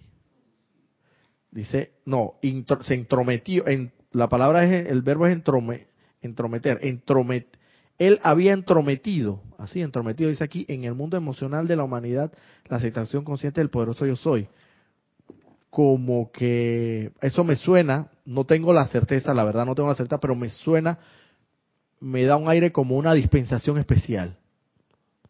Dice, 1.51 1.95
no, 2.05 2.34
se 2.82 2.95
entrometió, 2.95 3.66
en, 3.66 3.93
la 4.12 4.28
palabra 4.28 4.62
es, 4.66 4.91
el 4.91 5.01
verbo 5.01 5.26
es 5.26 5.32
entrome, 5.32 5.86
entrometer, 6.20 6.80
entromet, 6.82 7.47
él 7.97 8.20
había 8.22 8.53
entrometido, 8.53 9.41
así 9.57 9.80
entrometido 9.80 10.28
dice 10.28 10.45
aquí, 10.45 10.66
en 10.68 10.84
el 10.84 10.93
mundo 10.93 11.16
emocional 11.16 11.66
de 11.66 11.76
la 11.76 11.84
humanidad, 11.84 12.30
la 12.66 12.76
aceptación 12.76 13.24
consciente 13.24 13.62
del 13.62 13.70
poderoso 13.70 14.05
yo 14.05 14.16
soy. 14.16 14.49
Como 15.70 16.30
que 16.30 17.12
eso 17.22 17.43
me 17.43 17.57
suena, 17.57 18.11
no 18.26 18.45
tengo 18.45 18.74
la 18.74 18.86
certeza, 18.89 19.32
la 19.32 19.45
verdad 19.45 19.64
no 19.64 19.74
tengo 19.74 19.89
la 19.89 19.95
certeza, 19.95 20.20
pero 20.20 20.34
me 20.34 20.51
suena, 20.51 20.99
me 22.01 22.24
da 22.24 22.36
un 22.36 22.51
aire 22.51 22.70
como 22.70 22.99
una 22.99 23.14
dispensación 23.14 23.78
especial. 23.78 24.36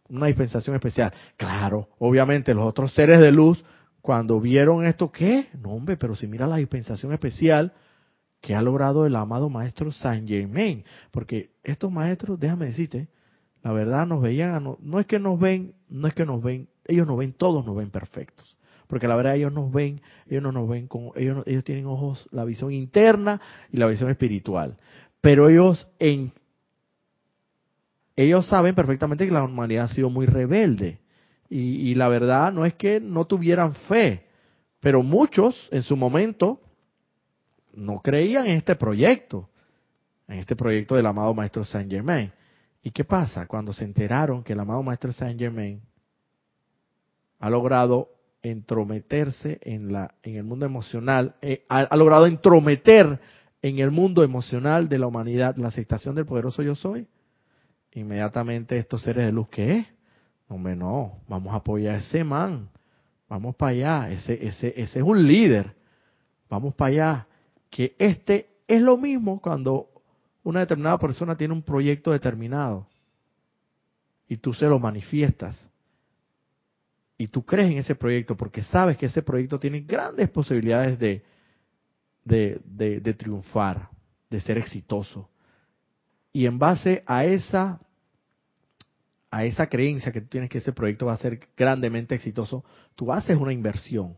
Una 0.09 0.27
dispensación 0.27 0.75
especial. 0.75 1.13
Claro, 1.37 1.89
obviamente 1.99 2.55
los 2.55 2.65
otros 2.65 2.93
seres 2.95 3.21
de 3.21 3.33
luz, 3.33 3.63
cuando 4.01 4.41
vieron 4.41 4.85
esto, 4.85 5.13
¿qué? 5.13 5.49
No, 5.61 5.71
hombre, 5.71 5.97
pero 5.97 6.17
si 6.17 6.27
mira 6.27 6.47
la 6.47 6.57
dispensación 6.57 7.13
especial, 7.13 7.73
que 8.41 8.55
ha 8.55 8.63
logrado 8.63 9.07
el 9.07 9.17
amado 9.17 9.51
maestro 9.51 9.93
Saint 9.93 10.29
Germain. 10.29 10.85
Porque 11.11 11.51
estos 11.65 11.91
maestros, 11.91 12.39
déjame 12.39 12.67
decirte, 12.67 13.09
la 13.63 13.73
verdad 13.73 14.07
nos 14.07 14.23
veían, 14.23 14.65
no, 14.65 14.79
no, 14.81 15.01
es 15.01 15.07
que 15.07 15.19
nos 15.19 15.39
ven, 15.39 15.75
no 15.89 16.09
es 16.09 16.15
que 16.15 16.25
nos 16.25 16.43
ven, 16.43 16.69
ellos 16.85 17.07
nos 17.07 17.19
ven, 17.19 17.33
todos 17.33 17.65
nos 17.67 17.77
ven 17.77 17.91
perfectos. 17.91 18.57
Porque 18.87 19.09
la 19.09 19.17
verdad 19.17 19.37
ellos 19.37 19.53
nos 19.53 19.71
ven, 19.71 20.01
ellos 20.27 20.43
no 20.43 20.53
nos 20.53 20.69
ven 20.69 20.87
con, 20.87 21.11
ellos, 21.17 21.43
ellos 21.47 21.65
tienen 21.65 21.87
ojos, 21.87 22.29
la 22.33 22.45
visión 22.45 22.73
interna 22.73 23.41
y 23.71 23.77
la 23.77 23.87
visión 23.87 24.11
espiritual. 24.11 24.79
Pero 25.21 25.49
ellos 25.49 25.89
en, 25.99 26.33
ellos 28.19 28.49
saben 28.49 28.75
perfectamente 28.75 29.25
que 29.25 29.33
la 29.33 29.45
humanidad 29.45 29.85
ha 29.85 29.95
sido 29.95 30.11
muy 30.11 30.27
rebelde. 30.27 30.99
Y, 31.49 31.95
la 31.95 32.09
verdad 32.09 32.53
no 32.53 32.67
es 32.67 32.75
que 32.75 32.99
no 33.01 33.27
tuvieran 33.27 33.75
fe, 33.75 34.27
pero 34.81 35.05
muchos 35.05 35.69
en 35.71 35.83
su 35.83 35.97
momento 35.97 36.61
no 37.73 38.01
creían 38.01 38.47
en 38.47 38.57
este 38.57 38.75
proyecto, 38.75 39.49
en 40.27 40.41
este 40.41 40.57
proyecto 40.57 40.97
del 40.97 41.07
amado 41.07 41.33
Maestro 41.33 41.65
Saint 41.65 41.91
Germain. 41.91 42.33
¿Y 42.83 42.91
qué 42.91 43.05
pasa? 43.05 43.47
Cuando 43.47 43.73
se 43.73 43.85
enteraron 43.85 44.43
que 44.43 44.53
el 44.53 44.61
amado 44.61 44.83
Maestro 44.83 45.13
Saint 45.13 45.39
Germain 45.39 45.81
ha 47.39 47.49
logrado 47.49 48.09
entrometerse 48.43 49.61
en, 49.63 49.93
la, 49.93 50.13
en 50.25 50.35
el 50.35 50.43
mundo 50.43 50.67
emocional, 50.67 51.37
eh, 51.41 51.65
ha, 51.69 51.79
ha, 51.83 51.97
logrado 51.97 52.27
entrometer 52.27 53.21
en 53.63 53.79
el 53.79 53.93
mundo 53.93 54.25
emocional 54.25 54.89
de 54.89 54.99
la 54.99 55.07
humanidad 55.07 55.57
la 55.57 55.69
aceptación 55.69 56.17
del 56.17 56.27
poderoso 56.27 56.63
yo 56.63 56.75
soy, 56.75 57.07
inmediatamente 57.93 58.79
estos 58.79 59.03
seres 59.03 59.27
de 59.27 59.33
luz, 59.33 59.49
¿qué? 59.49 59.87
Hombre, 60.49 60.77
no, 60.77 61.19
vamos 61.29 61.53
a 61.53 61.59
apoyar 61.59 61.97
a 61.97 61.99
ese 61.99 62.25
man, 62.25 62.69
vamos 63.29 63.57
para 63.57 63.73
allá, 63.73 64.11
ese, 64.11 64.47
ese, 64.47 64.69
ese 64.81 64.99
es 64.99 65.05
un 65.05 65.27
líder, 65.27 65.75
vamos 66.49 66.75
para 66.75 66.89
allá 66.91 67.27
que 67.71 67.95
este 67.99 68.49
es 68.67 68.81
lo 68.81 68.97
mismo 68.97 69.41
cuando 69.41 69.89
una 70.43 70.61
determinada 70.61 70.99
persona 70.99 71.37
tiene 71.37 71.53
un 71.53 71.63
proyecto 71.63 72.13
determinado 72.13 72.87
y 74.29 74.37
tú 74.37 74.55
se 74.55 74.67
lo 74.67 74.79
manifiestas 74.79 75.63
y 77.19 77.27
tú 77.29 77.45
crees 77.45 77.71
en 77.71 77.79
ese 77.79 77.95
proyecto 77.97 78.37
porque 78.37 78.63
sabes 78.63 78.97
que 78.97 79.07
ese 79.07 79.23
proyecto 79.23 79.59
tiene 79.59 79.81
grandes 79.81 80.31
posibilidades 80.31 80.99
de, 80.99 81.25
de, 82.25 82.61
de, 82.65 83.01
de 83.01 83.15
triunfar, 83.15 83.89
de 84.31 84.41
ser 84.41 84.57
exitoso. 84.59 85.29
Y 86.39 86.47
en 86.47 86.61
base 86.61 87.03
a 87.05 87.25
esa 87.25 87.81
a 89.29 89.45
esa 89.45 89.67
creencia 89.67 90.13
que 90.13 90.21
tú 90.21 90.29
tienes 90.29 90.49
que 90.49 90.59
ese 90.59 90.73
proyecto 90.73 91.07
va 91.07 91.15
a 91.15 91.17
ser 91.17 91.49
grandemente 91.57 92.15
exitoso, 92.15 92.65
tú 92.95 93.13
haces 93.13 93.37
una 93.37 93.53
inversión 93.53 94.15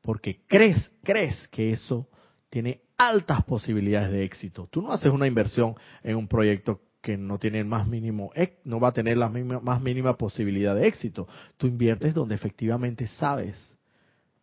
porque 0.00 0.42
crees, 0.46 0.92
crees 1.02 1.48
que 1.48 1.72
eso 1.72 2.08
tiene 2.50 2.82
altas 2.96 3.42
posibilidades 3.46 4.12
de 4.12 4.22
éxito. 4.22 4.68
Tú 4.70 4.80
no 4.80 4.92
haces 4.92 5.10
una 5.10 5.26
inversión 5.26 5.74
en 6.04 6.18
un 6.18 6.28
proyecto 6.28 6.82
que 7.02 7.16
no 7.16 7.40
tiene 7.40 7.58
el 7.58 7.66
más 7.66 7.88
mínimo, 7.88 8.30
no 8.62 8.78
va 8.78 8.90
a 8.90 8.92
tener 8.92 9.16
la 9.16 9.28
más 9.28 9.82
mínima 9.82 10.16
posibilidad 10.16 10.76
de 10.76 10.86
éxito. 10.86 11.26
Tú 11.56 11.66
inviertes 11.66 12.14
donde 12.14 12.36
efectivamente 12.36 13.08
sabes 13.08 13.56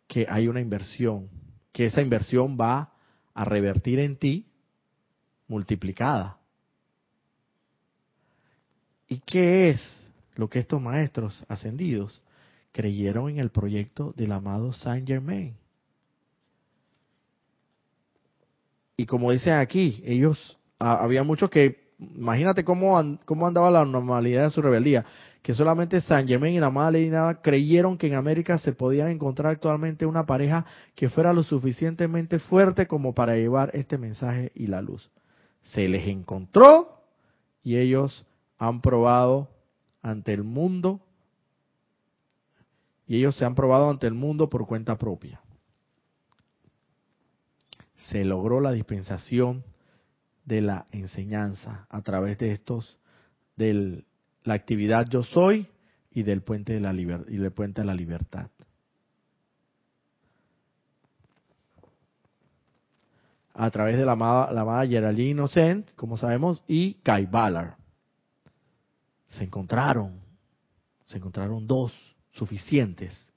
que 0.08 0.28
hay 0.30 0.50
una 0.50 0.60
inversión, 0.60 1.30
que 1.72 1.86
esa 1.86 2.02
inversión 2.02 2.58
va 2.60 2.92
a 3.34 3.46
revertir 3.46 4.00
en 4.00 4.18
ti 4.18 4.52
multiplicada. 5.48 6.37
¿Y 9.08 9.20
qué 9.20 9.70
es 9.70 10.10
lo 10.36 10.50
que 10.50 10.60
estos 10.60 10.82
maestros 10.82 11.46
ascendidos 11.48 12.22
creyeron 12.72 13.30
en 13.30 13.40
el 13.40 13.50
proyecto 13.50 14.14
del 14.16 14.32
amado 14.32 14.74
Saint 14.74 15.08
Germain? 15.08 15.56
y 18.98 19.06
como 19.06 19.32
dice 19.32 19.52
aquí, 19.52 20.02
ellos, 20.06 20.58
había 20.80 21.24
muchos 21.24 21.52
que, 21.52 21.94
imagínate 22.00 22.66
cómo, 22.66 23.20
cómo 23.26 23.48
andaba 23.48 23.70
la 23.70 23.86
normalidad 23.86 24.46
de 24.46 24.50
su 24.50 24.62
rebeldía, 24.62 25.06
que 25.44 25.54
solamente 25.54 26.02
San 26.02 26.28
Germain 26.28 26.56
y 26.56 26.60
la 26.60 26.72
Madre 26.72 27.04
y 27.04 27.10
nada 27.10 27.40
creyeron 27.42 27.98
que 27.98 28.08
en 28.08 28.16
América 28.16 28.58
se 28.58 28.74
podía 28.74 29.10
encontrar 29.12 29.54
actualmente 29.54 30.08
una 30.08 30.26
pareja 30.26 30.66
que 30.96 31.10
fuera 31.10 31.32
lo 31.32 31.44
suficientemente 31.44 32.40
fuerte 32.40 32.88
como 32.88 33.14
para 33.14 33.36
llevar 33.36 33.70
este 33.74 34.00
mensaje 34.00 34.52
y 34.56 34.66
la 34.66 34.82
luz. 34.82 35.12
Se 35.64 35.88
les 35.88 36.08
encontró 36.08 37.04
y 37.64 37.78
ellos 37.78 38.26
han 38.58 38.82
probado 38.82 39.50
ante 40.02 40.34
el 40.34 40.44
mundo 40.44 41.02
y 43.06 43.18
ellos 43.18 43.36
se 43.36 43.46
han 43.46 43.56
probado 43.56 43.90
ante 43.90 44.08
el 44.08 44.14
mundo 44.14 44.50
por 44.50 44.68
cuenta 44.68 44.98
propia 44.98 45.42
se 47.98 48.24
logró 48.24 48.60
la 48.60 48.72
dispensación 48.72 49.64
de 50.46 50.62
la 50.62 50.88
enseñanza 50.92 51.88
a 51.90 52.02
través 52.02 52.38
de 52.38 52.52
estos, 52.52 52.98
de 53.56 54.06
la 54.44 54.54
actividad 54.54 55.08
yo 55.10 55.24
soy 55.24 55.68
y 56.12 56.24
del 56.24 56.42
puente 56.42 56.74
de 56.74 56.80
la, 56.80 56.94
y 56.94 57.38
del 57.38 57.52
puente 57.52 57.82
de 57.82 57.88
la 57.88 57.94
libertad. 57.94 58.50
A 63.54 63.72
través 63.72 63.98
de 63.98 64.06
la 64.06 64.12
amada, 64.12 64.52
la 64.54 64.88
Geraldine 64.88 65.32
Innocent, 65.32 65.92
como 65.96 66.16
sabemos, 66.16 66.64
y 66.68 66.94
Kai 66.96 67.26
Ballard. 67.26 67.77
Se 69.38 69.44
encontraron, 69.44 70.20
se 71.06 71.18
encontraron 71.18 71.68
dos 71.68 71.94
suficientes 72.32 73.32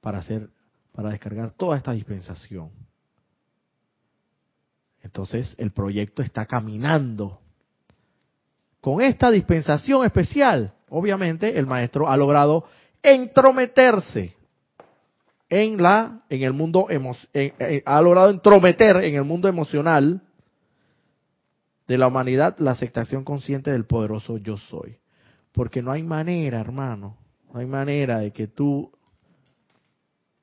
para 0.00 0.18
hacer, 0.18 0.48
para 0.92 1.10
descargar 1.10 1.50
toda 1.50 1.76
esta 1.76 1.90
dispensación. 1.90 2.70
Entonces 5.02 5.56
el 5.58 5.72
proyecto 5.72 6.22
está 6.22 6.46
caminando. 6.46 7.40
Con 8.80 9.00
esta 9.00 9.32
dispensación 9.32 10.04
especial, 10.04 10.72
obviamente 10.88 11.58
el 11.58 11.66
maestro 11.66 12.08
ha 12.08 12.16
logrado 12.16 12.66
entrometerse 13.02 14.36
en 15.48 15.82
la 15.82 16.22
en 16.28 16.42
el 16.42 16.52
mundo 16.52 16.86
ha 17.84 18.00
logrado 18.02 18.30
entrometer 18.30 18.98
en 18.98 19.16
el 19.16 19.24
mundo 19.24 19.48
emocional 19.48 20.22
de 21.88 21.98
la 21.98 22.06
humanidad 22.06 22.56
la 22.58 22.70
aceptación 22.70 23.24
consciente 23.24 23.72
del 23.72 23.84
poderoso 23.84 24.38
yo 24.38 24.58
soy. 24.58 24.96
Porque 25.54 25.82
no 25.82 25.92
hay 25.92 26.02
manera, 26.02 26.60
hermano, 26.60 27.16
no 27.52 27.60
hay 27.60 27.66
manera 27.66 28.18
de 28.18 28.32
que 28.32 28.48
tú 28.48 28.90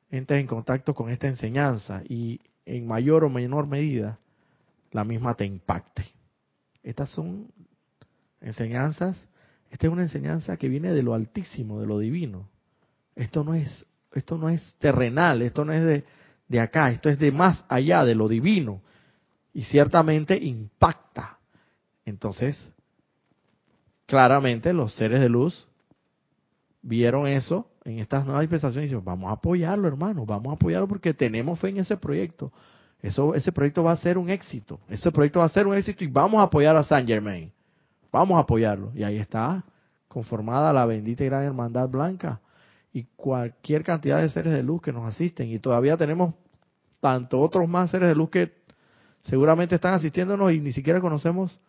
entres 0.09 0.39
en 0.39 0.47
contacto 0.47 0.95
con 0.95 1.09
esta 1.09 1.28
enseñanza 1.28 2.01
y 2.07 2.39
en 2.66 2.88
mayor 2.88 3.26
o 3.26 3.30
menor 3.30 3.68
medida 3.68 4.20
la 4.91 5.03
misma 5.03 5.34
te 5.36 5.43
impacte. 5.43 6.05
Estas 6.82 7.09
son 7.09 7.51
enseñanzas, 8.39 9.28
esta 9.70 9.88
es 9.88 9.91
una 9.91 10.03
enseñanza 10.03 10.55
que 10.55 10.70
viene 10.70 10.93
de 10.93 11.03
lo 11.03 11.14
altísimo, 11.14 11.82
de 11.82 11.88
lo 11.88 11.99
divino. 11.99 12.47
Esto 13.14 13.43
no 13.43 13.53
es, 13.53 13.86
esto 14.14 14.38
no 14.38 14.47
es 14.47 14.78
terrenal, 14.80 15.41
esto 15.41 15.66
no 15.66 15.74
es 15.74 15.84
de, 15.84 16.05
de 16.47 16.59
acá, 16.62 16.89
esto 16.89 17.09
es 17.09 17.20
de 17.20 17.34
más 17.34 17.66
allá, 17.68 18.05
de 18.05 18.16
lo 18.16 18.30
divino. 18.30 18.82
Y 19.53 19.66
ciertamente 19.66 20.38
impacta. 20.38 21.38
Entonces, 22.05 22.57
claramente 24.12 24.74
los 24.74 24.93
seres 24.95 25.22
de 25.22 25.30
luz 25.30 25.70
vieron 26.82 27.28
eso 27.28 27.70
en 27.86 27.99
estas 27.99 28.26
nuevas 28.26 28.41
dispensaciones 28.41 28.84
y 28.84 28.88
dijeron, 28.88 29.05
vamos 29.05 29.30
a 29.30 29.36
apoyarlo, 29.36 29.88
hermano, 29.88 30.26
vamos 30.26 30.51
a 30.51 30.55
apoyarlo 30.55 30.86
porque 30.86 31.14
tenemos 31.14 31.57
fe 31.57 31.70
en 31.70 31.78
ese 31.78 31.95
proyecto. 31.95 32.51
Eso, 33.01 33.34
ese 33.36 33.53
proyecto 33.53 33.86
va 33.86 33.93
a 33.93 33.95
ser 33.95 34.18
un 34.18 34.30
éxito. 34.30 34.82
Ese 34.89 35.14
proyecto 35.14 35.39
va 35.39 35.45
a 35.45 35.49
ser 35.49 35.66
un 35.66 35.76
éxito 35.76 36.03
y 36.03 36.07
vamos 36.07 36.41
a 36.41 36.43
apoyar 36.43 36.76
a 36.76 36.84
Saint 36.84 37.07
Germain. 37.07 37.53
Vamos 38.12 38.36
a 38.36 38.41
apoyarlo. 38.41 38.91
Y 38.93 39.03
ahí 39.05 39.16
está 39.16 39.64
conformada 40.09 40.74
la 40.74 40.86
bendita 40.86 41.24
y 41.24 41.28
gran 41.28 41.45
hermandad 41.45 41.88
blanca 41.88 42.41
y 42.91 43.05
cualquier 43.16 43.86
cantidad 43.86 44.22
de 44.22 44.28
seres 44.28 44.51
de 44.51 44.62
luz 44.62 44.82
que 44.82 44.91
nos 44.91 45.07
asisten. 45.07 45.47
Y 45.49 45.59
todavía 45.59 45.95
tenemos 45.95 46.34
tanto 46.99 47.39
otros 47.39 47.66
más 47.70 47.89
seres 47.91 48.09
de 48.09 48.16
luz 48.16 48.30
que 48.30 48.51
seguramente 49.22 49.76
están 49.76 49.93
asistiéndonos 49.93 50.51
y 50.51 50.59
ni 50.59 50.74
siquiera 50.74 50.99
conocemos, 50.99 51.62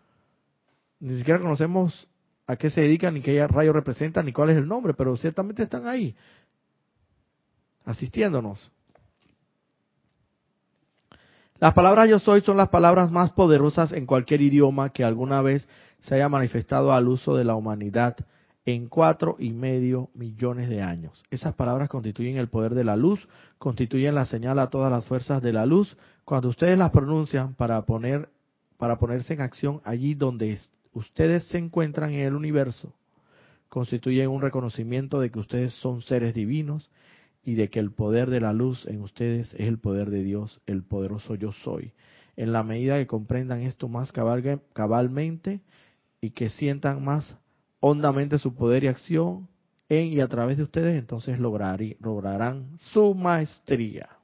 ni 0.99 1.17
siquiera 1.17 1.39
conocemos 1.39 2.09
a 2.53 2.57
qué 2.57 2.71
se 2.71 2.83
dedican, 2.83 3.15
ni 3.15 3.23
qué 3.23 3.47
rayo 3.47 3.73
representan, 3.73 4.27
ni 4.27 4.33
cuál 4.33 4.51
es 4.51 4.57
el 4.59 4.69
nombre, 4.69 4.93
pero 4.93 5.17
ciertamente 5.17 5.63
están 5.63 5.87
ahí, 5.87 6.15
asistiéndonos. 7.85 8.71
Las 11.59 11.75
palabras 11.75 12.11
yo 12.11 12.19
soy 12.19 12.43
son 12.43 12.57
las 12.57 12.69
palabras 12.69 13.11
más 13.11 13.33
poderosas 13.33 13.93
en 13.93 14.05
cualquier 14.05 14.43
idioma 14.43 14.91
que 14.91 15.05
alguna 15.05 15.41
vez 15.41 15.67
se 16.01 16.15
haya 16.15 16.29
manifestado 16.29 16.93
al 16.93 17.09
uso 17.09 17.37
de 17.37 17.45
la 17.45 17.55
humanidad 17.55 18.17
en 18.67 18.89
cuatro 18.89 19.37
y 19.39 19.53
medio 19.53 20.11
millones 20.15 20.69
de 20.69 20.83
años. 20.83 21.23
Esas 21.31 21.55
palabras 21.55 21.89
constituyen 21.89 22.37
el 22.37 22.49
poder 22.49 22.75
de 22.75 22.85
la 22.85 22.97
luz, 22.97 23.29
constituyen 23.59 24.15
la 24.15 24.27
señal 24.27 24.59
a 24.59 24.69
todas 24.71 24.91
las 24.91 25.07
fuerzas 25.07 25.41
de 25.41 25.53
la 25.53 25.65
luz. 25.65 25.97
Cuando 26.25 26.49
ustedes 26.49 26.77
las 26.77 26.91
pronuncian 26.91 27.55
para 27.55 27.81
poner, 27.83 28.29
para 28.77 28.99
ponerse 28.99 29.33
en 29.33 29.41
acción 29.41 29.81
allí 29.85 30.15
donde 30.15 30.59
ustedes 30.93 31.45
se 31.49 31.59
encuentran 31.59 32.13
en 32.13 32.21
el 32.21 32.35
universo, 32.35 32.95
constituyen 33.69 34.29
un 34.29 34.43
reconocimiento 34.43 35.21
de 35.21 35.31
que 35.31 35.39
ustedes 35.39 35.73
son 35.75 36.03
seres 36.03 36.35
divinos 36.35 36.91
y 37.45 37.55
de 37.55 37.71
que 37.71 37.81
el 37.81 37.91
poder 37.91 38.31
de 38.31 38.41
la 38.41 38.53
luz 38.53 38.87
en 38.87 39.03
ustedes 39.03 39.53
es 39.55 39.67
el 39.67 39.79
poder 39.79 40.11
de 40.11 40.23
Dios, 40.23 40.61
el 40.67 40.83
poderoso 40.83 41.35
yo 41.35 41.53
soy. 41.53 41.93
En 42.37 42.53
la 42.53 42.63
medida 42.63 42.99
que 42.99 43.07
comprendan 43.07 43.63
esto 43.63 43.89
más 43.89 44.13
cabalmente 44.13 45.61
y 46.21 46.31
que 46.31 46.49
sientan 46.49 47.05
más 47.05 47.37
hondamente 47.81 48.39
su 48.39 48.55
poder 48.55 48.85
y 48.85 48.89
acción 48.89 49.49
en 49.89 50.07
y 50.13 50.21
a 50.21 50.29
través 50.29 50.57
de 50.57 50.63
ustedes, 50.63 50.99
entonces 50.99 51.39
lograrán 51.39 52.79
su 52.79 53.15
maestría. 53.15 54.22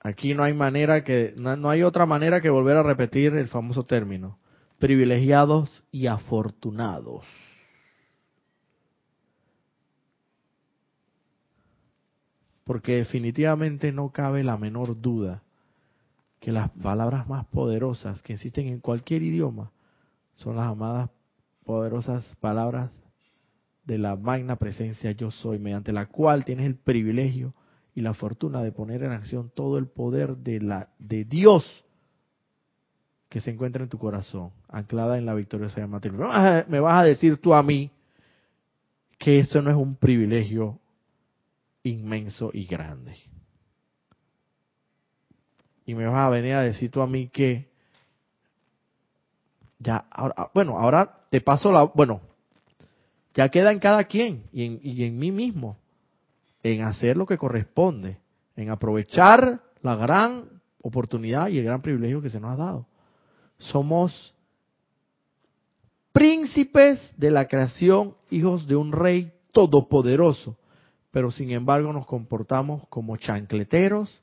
Aquí 0.00 0.34
no 0.34 0.42
hay 0.42 0.54
manera 0.54 1.04
que 1.04 1.34
no 1.36 1.68
hay 1.68 1.82
otra 1.82 2.06
manera 2.06 2.40
que 2.40 2.50
volver 2.50 2.76
a 2.76 2.82
repetir 2.82 3.34
el 3.34 3.48
famoso 3.48 3.84
término 3.84 4.38
privilegiados 4.78 5.84
y 5.92 6.06
afortunados. 6.06 7.24
porque 12.70 12.94
definitivamente 12.94 13.90
no 13.90 14.10
cabe 14.10 14.44
la 14.44 14.56
menor 14.56 15.00
duda 15.00 15.42
que 16.38 16.52
las 16.52 16.70
palabras 16.70 17.28
más 17.28 17.44
poderosas 17.46 18.22
que 18.22 18.34
existen 18.34 18.68
en 18.68 18.78
cualquier 18.78 19.24
idioma 19.24 19.72
son 20.36 20.54
las 20.54 20.66
amadas 20.66 21.10
poderosas 21.64 22.24
palabras 22.36 22.92
de 23.86 23.98
la 23.98 24.14
magna 24.14 24.54
presencia 24.54 25.10
yo 25.10 25.32
soy, 25.32 25.58
mediante 25.58 25.90
la 25.90 26.06
cual 26.06 26.44
tienes 26.44 26.64
el 26.64 26.76
privilegio 26.76 27.54
y 27.94 28.00
la 28.02 28.14
fortuna 28.14 28.62
de 28.62 28.72
poner 28.72 29.02
en 29.02 29.12
acción 29.12 29.50
todo 29.54 29.78
el 29.78 29.86
poder 29.86 30.36
de 30.36 30.60
la 30.60 30.88
de 30.98 31.24
Dios 31.24 31.84
que 33.28 33.40
se 33.40 33.50
encuentra 33.50 33.82
en 33.82 33.88
tu 33.88 33.98
corazón, 33.98 34.50
anclada 34.68 35.16
en 35.16 35.24
la 35.24 35.34
victoriosa 35.34 35.80
llama. 35.80 36.00
Me 36.68 36.80
vas 36.80 37.00
a 37.00 37.04
decir 37.04 37.38
tú 37.38 37.54
a 37.54 37.62
mí 37.62 37.90
que 39.18 39.38
eso 39.38 39.62
no 39.62 39.70
es 39.70 39.76
un 39.76 39.94
privilegio 39.96 40.80
inmenso 41.84 42.50
y 42.52 42.66
grande. 42.66 43.16
Y 45.86 45.94
me 45.94 46.06
vas 46.06 46.26
a 46.26 46.30
venir 46.30 46.54
a 46.54 46.62
decir 46.62 46.90
tú 46.90 47.00
a 47.02 47.06
mí 47.06 47.28
que 47.28 47.68
ya, 49.78 50.04
ahora, 50.10 50.34
ah, 50.36 50.50
bueno, 50.52 50.78
ahora 50.78 51.24
te 51.30 51.40
paso 51.40 51.72
la, 51.72 51.84
bueno, 51.84 52.20
ya 53.34 53.48
queda 53.48 53.72
en 53.72 53.78
cada 53.78 54.04
quien 54.04 54.44
y 54.52 54.64
en, 54.64 54.80
y 54.82 55.04
en 55.04 55.18
mí 55.18 55.30
mismo, 55.30 55.76
en 56.62 56.82
hacer 56.82 57.16
lo 57.16 57.26
que 57.26 57.38
corresponde, 57.38 58.18
en 58.56 58.70
aprovechar 58.70 59.62
la 59.82 59.96
gran 59.96 60.60
oportunidad 60.82 61.48
y 61.48 61.58
el 61.58 61.64
gran 61.64 61.82
privilegio 61.82 62.22
que 62.22 62.30
se 62.30 62.40
nos 62.40 62.52
ha 62.52 62.56
dado. 62.56 62.86
Somos 63.58 64.34
príncipes 66.12 67.14
de 67.16 67.30
la 67.30 67.46
creación, 67.46 68.14
hijos 68.30 68.66
de 68.66 68.76
un 68.76 68.92
rey 68.92 69.32
todopoderoso, 69.52 70.56
pero 71.10 71.30
sin 71.30 71.50
embargo 71.50 71.92
nos 71.92 72.06
comportamos 72.06 72.86
como 72.88 73.16
chancleteros, 73.16 74.22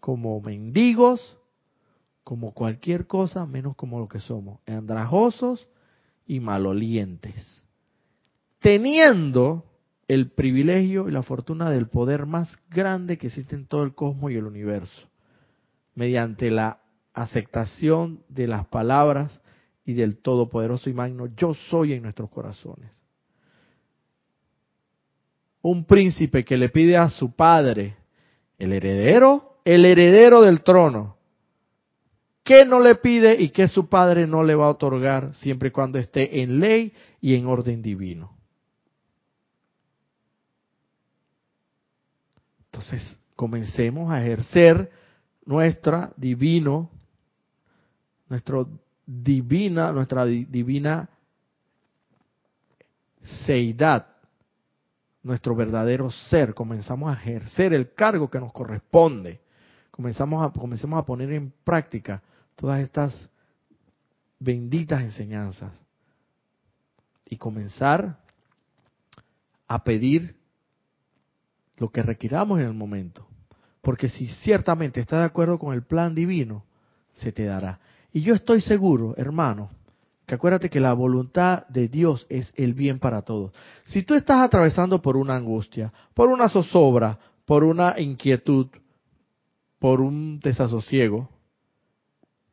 como 0.00 0.40
mendigos, 0.40 1.36
como 2.22 2.52
cualquier 2.52 3.06
cosa 3.06 3.46
menos 3.46 3.76
como 3.76 3.98
lo 3.98 4.08
que 4.08 4.20
somos, 4.20 4.60
andrajosos 4.66 5.68
y 6.26 6.40
malolientes, 6.40 7.62
teniendo 8.60 9.64
el 10.08 10.30
privilegio 10.30 11.08
y 11.08 11.12
la 11.12 11.22
fortuna 11.22 11.70
del 11.70 11.88
poder 11.88 12.26
más 12.26 12.58
grande 12.70 13.18
que 13.18 13.28
existe 13.28 13.54
en 13.54 13.66
todo 13.66 13.82
el 13.82 13.94
cosmos 13.94 14.32
y 14.32 14.36
el 14.36 14.44
universo, 14.44 15.08
mediante 15.94 16.50
la 16.50 16.80
aceptación 17.12 18.22
de 18.28 18.46
las 18.46 18.66
palabras 18.66 19.40
y 19.84 19.94
del 19.94 20.18
todopoderoso 20.18 20.90
y 20.90 20.94
magno 20.94 21.26
yo 21.36 21.54
soy 21.54 21.92
en 21.92 22.02
nuestros 22.02 22.30
corazones 22.30 23.04
un 25.64 25.86
príncipe 25.86 26.44
que 26.44 26.58
le 26.58 26.68
pide 26.68 26.98
a 26.98 27.08
su 27.08 27.34
padre, 27.34 27.96
el 28.58 28.74
heredero, 28.74 29.56
el 29.64 29.86
heredero 29.86 30.42
del 30.42 30.60
trono, 30.60 31.16
¿qué 32.42 32.66
no 32.66 32.80
le 32.80 32.96
pide 32.96 33.40
y 33.40 33.48
qué 33.48 33.68
su 33.68 33.88
padre 33.88 34.26
no 34.26 34.44
le 34.44 34.54
va 34.54 34.66
a 34.66 34.70
otorgar 34.70 35.34
siempre 35.36 35.68
y 35.68 35.72
cuando 35.72 35.98
esté 35.98 36.42
en 36.42 36.60
ley 36.60 36.92
y 37.22 37.34
en 37.34 37.46
orden 37.46 37.80
divino? 37.80 38.36
Entonces, 42.74 43.20
comencemos 43.36 44.10
a 44.10 44.20
ejercer 44.20 44.90
nuestra 45.46 46.12
divino, 46.16 46.90
nuestro 48.28 48.68
divina, 49.06 49.92
nuestra 49.92 50.24
divina 50.24 51.08
seidad, 53.46 54.08
nuestro 55.22 55.54
verdadero 55.54 56.10
ser, 56.10 56.52
comenzamos 56.52 57.10
a 57.10 57.20
ejercer 57.20 57.72
el 57.74 57.94
cargo 57.94 58.28
que 58.28 58.40
nos 58.40 58.52
corresponde, 58.52 59.40
comenzamos 59.92 60.44
a, 60.44 60.50
comencemos 60.50 60.98
a 60.98 61.06
poner 61.06 61.30
en 61.30 61.52
práctica 61.62 62.24
todas 62.56 62.80
estas 62.80 63.30
benditas 64.40 65.00
enseñanzas 65.00 65.72
y 67.24 67.36
comenzar 67.36 68.18
a 69.68 69.84
pedir 69.84 70.42
lo 71.76 71.90
que 71.90 72.02
requiramos 72.02 72.60
en 72.60 72.66
el 72.66 72.74
momento. 72.74 73.26
Porque 73.82 74.08
si 74.08 74.26
ciertamente 74.26 75.00
estás 75.00 75.20
de 75.20 75.26
acuerdo 75.26 75.58
con 75.58 75.74
el 75.74 75.82
plan 75.82 76.14
divino, 76.14 76.64
se 77.12 77.32
te 77.32 77.44
dará. 77.44 77.80
Y 78.12 78.22
yo 78.22 78.34
estoy 78.34 78.60
seguro, 78.60 79.14
hermano, 79.16 79.70
que 80.26 80.34
acuérdate 80.34 80.70
que 80.70 80.80
la 80.80 80.94
voluntad 80.94 81.66
de 81.68 81.88
Dios 81.88 82.26
es 82.30 82.52
el 82.56 82.74
bien 82.74 82.98
para 82.98 83.22
todos. 83.22 83.52
Si 83.84 84.02
tú 84.02 84.14
estás 84.14 84.38
atravesando 84.38 85.02
por 85.02 85.16
una 85.16 85.36
angustia, 85.36 85.92
por 86.14 86.30
una 86.30 86.48
zozobra, 86.48 87.18
por 87.44 87.62
una 87.62 88.00
inquietud, 88.00 88.68
por 89.78 90.00
un 90.00 90.40
desasosiego, 90.40 91.28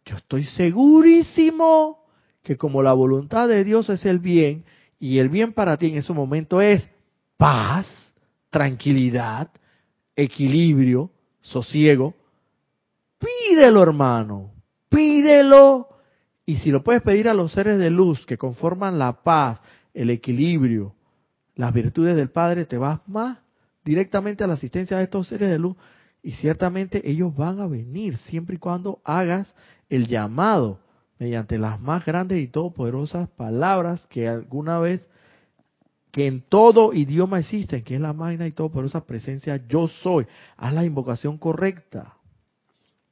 yo 0.05 0.17
estoy 0.17 0.43
segurísimo 0.45 2.03
que 2.43 2.57
como 2.57 2.81
la 2.81 2.93
voluntad 2.93 3.47
de 3.47 3.63
Dios 3.63 3.87
es 3.89 4.03
el 4.05 4.19
bien 4.19 4.65
Y 4.99 5.17
el 5.19 5.29
bien 5.29 5.53
para 5.53 5.77
ti 5.77 5.87
en 5.87 5.97
ese 5.97 6.13
momento 6.13 6.61
es 6.61 6.87
paz, 7.37 7.87
tranquilidad, 8.51 9.49
equilibrio, 10.15 11.09
sosiego. 11.41 12.13
Pídelo, 13.17 13.81
hermano, 13.81 14.51
pídelo. 14.89 15.87
Y 16.45 16.57
si 16.57 16.69
lo 16.69 16.83
puedes 16.83 17.01
pedir 17.01 17.27
a 17.27 17.33
los 17.33 17.53
seres 17.53 17.79
de 17.79 17.89
luz 17.89 18.25
que 18.25 18.37
conforman 18.37 18.99
la 18.99 19.23
paz, 19.23 19.59
el 19.93 20.09
equilibrio, 20.09 20.93
las 21.55 21.73
virtudes 21.73 22.15
del 22.15 22.29
Padre, 22.29 22.65
te 22.65 22.77
vas 22.77 22.99
más 23.07 23.39
directamente 23.83 24.43
a 24.43 24.47
la 24.47 24.53
asistencia 24.53 24.97
de 24.97 25.03
estos 25.03 25.27
seres 25.27 25.49
de 25.49 25.59
luz 25.59 25.75
y 26.23 26.31
ciertamente 26.31 27.09
ellos 27.09 27.35
van 27.35 27.59
a 27.59 27.67
venir 27.67 28.17
siempre 28.17 28.55
y 28.55 28.59
cuando 28.59 29.01
hagas 29.03 29.53
el 29.89 30.07
llamado 30.07 30.79
mediante 31.17 31.57
las 31.57 31.79
más 31.79 32.05
grandes 32.05 32.39
y 32.39 32.47
todopoderosas 32.47 33.29
palabras 33.29 34.05
que 34.09 34.27
alguna 34.27 34.79
vez 34.79 35.01
que 36.11 36.27
en 36.27 36.41
todo 36.41 36.93
idioma 36.93 37.39
existen, 37.39 37.83
que 37.83 37.95
es 37.95 38.01
la 38.01 38.13
magna 38.13 38.45
y 38.45 38.51
todopoderosa 38.51 39.05
presencia 39.05 39.65
yo 39.67 39.87
soy. 39.87 40.27
Haz 40.57 40.73
la 40.73 40.85
invocación 40.85 41.37
correcta. 41.37 42.17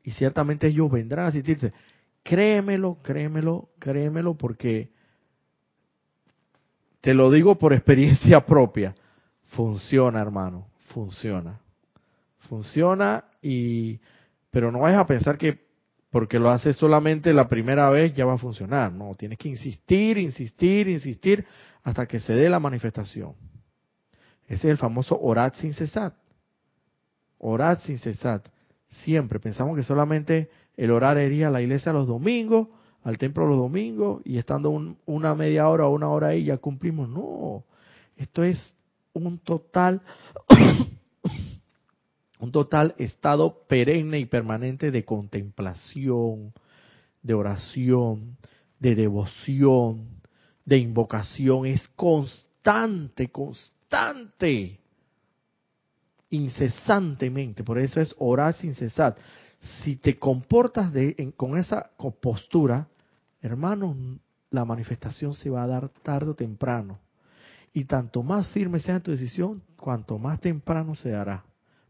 Y 0.03 0.11
ciertamente 0.11 0.67
ellos 0.67 0.91
vendrán 0.91 1.25
a 1.25 1.29
asistirse. 1.29 1.73
Créemelo, 2.23 2.97
créemelo, 3.01 3.69
créemelo, 3.79 4.35
porque 4.35 4.91
te 7.01 7.13
lo 7.13 7.31
digo 7.31 7.57
por 7.57 7.73
experiencia 7.73 8.39
propia. 8.45 8.95
Funciona, 9.51 10.21
hermano, 10.21 10.67
funciona. 10.89 11.59
Funciona 12.49 13.25
y 13.41 13.99
pero 14.51 14.71
no 14.71 14.79
vayas 14.79 15.01
a 15.01 15.07
pensar 15.07 15.37
que 15.37 15.68
porque 16.09 16.39
lo 16.39 16.49
haces 16.49 16.75
solamente 16.75 17.33
la 17.33 17.47
primera 17.47 17.89
vez 17.89 18.13
ya 18.13 18.25
va 18.25 18.33
a 18.33 18.37
funcionar. 18.37 18.91
No, 18.91 19.13
tienes 19.15 19.37
que 19.37 19.49
insistir, 19.49 20.17
insistir, 20.17 20.87
insistir 20.87 21.45
hasta 21.83 22.05
que 22.05 22.19
se 22.19 22.33
dé 22.33 22.49
la 22.49 22.59
manifestación. 22.59 23.33
Ese 24.47 24.67
es 24.67 24.71
el 24.71 24.77
famoso 24.77 25.19
orad 25.19 25.53
sin 25.53 25.73
cesar. 25.73 26.15
Orad 27.37 27.79
sin 27.79 27.99
cesar. 27.99 28.41
Siempre 28.87 29.39
pensamos 29.39 29.77
que 29.77 29.83
solamente 29.83 30.49
el 30.75 30.89
orar 30.91 31.19
iría 31.19 31.49
a 31.49 31.51
la 31.51 31.61
iglesia 31.61 31.93
los 31.93 32.07
domingos, 32.07 32.69
al 33.03 33.17
templo 33.17 33.45
los 33.45 33.57
domingos 33.57 34.21
y 34.25 34.39
estando 34.39 34.71
una 35.05 35.35
media 35.35 35.69
hora 35.69 35.85
o 35.85 35.93
una 35.93 36.09
hora 36.09 36.29
ahí 36.29 36.45
ya 36.45 36.57
cumplimos. 36.57 37.07
No, 37.07 37.63
esto 38.17 38.43
es 38.43 38.75
un 39.13 39.37
total 39.39 40.01
un 42.39 42.51
total 42.51 42.95
estado 42.97 43.63
perenne 43.67 44.19
y 44.19 44.25
permanente 44.25 44.91
de 44.91 45.03
contemplación, 45.03 46.53
de 47.21 47.33
oración, 47.33 48.37
de 48.79 48.95
devoción, 48.95 50.07
de 50.63 50.77
invocación. 50.77 51.65
Es 51.65 51.85
constante, 51.89 53.29
constante, 53.29 54.79
incesantemente. 56.29 57.63
Por 57.63 57.77
eso 57.77 57.99
es 57.99 58.15
orar 58.17 58.53
sin 58.53 58.73
cesar. 58.73 59.15
Si 59.83 59.97
te 59.97 60.17
comportas 60.17 60.93
con 61.35 61.57
esa 61.57 61.91
postura, 62.21 62.87
hermano, 63.41 63.97
la 64.49 64.63
manifestación 64.63 65.33
se 65.33 65.49
va 65.49 65.63
a 65.63 65.67
dar 65.67 65.89
tarde 65.89 66.31
o 66.31 66.35
temprano. 66.35 66.99
Y 67.73 67.83
tanto 67.83 68.23
más 68.23 68.47
firme 68.47 68.79
sea 68.79 69.01
tu 69.01 69.11
decisión, 69.11 69.61
cuanto 69.75 70.17
más 70.17 70.39
temprano 70.39 70.95
se 70.95 71.09
dará. 71.09 71.43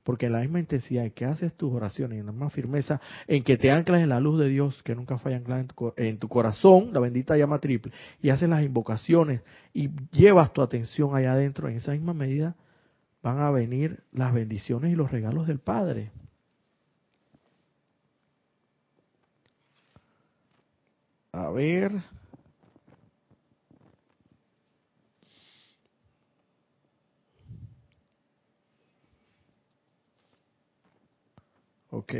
Porque 0.04 0.30
la 0.30 0.40
misma 0.40 0.60
intensidad 0.60 1.06
en 1.06 1.12
que 1.12 1.26
haces 1.26 1.54
tus 1.54 1.74
oraciones, 1.74 2.20
en 2.20 2.26
la 2.26 2.32
misma 2.32 2.50
firmeza, 2.50 3.00
en 3.28 3.44
que 3.44 3.58
te 3.58 3.72
anclas 3.72 4.02
en 4.02 4.10
la 4.10 4.20
luz 4.20 4.40
de 4.40 4.50
Dios, 4.50 4.82
que 4.84 4.96
nunca 4.96 5.18
falla 5.18 5.38
anclada 5.38 5.62
en 5.62 5.68
tu, 5.68 5.94
en 5.98 6.18
tu 6.18 6.28
corazón, 6.28 6.90
la 6.94 7.00
bendita 7.00 7.38
llama 7.38 7.60
triple, 7.60 7.92
y 8.22 8.30
haces 8.30 8.50
las 8.50 8.64
invocaciones 8.64 9.42
y 9.74 9.90
llevas 10.12 10.54
tu 10.54 10.62
atención 10.62 11.16
allá 11.16 11.34
adentro, 11.34 11.70
en 11.70 11.78
esa 11.78 11.92
misma 11.92 12.14
medida 12.14 12.56
van 13.22 13.40
a 13.40 13.52
venir 13.52 14.04
las 14.12 14.34
bendiciones 14.34 14.92
y 14.92 14.96
los 14.96 15.12
regalos 15.12 15.48
del 15.48 15.60
Padre. 15.60 16.12
A 21.32 21.50
ver. 21.50 21.92
Ok. 31.92 32.14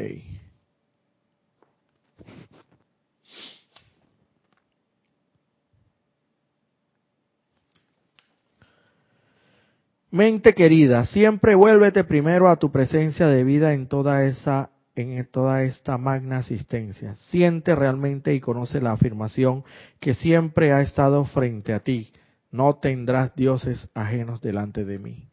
Mente 10.12 10.56
querida, 10.56 11.06
siempre 11.06 11.54
vuélvete 11.54 12.04
primero 12.04 12.50
a 12.50 12.56
tu 12.56 12.72
presencia 12.72 13.28
de 13.28 13.44
vida 13.44 13.74
en 13.74 13.88
toda 13.88 14.26
esa 14.26 14.72
en 14.96 15.26
toda 15.28 15.64
esta 15.64 15.98
magna 15.98 16.40
asistencia. 16.40 17.16
Siente 17.30 17.76
realmente 17.76 18.34
y 18.34 18.42
conoce 18.42 18.82
la 18.82 18.92
afirmación 18.92 19.64
que 20.00 20.14
siempre 20.14 20.74
ha 20.74 20.82
estado 20.82 21.24
frente 21.26 21.74
a 21.74 21.80
ti. 21.80 22.12
No 22.52 22.76
tendrás 22.78 23.34
dioses 23.36 23.88
ajenos 23.94 24.42
delante 24.42 24.84
de 24.84 25.00
mí. 25.00 25.30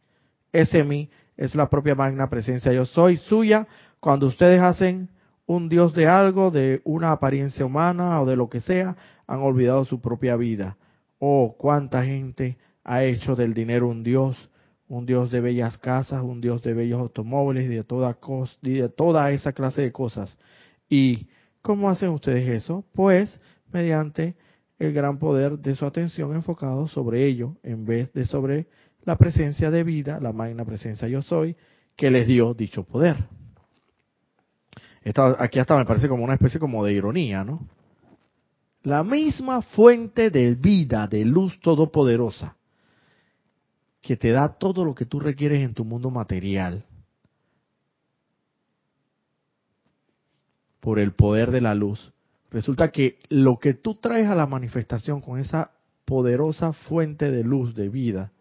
Ese 0.53 0.83
mí 0.83 1.09
es 1.35 1.53
la 1.55 1.69
propia 1.69 1.95
magna 1.95 2.29
presencia 2.29 2.71
yo 2.71 2.85
soy 2.85 3.17
suya 3.17 3.67
cuando 3.99 4.27
ustedes 4.27 4.61
hacen 4.61 5.09
un 5.45 5.69
Dios 5.69 5.93
de 5.93 6.07
algo, 6.07 6.51
de 6.51 6.81
una 6.83 7.11
apariencia 7.11 7.65
humana 7.65 8.21
o 8.21 8.25
de 8.25 8.35
lo 8.35 8.49
que 8.49 8.61
sea, 8.61 8.95
han 9.25 9.39
olvidado 9.39 9.85
su 9.85 10.01
propia 10.01 10.35
vida. 10.35 10.77
Oh, 11.19 11.55
cuánta 11.57 12.03
gente 12.03 12.57
ha 12.83 13.03
hecho 13.03 13.35
del 13.35 13.53
dinero 13.53 13.87
un 13.87 14.03
Dios, 14.03 14.37
un 14.87 15.05
Dios 15.05 15.31
de 15.31 15.41
bellas 15.41 15.77
casas, 15.77 16.21
un 16.21 16.41
Dios 16.41 16.61
de 16.61 16.73
bellos 16.73 16.99
automóviles 16.99 17.65
y 17.65 17.67
de 17.69 17.83
toda, 17.83 18.17
de 18.61 18.89
toda 18.89 19.31
esa 19.31 19.53
clase 19.53 19.81
de 19.81 19.91
cosas. 19.91 20.37
¿Y 20.89 21.27
cómo 21.61 21.89
hacen 21.89 22.09
ustedes 22.09 22.47
eso? 22.47 22.85
Pues 22.93 23.39
mediante 23.71 24.35
el 24.79 24.93
gran 24.93 25.17
poder 25.17 25.57
de 25.59 25.75
su 25.75 25.85
atención 25.85 26.35
enfocado 26.35 26.87
sobre 26.87 27.25
ello, 27.25 27.55
en 27.63 27.85
vez 27.85 28.13
de 28.13 28.25
sobre 28.25 28.67
la 29.03 29.17
presencia 29.17 29.71
de 29.71 29.83
vida, 29.83 30.19
la 30.21 30.33
magna 30.33 30.65
presencia 30.65 31.07
yo 31.07 31.21
soy, 31.21 31.55
que 31.95 32.11
les 32.11 32.27
dio 32.27 32.53
dicho 32.53 32.83
poder 32.83 33.15
aquí 35.39 35.59
hasta 35.59 35.77
me 35.77 35.85
parece 35.85 36.09
como 36.09 36.23
una 36.23 36.33
especie 36.33 36.59
como 36.59 36.83
de 36.83 36.93
ironía, 36.93 37.43
¿no? 37.43 37.67
La 38.83 39.03
misma 39.03 39.61
fuente 39.61 40.29
de 40.29 40.53
vida, 40.55 41.07
de 41.07 41.25
luz 41.25 41.59
todopoderosa, 41.59 42.55
que 44.01 44.15
te 44.17 44.31
da 44.31 44.57
todo 44.57 44.85
lo 44.85 44.95
que 44.95 45.05
tú 45.05 45.19
requieres 45.19 45.63
en 45.63 45.73
tu 45.73 45.83
mundo 45.83 46.09
material, 46.09 46.85
por 50.79 50.99
el 50.99 51.11
poder 51.13 51.51
de 51.51 51.59
la 51.59 51.75
luz, 51.75 52.13
resulta 52.49 52.91
que 52.91 53.19
lo 53.29 53.59
que 53.59 53.73
tú 53.73 53.95
traes 53.95 54.27
a 54.27 54.35
la 54.35 54.47
manifestación 54.47 55.19
con 55.19 55.39
esa 55.39 55.71
poderosa 56.05 56.71
fuente 56.71 57.29
de 57.29 57.43
luz, 57.43 57.75
de 57.75 57.89
vida, 57.89 58.31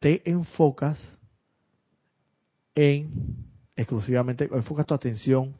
te 0.00 0.28
enfocas 0.28 1.16
en 2.74 3.51
exclusivamente, 3.82 4.48
enfoca 4.52 4.84
tu 4.84 4.94
atención 4.94 5.54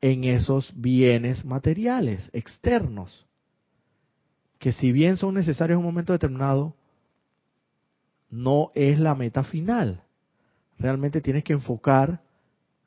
en 0.00 0.24
esos 0.24 0.72
bienes 0.74 1.44
materiales 1.44 2.28
externos, 2.32 3.26
que 4.58 4.72
si 4.72 4.92
bien 4.92 5.16
son 5.16 5.34
necesarios 5.34 5.76
en 5.76 5.78
un 5.80 5.84
momento 5.84 6.12
determinado, 6.12 6.74
no 8.30 8.70
es 8.74 8.98
la 8.98 9.14
meta 9.14 9.44
final. 9.44 10.02
Realmente 10.78 11.20
tienes 11.20 11.44
que 11.44 11.52
enfocar, 11.52 12.20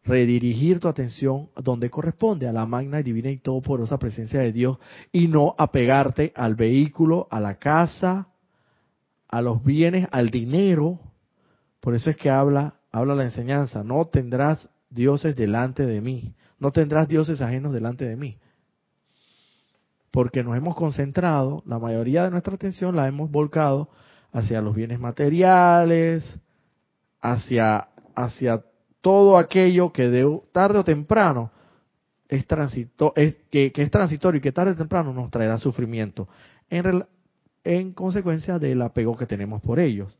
redirigir 0.03 0.79
tu 0.79 0.87
atención 0.87 1.49
donde 1.55 1.89
corresponde, 1.89 2.47
a 2.47 2.53
la 2.53 2.65
magna 2.65 2.99
y 2.99 3.03
divina 3.03 3.29
y 3.29 3.37
todopoderosa 3.37 3.97
presencia 3.97 4.41
de 4.41 4.51
Dios, 4.51 4.77
y 5.11 5.27
no 5.27 5.55
apegarte 5.57 6.33
al 6.35 6.55
vehículo, 6.55 7.27
a 7.31 7.39
la 7.39 7.55
casa, 7.55 8.29
a 9.27 9.41
los 9.41 9.63
bienes, 9.63 10.07
al 10.11 10.29
dinero. 10.29 10.99
Por 11.79 11.95
eso 11.95 12.09
es 12.09 12.17
que 12.17 12.29
habla 12.29 12.74
habla 12.95 13.13
la 13.13 13.25
enseñanza, 13.25 13.83
no 13.83 14.05
tendrás 14.05 14.69
dioses 14.89 15.35
delante 15.35 15.85
de 15.85 15.99
mí, 15.99 16.33
no 16.59 16.71
tendrás 16.71 17.09
dioses 17.09 17.41
ajenos 17.41 17.73
delante 17.73 18.05
de 18.05 18.15
mí. 18.15 18.37
Porque 20.11 20.43
nos 20.43 20.55
hemos 20.55 20.77
concentrado, 20.77 21.61
la 21.65 21.77
mayoría 21.77 22.23
de 22.23 22.31
nuestra 22.31 22.55
atención 22.55 22.95
la 22.95 23.09
hemos 23.09 23.29
volcado 23.29 23.89
hacia 24.31 24.61
los 24.61 24.73
bienes 24.73 24.97
materiales, 24.97 26.39
hacia, 27.19 27.89
hacia 28.15 28.63
todo 29.01 29.37
aquello 29.37 29.91
que 29.91 30.07
de, 30.07 30.41
tarde 30.53 30.79
o 30.79 30.85
temprano 30.85 31.51
es, 32.29 32.47
transito, 32.47 33.11
es 33.17 33.35
que, 33.51 33.73
es 33.75 33.91
transitorio 33.91 34.39
y 34.39 34.41
que 34.41 34.53
tarde 34.53 34.71
o 34.71 34.75
temprano 34.77 35.13
nos 35.13 35.29
traerá 35.31 35.57
sufrimiento 35.57 36.29
en, 36.69 37.05
en 37.65 37.91
consecuencia 37.91 38.57
del 38.57 38.81
apego 38.81 39.17
que 39.17 39.25
tenemos 39.25 39.61
por 39.61 39.81
ellos. 39.81 40.17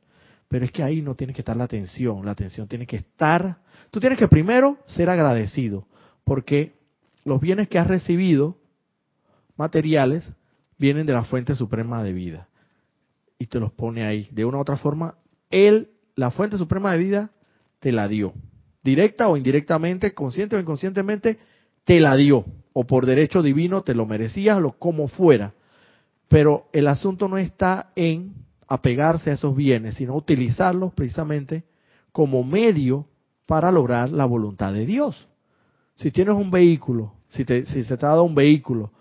Pero 0.48 0.66
es 0.66 0.72
que 0.72 0.84
ahí 0.84 1.02
no 1.02 1.16
tiene 1.16 1.34
que 1.34 1.42
estar 1.42 1.58
la 1.58 1.64
atención, 1.64 2.26
la 2.26 2.32
atención 2.32 2.68
tiene 2.68 2.86
que 2.86 2.98
estar, 2.98 3.58
tú 3.92 4.00
tienes 4.00 4.20
que 4.20 4.28
primero 4.28 4.78
ser 4.86 5.10
agradecido, 5.10 5.88
porque 6.24 6.74
los 7.24 7.42
bienes 7.42 7.68
que 7.68 7.80
has 7.80 7.88
recibido, 7.88 8.58
materiales, 9.58 10.32
vienen 10.78 11.06
de 11.06 11.14
la 11.14 11.24
fuente 11.24 11.56
suprema 11.56 12.04
de 12.04 12.14
vida. 12.14 12.48
Y 13.38 13.48
te 13.48 13.60
los 13.60 13.72
pone 13.72 14.06
ahí. 14.06 14.30
De 14.32 14.46
una 14.46 14.58
u 14.58 14.62
otra 14.62 14.78
forma, 14.78 15.16
Él, 15.50 15.90
la 16.16 16.32
fuente 16.32 16.58
suprema 16.58 16.94
de 16.94 17.00
vida, 17.00 17.32
te 17.80 17.92
la 17.92 18.08
dio. 18.08 18.34
Directa 18.84 19.28
o 19.28 19.38
indirectamente, 19.38 20.14
consciente 20.14 20.56
o 20.56 20.60
inconscientemente, 20.60 21.40
te 21.84 22.00
la 22.00 22.16
dio. 22.16 22.46
O 22.74 22.86
por 22.86 23.06
derecho 23.06 23.42
divino 23.42 23.82
te 23.82 23.96
lo 23.96 24.06
merecías, 24.06 24.62
lo 24.62 24.74
como 24.74 25.08
fuera. 25.08 25.54
Pero 26.28 26.68
el 26.74 26.88
asunto 26.88 27.28
no 27.28 27.38
está 27.38 27.92
en 27.96 28.34
apegarse 28.68 29.32
a 29.32 29.34
esos 29.34 29.56
bienes, 29.56 29.96
sino 29.96 30.16
utilizarlos 30.16 30.94
precisamente 30.94 31.64
como 32.12 32.44
medio 32.44 33.08
para 33.46 33.72
lograr 33.72 34.10
la 34.10 34.26
voluntad 34.26 34.74
de 34.74 34.86
Dios. 34.86 35.28
Si 35.96 36.12
tienes 36.12 36.36
un 36.36 36.52
vehículo, 36.52 37.14
si, 37.30 37.46
te, 37.46 37.66
si 37.66 37.84
se 37.84 37.98
te 37.98 38.06
ha 38.06 38.10
dado 38.10 38.24
un 38.24 38.36
vehículo, 38.36 38.92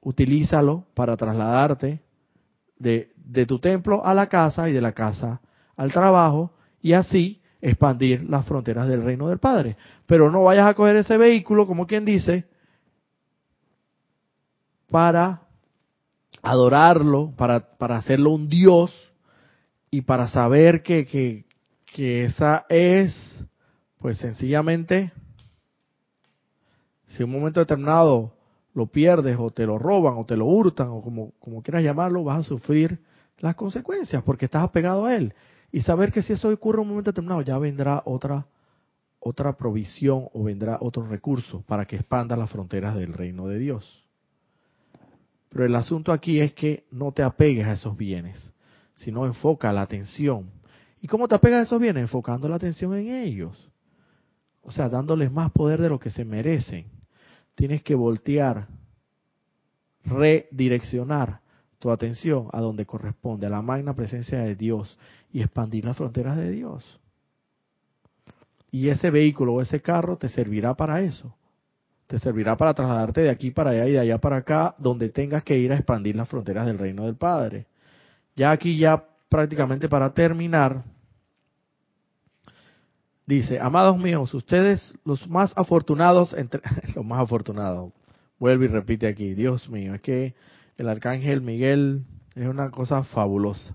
utilízalo 0.00 0.86
para 0.94 1.16
trasladarte 1.16 2.00
de, 2.78 3.12
de 3.16 3.46
tu 3.46 3.58
templo 3.58 4.04
a 4.04 4.14
la 4.14 4.28
casa 4.28 4.68
y 4.68 4.72
de 4.72 4.80
la 4.80 4.92
casa 4.92 5.40
al 5.76 5.92
trabajo 5.92 6.52
y 6.80 6.92
así 6.92 7.40
expandir 7.60 8.28
las 8.28 8.44
fronteras 8.46 8.88
del 8.88 9.02
reino 9.02 9.28
del 9.28 9.38
Padre. 9.38 9.76
Pero 10.06 10.30
no 10.30 10.42
vayas 10.42 10.66
a 10.66 10.74
coger 10.74 10.96
ese 10.96 11.16
vehículo, 11.16 11.66
como 11.66 11.86
quien 11.86 12.04
dice, 12.04 12.46
para 14.90 15.43
adorarlo, 16.44 17.32
para, 17.36 17.76
para 17.78 17.96
hacerlo 17.96 18.30
un 18.30 18.48
Dios 18.48 18.92
y 19.90 20.02
para 20.02 20.28
saber 20.28 20.82
que, 20.82 21.06
que, 21.06 21.46
que 21.86 22.24
esa 22.24 22.66
es, 22.68 23.44
pues 23.98 24.18
sencillamente, 24.18 25.12
si 27.08 27.22
en 27.22 27.30
un 27.30 27.36
momento 27.36 27.60
determinado 27.60 28.34
lo 28.74 28.86
pierdes 28.86 29.36
o 29.38 29.50
te 29.50 29.66
lo 29.66 29.78
roban 29.78 30.14
o 30.18 30.26
te 30.26 30.36
lo 30.36 30.46
hurtan 30.46 30.88
o 30.88 31.00
como, 31.00 31.32
como 31.38 31.62
quieras 31.62 31.82
llamarlo, 31.82 32.24
vas 32.24 32.40
a 32.40 32.48
sufrir 32.48 32.98
las 33.38 33.54
consecuencias 33.54 34.22
porque 34.22 34.44
estás 34.44 34.64
apegado 34.64 35.06
a 35.06 35.16
él. 35.16 35.32
Y 35.72 35.80
saber 35.80 36.12
que 36.12 36.22
si 36.22 36.34
eso 36.34 36.50
ocurre 36.50 36.78
en 36.78 36.82
un 36.82 36.88
momento 36.88 37.10
determinado, 37.10 37.42
ya 37.42 37.58
vendrá 37.58 38.02
otra, 38.04 38.46
otra 39.18 39.56
provisión 39.56 40.28
o 40.32 40.44
vendrá 40.44 40.78
otro 40.80 41.06
recurso 41.06 41.62
para 41.66 41.86
que 41.86 41.96
expanda 41.96 42.36
las 42.36 42.50
fronteras 42.50 42.94
del 42.96 43.12
reino 43.12 43.46
de 43.46 43.58
Dios. 43.58 44.03
Pero 45.54 45.66
el 45.66 45.76
asunto 45.76 46.10
aquí 46.10 46.40
es 46.40 46.52
que 46.52 46.84
no 46.90 47.12
te 47.12 47.22
apegues 47.22 47.64
a 47.64 47.74
esos 47.74 47.96
bienes, 47.96 48.52
sino 48.96 49.24
enfoca 49.24 49.72
la 49.72 49.82
atención. 49.82 50.50
¿Y 51.00 51.06
cómo 51.06 51.28
te 51.28 51.36
apegas 51.36 51.60
a 51.60 51.62
esos 51.62 51.80
bienes? 51.80 52.02
Enfocando 52.02 52.48
la 52.48 52.56
atención 52.56 52.92
en 52.94 53.08
ellos. 53.08 53.70
O 54.62 54.72
sea, 54.72 54.88
dándoles 54.88 55.30
más 55.30 55.52
poder 55.52 55.80
de 55.80 55.88
lo 55.88 56.00
que 56.00 56.10
se 56.10 56.24
merecen. 56.24 56.86
Tienes 57.54 57.84
que 57.84 57.94
voltear, 57.94 58.66
redireccionar 60.04 61.38
tu 61.78 61.92
atención 61.92 62.48
a 62.50 62.60
donde 62.60 62.84
corresponde, 62.84 63.46
a 63.46 63.50
la 63.50 63.62
magna 63.62 63.94
presencia 63.94 64.40
de 64.40 64.56
Dios 64.56 64.98
y 65.32 65.40
expandir 65.40 65.84
las 65.84 65.96
fronteras 65.96 66.36
de 66.36 66.50
Dios. 66.50 66.98
Y 68.72 68.88
ese 68.88 69.08
vehículo 69.08 69.54
o 69.54 69.62
ese 69.62 69.80
carro 69.80 70.16
te 70.16 70.28
servirá 70.28 70.74
para 70.74 71.00
eso 71.02 71.32
te 72.14 72.20
servirá 72.20 72.56
para 72.56 72.74
trasladarte 72.74 73.22
de 73.22 73.30
aquí 73.30 73.50
para 73.50 73.70
allá 73.70 73.88
y 73.88 73.92
de 73.92 73.98
allá 73.98 74.18
para 74.18 74.36
acá, 74.36 74.76
donde 74.78 75.08
tengas 75.08 75.42
que 75.42 75.58
ir 75.58 75.72
a 75.72 75.74
expandir 75.74 76.14
las 76.14 76.28
fronteras 76.28 76.64
del 76.64 76.78
reino 76.78 77.06
del 77.06 77.16
Padre. 77.16 77.66
Ya 78.36 78.52
aquí, 78.52 78.78
ya 78.78 79.02
prácticamente 79.28 79.88
para 79.88 80.14
terminar, 80.14 80.84
dice, 83.26 83.58
amados 83.58 83.98
míos, 83.98 84.32
ustedes 84.32 84.94
los 85.04 85.26
más 85.26 85.52
afortunados, 85.56 86.34
entre 86.34 86.60
los 86.94 87.04
más 87.04 87.20
afortunados, 87.20 87.92
vuelve 88.38 88.66
y 88.66 88.68
repite 88.68 89.08
aquí, 89.08 89.34
Dios 89.34 89.68
mío, 89.68 89.96
es 89.96 90.00
que 90.00 90.34
el 90.76 90.88
arcángel 90.88 91.40
Miguel 91.40 92.04
es 92.36 92.46
una 92.46 92.70
cosa 92.70 93.02
fabulosa. 93.02 93.74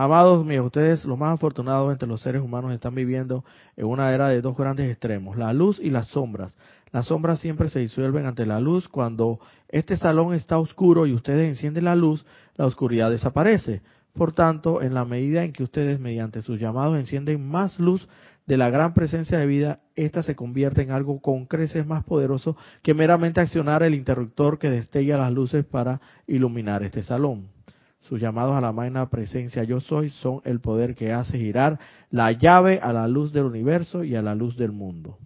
Amados 0.00 0.46
míos, 0.46 0.64
ustedes 0.64 1.04
los 1.04 1.18
más 1.18 1.34
afortunados 1.34 1.90
entre 1.90 2.06
los 2.06 2.20
seres 2.20 2.40
humanos 2.40 2.72
están 2.72 2.94
viviendo 2.94 3.44
en 3.76 3.86
una 3.86 4.12
era 4.12 4.28
de 4.28 4.40
dos 4.40 4.56
grandes 4.56 4.88
extremos, 4.88 5.36
la 5.36 5.52
luz 5.52 5.80
y 5.82 5.90
las 5.90 6.06
sombras. 6.06 6.56
Las 6.92 7.06
sombras 7.06 7.40
siempre 7.40 7.68
se 7.68 7.80
disuelven 7.80 8.24
ante 8.24 8.46
la 8.46 8.60
luz. 8.60 8.86
Cuando 8.86 9.40
este 9.68 9.96
salón 9.96 10.34
está 10.34 10.56
oscuro 10.56 11.08
y 11.08 11.14
ustedes 11.14 11.48
encienden 11.48 11.86
la 11.86 11.96
luz, 11.96 12.24
la 12.54 12.66
oscuridad 12.66 13.10
desaparece. 13.10 13.82
Por 14.14 14.32
tanto, 14.32 14.82
en 14.82 14.94
la 14.94 15.04
medida 15.04 15.42
en 15.42 15.52
que 15.52 15.64
ustedes 15.64 15.98
mediante 15.98 16.42
sus 16.42 16.60
llamados 16.60 16.96
encienden 16.96 17.44
más 17.44 17.80
luz 17.80 18.08
de 18.46 18.56
la 18.56 18.70
gran 18.70 18.94
presencia 18.94 19.36
de 19.36 19.46
vida, 19.46 19.80
ésta 19.96 20.22
se 20.22 20.36
convierte 20.36 20.80
en 20.80 20.92
algo 20.92 21.20
con 21.20 21.46
creces 21.46 21.84
más 21.84 22.04
poderoso 22.04 22.56
que 22.84 22.94
meramente 22.94 23.40
accionar 23.40 23.82
el 23.82 23.96
interruptor 23.96 24.60
que 24.60 24.70
destella 24.70 25.18
las 25.18 25.32
luces 25.32 25.64
para 25.64 26.00
iluminar 26.28 26.84
este 26.84 27.02
salón. 27.02 27.57
Sus 28.00 28.20
llamados 28.20 28.56
a 28.56 28.60
la 28.60 28.72
magna 28.72 29.10
presencia 29.10 29.64
yo 29.64 29.80
soy 29.80 30.10
son 30.10 30.40
el 30.44 30.60
poder 30.60 30.94
que 30.94 31.12
hace 31.12 31.38
girar 31.38 31.78
la 32.10 32.32
llave 32.32 32.78
a 32.80 32.92
la 32.92 33.08
luz 33.08 33.32
del 33.32 33.44
universo 33.44 34.04
y 34.04 34.14
a 34.14 34.22
la 34.22 34.34
luz 34.34 34.56
del 34.56 34.72
mundo. 34.72 35.18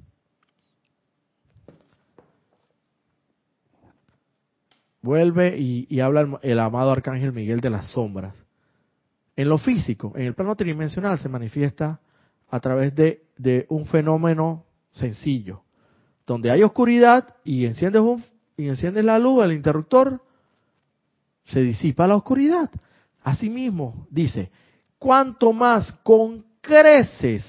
Vuelve 5.02 5.58
y, 5.58 6.00
habla 6.00 6.38
el, 6.42 6.60
amado 6.60 6.92
arcángel 6.92 7.32
Miguel 7.32 7.60
de 7.60 7.70
las 7.70 7.88
sombras. 7.88 8.36
En 9.34 9.48
lo 9.48 9.58
físico, 9.58 10.12
en 10.14 10.22
el 10.22 10.34
plano 10.34 10.54
tridimensional, 10.54 11.18
se 11.18 11.28
manifiesta 11.28 12.00
a 12.48 12.60
través 12.60 12.94
de, 12.94 13.24
de 13.36 13.66
un 13.68 13.86
fenómeno 13.86 14.64
sencillo, 14.92 15.62
donde 16.26 16.50
hay 16.50 16.62
oscuridad 16.62 17.34
y 17.42 17.66
enciendes, 17.66 18.02
un, 18.02 18.22
y 18.56 18.68
enciendes 18.68 19.04
la 19.04 19.18
luz, 19.18 19.44
el 19.44 19.52
interruptor, 19.52 20.22
se 21.44 21.60
disipa 21.60 22.06
la 22.06 22.16
oscuridad. 22.16 22.70
Asimismo, 23.22 24.06
dice, 24.10 24.50
cuanto 24.98 25.52
más 25.52 25.92
con 26.02 26.44
creces, 26.60 27.44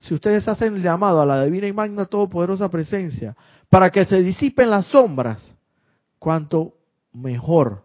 si 0.00 0.14
ustedes 0.14 0.46
hacen 0.48 0.76
el 0.76 0.82
llamado 0.82 1.20
a 1.20 1.26
la 1.26 1.44
divina 1.44 1.66
y 1.66 1.72
magna 1.72 2.06
todopoderosa 2.06 2.68
presencia, 2.68 3.36
para 3.68 3.90
que 3.90 4.04
se 4.04 4.22
disipen 4.22 4.70
las 4.70 4.86
sombras, 4.86 5.54
cuanto 6.18 6.74
mejor 7.12 7.84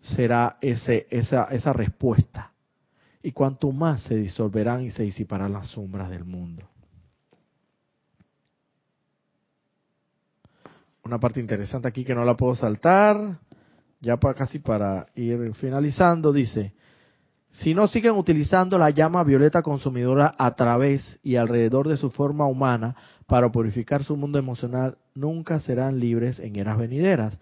será 0.00 0.56
ese, 0.60 1.06
esa, 1.10 1.44
esa 1.44 1.72
respuesta. 1.72 2.52
Y 3.22 3.32
cuanto 3.32 3.70
más 3.70 4.02
se 4.04 4.16
disolverán 4.16 4.82
y 4.82 4.90
se 4.90 5.02
disiparán 5.02 5.52
las 5.52 5.66
sombras 5.68 6.08
del 6.08 6.24
mundo. 6.24 6.62
Una 11.04 11.18
parte 11.18 11.40
interesante 11.40 11.88
aquí 11.88 12.04
que 12.04 12.14
no 12.14 12.24
la 12.24 12.36
puedo 12.36 12.54
saltar, 12.54 13.38
ya 14.00 14.18
para, 14.18 14.34
casi 14.34 14.58
para 14.58 15.06
ir 15.14 15.54
finalizando, 15.54 16.32
dice, 16.32 16.74
si 17.50 17.74
no 17.74 17.88
siguen 17.88 18.12
utilizando 18.12 18.78
la 18.78 18.90
llama 18.90 19.24
violeta 19.24 19.62
consumidora 19.62 20.34
a 20.38 20.54
través 20.54 21.18
y 21.22 21.36
alrededor 21.36 21.88
de 21.88 21.96
su 21.96 22.10
forma 22.10 22.46
humana 22.46 22.94
para 23.26 23.50
purificar 23.50 24.04
su 24.04 24.16
mundo 24.16 24.38
emocional, 24.38 24.98
nunca 25.14 25.60
serán 25.60 25.98
libres 25.98 26.38
en 26.38 26.56
eras 26.56 26.78
venideras 26.78 27.38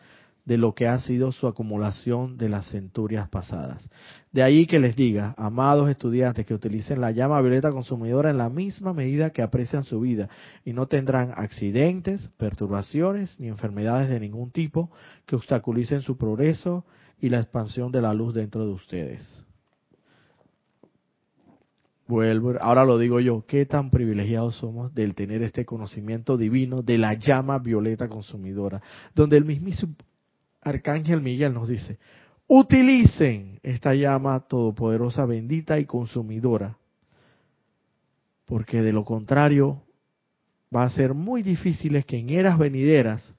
de 0.49 0.57
lo 0.57 0.75
que 0.75 0.89
ha 0.89 0.99
sido 1.01 1.31
su 1.31 1.47
acumulación 1.47 2.39
de 2.39 2.49
las 2.49 2.71
centurias 2.71 3.29
pasadas. 3.29 3.87
De 4.33 4.43
ahí 4.43 4.67
que 4.67 4.79
les 4.79 4.97
diga, 4.97 5.35
amados 5.37 5.91
estudiantes, 5.91 6.47
que 6.47 6.55
utilicen 6.55 7.03
la 7.03 7.11
llama 7.11 7.39
violeta 7.43 7.71
consumidora 7.71 8.31
en 8.31 8.39
la 8.39 8.49
misma 8.49 8.95
medida 8.95 9.29
que 9.29 9.43
aprecian 9.43 9.85
su 9.85 10.01
vida 10.01 10.31
y 10.65 10.73
no 10.73 10.87
tendrán 10.87 11.33
accidentes, 11.37 12.31
perturbaciones 12.39 13.39
ni 13.39 13.49
enfermedades 13.49 14.09
de 14.09 14.21
ningún 14.21 14.51
tipo 14.51 14.91
que 15.27 15.37
obstaculicen 15.37 16.01
su 16.01 16.17
progreso 16.17 16.87
y 17.21 17.29
la 17.29 17.41
expansión 17.41 17.93
de 17.93 18.01
la 18.01 18.15
luz 18.15 18.33
dentro 18.33 18.65
de 18.65 18.73
ustedes. 18.73 19.45
Vuelvo, 22.07 22.55
ahora 22.59 22.87
lo 22.87 22.97
digo 22.97 23.21
yo, 23.21 23.45
qué 23.47 23.67
tan 23.67 23.91
privilegiados 23.91 24.55
somos 24.55 24.95
del 24.95 25.15
tener 25.15 25.43
este 25.43 25.67
conocimiento 25.67 26.39
divino 26.39 26.81
de 26.81 26.97
la 26.97 27.13
llama 27.13 27.59
violeta 27.59 28.09
consumidora, 28.09 28.81
donde 29.15 29.37
el 29.37 29.45
mismísimo, 29.45 29.95
Arcángel 30.69 31.21
Miguel 31.21 31.55
nos 31.55 31.69
dice, 31.69 31.99
utilicen 32.47 33.61
esta 33.63 33.95
llama 33.95 34.41
todopoderosa, 34.41 35.27
bendita 35.27 35.79
y 35.79 35.85
consumidora, 35.85 36.77
porque 38.47 38.83
de 38.83 38.93
lo 38.93 39.05
contrario 39.05 39.83
va 40.75 40.85
a 40.85 40.91
ser 40.91 41.15
muy 41.15 41.43
difícil 41.43 42.05
que 42.05 42.19
en 42.19 42.31
eras 42.31 42.59
venideras, 42.59 43.35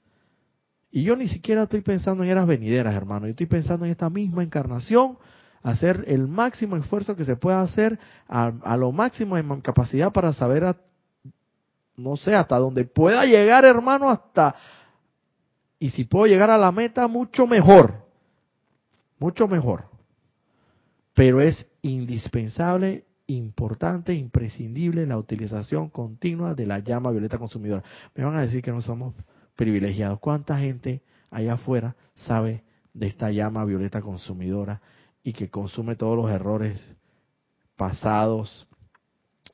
y 0.92 1.04
yo 1.04 1.14
ni 1.16 1.28
siquiera 1.28 1.64
estoy 1.64 1.82
pensando 1.82 2.24
en 2.24 2.30
eras 2.30 2.46
venideras, 2.46 2.94
hermano, 2.94 3.26
yo 3.26 3.30
estoy 3.30 3.46
pensando 3.46 3.84
en 3.84 3.92
esta 3.92 4.10
misma 4.10 4.42
encarnación, 4.42 5.18
hacer 5.62 6.04
el 6.08 6.26
máximo 6.26 6.76
esfuerzo 6.76 7.16
que 7.16 7.24
se 7.24 7.36
pueda 7.36 7.62
hacer 7.62 7.98
a, 8.26 8.76
lo 8.76 8.92
máximo 8.92 9.36
en 9.36 9.60
capacidad 9.60 10.12
para 10.12 10.32
saber, 10.32 10.74
no 11.96 12.16
sé, 12.16 12.34
hasta 12.34 12.58
donde 12.58 12.84
pueda 12.84 13.24
llegar, 13.24 13.64
hermano, 13.64 14.08
hasta 14.08 14.56
y 15.80 15.90
si 15.90 16.04
puedo 16.04 16.26
llegar 16.26 16.50
a 16.50 16.58
la 16.58 16.70
meta, 16.70 17.08
mucho 17.08 17.46
mejor. 17.46 18.04
Mucho 19.18 19.48
mejor. 19.48 19.86
Pero 21.14 21.40
es 21.40 21.66
indispensable, 21.80 23.06
importante, 23.26 24.14
imprescindible 24.14 25.06
la 25.06 25.16
utilización 25.16 25.88
continua 25.88 26.54
de 26.54 26.66
la 26.66 26.80
llama 26.80 27.10
violeta 27.10 27.38
consumidora. 27.38 27.82
Me 28.14 28.24
van 28.24 28.36
a 28.36 28.42
decir 28.42 28.62
que 28.62 28.70
no 28.70 28.82
somos 28.82 29.14
privilegiados. 29.56 30.20
¿Cuánta 30.20 30.58
gente 30.58 31.00
allá 31.30 31.54
afuera 31.54 31.96
sabe 32.14 32.62
de 32.92 33.06
esta 33.06 33.30
llama 33.30 33.64
violeta 33.64 34.02
consumidora 34.02 34.82
y 35.24 35.32
que 35.32 35.48
consume 35.48 35.96
todos 35.96 36.16
los 36.16 36.30
errores 36.30 36.78
pasados 37.76 38.68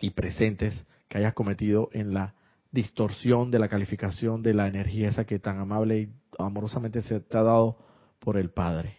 y 0.01 0.11
presentes 0.11 0.85
que 1.09 1.19
hayas 1.19 1.35
cometido 1.35 1.89
en 1.93 2.15
la 2.15 2.35
distorsión 2.77 3.51
de 3.51 3.59
la 3.59 3.69
calificación 3.69 4.43
de 4.43 4.53
la 4.53 4.67
energía 4.67 5.09
esa 5.09 5.25
que 5.25 5.39
tan 5.39 5.59
amable 5.59 5.99
y 5.99 6.09
amorosamente 6.39 7.01
se 7.01 7.21
te 7.21 7.39
ha 7.39 7.43
dado 7.43 7.79
por 8.19 8.37
el 8.37 8.51
Padre. 8.51 8.99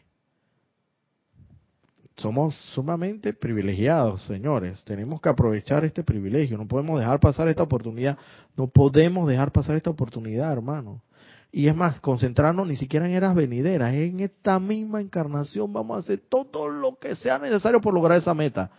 Somos 2.18 2.56
sumamente 2.74 3.34
privilegiados, 3.34 4.24
señores. 4.24 4.84
Tenemos 4.84 5.22
que 5.22 5.30
aprovechar 5.30 5.86
este 5.86 6.04
privilegio. 6.04 6.58
No 6.58 6.68
podemos 6.68 7.00
dejar 7.00 7.20
pasar 7.20 7.48
esta 7.48 7.62
oportunidad. 7.62 8.18
No 8.56 8.66
podemos 8.66 9.30
dejar 9.30 9.52
pasar 9.52 9.76
esta 9.76 9.92
oportunidad, 9.92 10.52
hermano. 10.52 11.04
Y 11.52 11.68
es 11.68 11.76
más, 11.76 12.00
concentrarnos 12.00 12.68
ni 12.68 12.76
siquiera 12.76 13.08
en 13.08 13.14
eras 13.14 13.36
venideras. 13.36 13.94
En 13.94 14.22
esta 14.22 14.60
misma 14.60 15.02
encarnación 15.02 15.72
vamos 15.72 15.98
a 15.98 16.00
hacer 16.00 16.24
todo 16.28 16.68
lo 16.68 16.98
que 16.98 17.16
sea 17.16 17.38
necesario 17.38 17.80
por 17.80 17.94
lograr 17.94 18.18
esa 18.18 18.34
meta. 18.34 18.72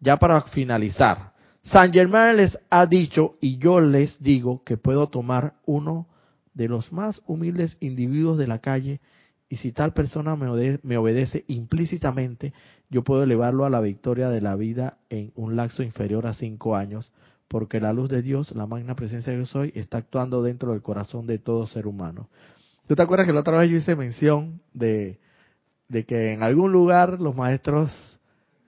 Ya 0.00 0.16
para 0.16 0.40
finalizar, 0.40 1.33
San 1.64 1.92
Germán 1.94 2.36
les 2.36 2.58
ha 2.68 2.86
dicho 2.86 3.36
y 3.40 3.56
yo 3.56 3.80
les 3.80 4.22
digo 4.22 4.62
que 4.64 4.76
puedo 4.76 5.08
tomar 5.08 5.54
uno 5.64 6.06
de 6.52 6.68
los 6.68 6.92
más 6.92 7.22
humildes 7.26 7.78
individuos 7.80 8.36
de 8.36 8.46
la 8.46 8.58
calle 8.58 9.00
y 9.48 9.56
si 9.56 9.72
tal 9.72 9.94
persona 9.94 10.36
me, 10.36 10.96
obedece 10.96 11.44
implícitamente, 11.48 12.52
yo 12.90 13.02
puedo 13.02 13.22
elevarlo 13.22 13.64
a 13.64 13.70
la 13.70 13.80
victoria 13.80 14.28
de 14.28 14.42
la 14.42 14.56
vida 14.56 14.98
en 15.08 15.32
un 15.36 15.56
lapso 15.56 15.82
inferior 15.82 16.26
a 16.26 16.34
cinco 16.34 16.76
años, 16.76 17.12
porque 17.48 17.80
la 17.80 17.92
luz 17.92 18.10
de 18.10 18.20
Dios, 18.20 18.54
la 18.54 18.66
magna 18.66 18.94
presencia 18.94 19.32
de 19.32 19.38
yo 19.38 19.46
soy, 19.46 19.72
está 19.74 19.98
actuando 19.98 20.42
dentro 20.42 20.72
del 20.72 20.82
corazón 20.82 21.26
de 21.26 21.38
todo 21.38 21.66
ser 21.66 21.86
humano. 21.86 22.28
¿Tú 22.86 22.94
te 22.94 23.02
acuerdas 23.02 23.26
que 23.26 23.32
la 23.32 23.40
otra 23.40 23.58
vez 23.58 23.70
yo 23.70 23.78
hice 23.78 23.96
mención 23.96 24.60
de, 24.74 25.18
de 25.88 26.04
que 26.04 26.32
en 26.32 26.42
algún 26.42 26.72
lugar 26.72 27.20
los 27.20 27.34
maestros 27.34 27.90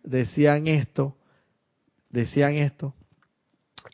decían 0.03 0.67
esto 0.67 1.17
decían 2.17 2.55
esto 2.55 2.95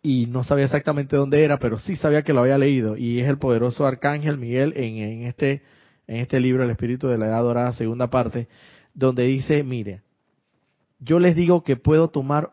y 0.03 0.27
no 0.27 0.45
sabía 0.45 0.65
exactamente 0.65 1.17
dónde 1.17 1.45
era, 1.45 1.59
pero 1.59 1.79
sí 1.79 1.97
sabía 1.97 2.23
que 2.23 2.33
lo 2.33 2.41
había 2.41 2.57
leído. 2.57 2.97
Y 2.97 3.21
es 3.21 3.29
el 3.29 3.39
poderoso 3.39 3.87
arcángel 3.87 4.39
Miguel 4.39 4.73
en, 4.77 4.97
en 4.97 5.23
este 5.23 5.63
en 6.07 6.17
este 6.17 6.41
libro 6.41 6.65
El 6.65 6.71
Espíritu 6.71 7.07
de 7.09 7.17
la 7.17 7.27
Edad 7.27 7.43
Dorada, 7.43 7.73
segunda 7.73 8.11
parte, 8.11 8.49
donde 8.93 9.25
dice, 9.25 9.63
mire, 9.63 10.03
yo 10.99 11.19
les 11.21 11.37
digo 11.37 11.63
que 11.63 11.77
puedo 11.77 12.09
tomar 12.09 12.51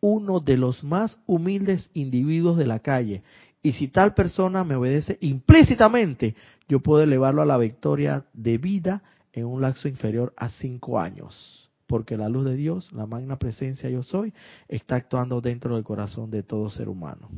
uno 0.00 0.40
de 0.40 0.56
los 0.56 0.82
más 0.82 1.20
humildes 1.26 1.90
individuos 1.94 2.56
de 2.56 2.66
la 2.66 2.78
calle 2.80 3.22
y 3.62 3.72
si 3.72 3.88
tal 3.88 4.14
persona 4.14 4.64
me 4.64 4.76
obedece 4.76 5.18
implícitamente, 5.20 6.34
yo 6.68 6.80
puedo 6.80 7.02
elevarlo 7.02 7.42
a 7.42 7.46
la 7.46 7.58
victoria 7.58 8.24
de 8.32 8.58
vida 8.58 9.02
en 9.32 9.46
un 9.46 9.60
lapso 9.60 9.88
inferior 9.88 10.32
a 10.36 10.48
cinco 10.50 10.98
años 10.98 11.65
porque 11.86 12.16
la 12.16 12.28
luz 12.28 12.44
de 12.44 12.56
Dios, 12.56 12.92
la 12.92 13.06
magna 13.06 13.38
presencia 13.38 13.88
yo 13.88 14.02
soy, 14.02 14.32
está 14.68 14.96
actuando 14.96 15.40
dentro 15.40 15.74
del 15.74 15.84
corazón 15.84 16.30
de 16.30 16.42
todo 16.42 16.68
ser 16.70 16.88
humano. 16.88 17.28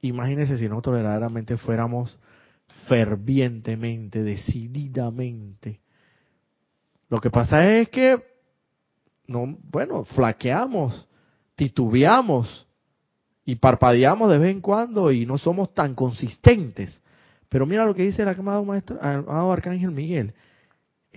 Imagínense 0.00 0.58
si 0.58 0.68
nosotros 0.68 0.96
verdaderamente 0.96 1.56
fuéramos 1.56 2.18
fervientemente, 2.88 4.22
decididamente. 4.22 5.80
Lo 7.08 7.20
que 7.20 7.30
pasa 7.30 7.72
es 7.72 7.88
que, 7.88 8.22
no, 9.26 9.58
bueno, 9.70 10.04
flaqueamos, 10.04 11.08
titubeamos 11.54 12.66
y 13.44 13.56
parpadeamos 13.56 14.30
de 14.30 14.38
vez 14.38 14.50
en 14.52 14.60
cuando 14.60 15.12
y 15.12 15.26
no 15.26 15.38
somos 15.38 15.72
tan 15.74 15.94
consistentes. 15.94 17.00
Pero 17.48 17.66
mira 17.66 17.84
lo 17.84 17.94
que 17.94 18.02
dice 18.02 18.22
el 18.22 18.28
amado, 18.28 18.64
maestro, 18.64 18.98
el 19.00 19.18
amado 19.18 19.52
Arcángel 19.52 19.90
Miguel 19.90 20.34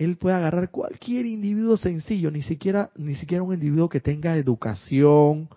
él 0.00 0.16
puede 0.16 0.34
agarrar 0.34 0.70
cualquier 0.70 1.26
individuo 1.26 1.76
sencillo, 1.76 2.30
ni 2.30 2.40
siquiera, 2.40 2.90
ni 2.96 3.14
siquiera 3.16 3.42
un 3.42 3.52
individuo 3.52 3.90
que 3.90 4.00
tenga 4.00 4.34
educación, 4.34 5.50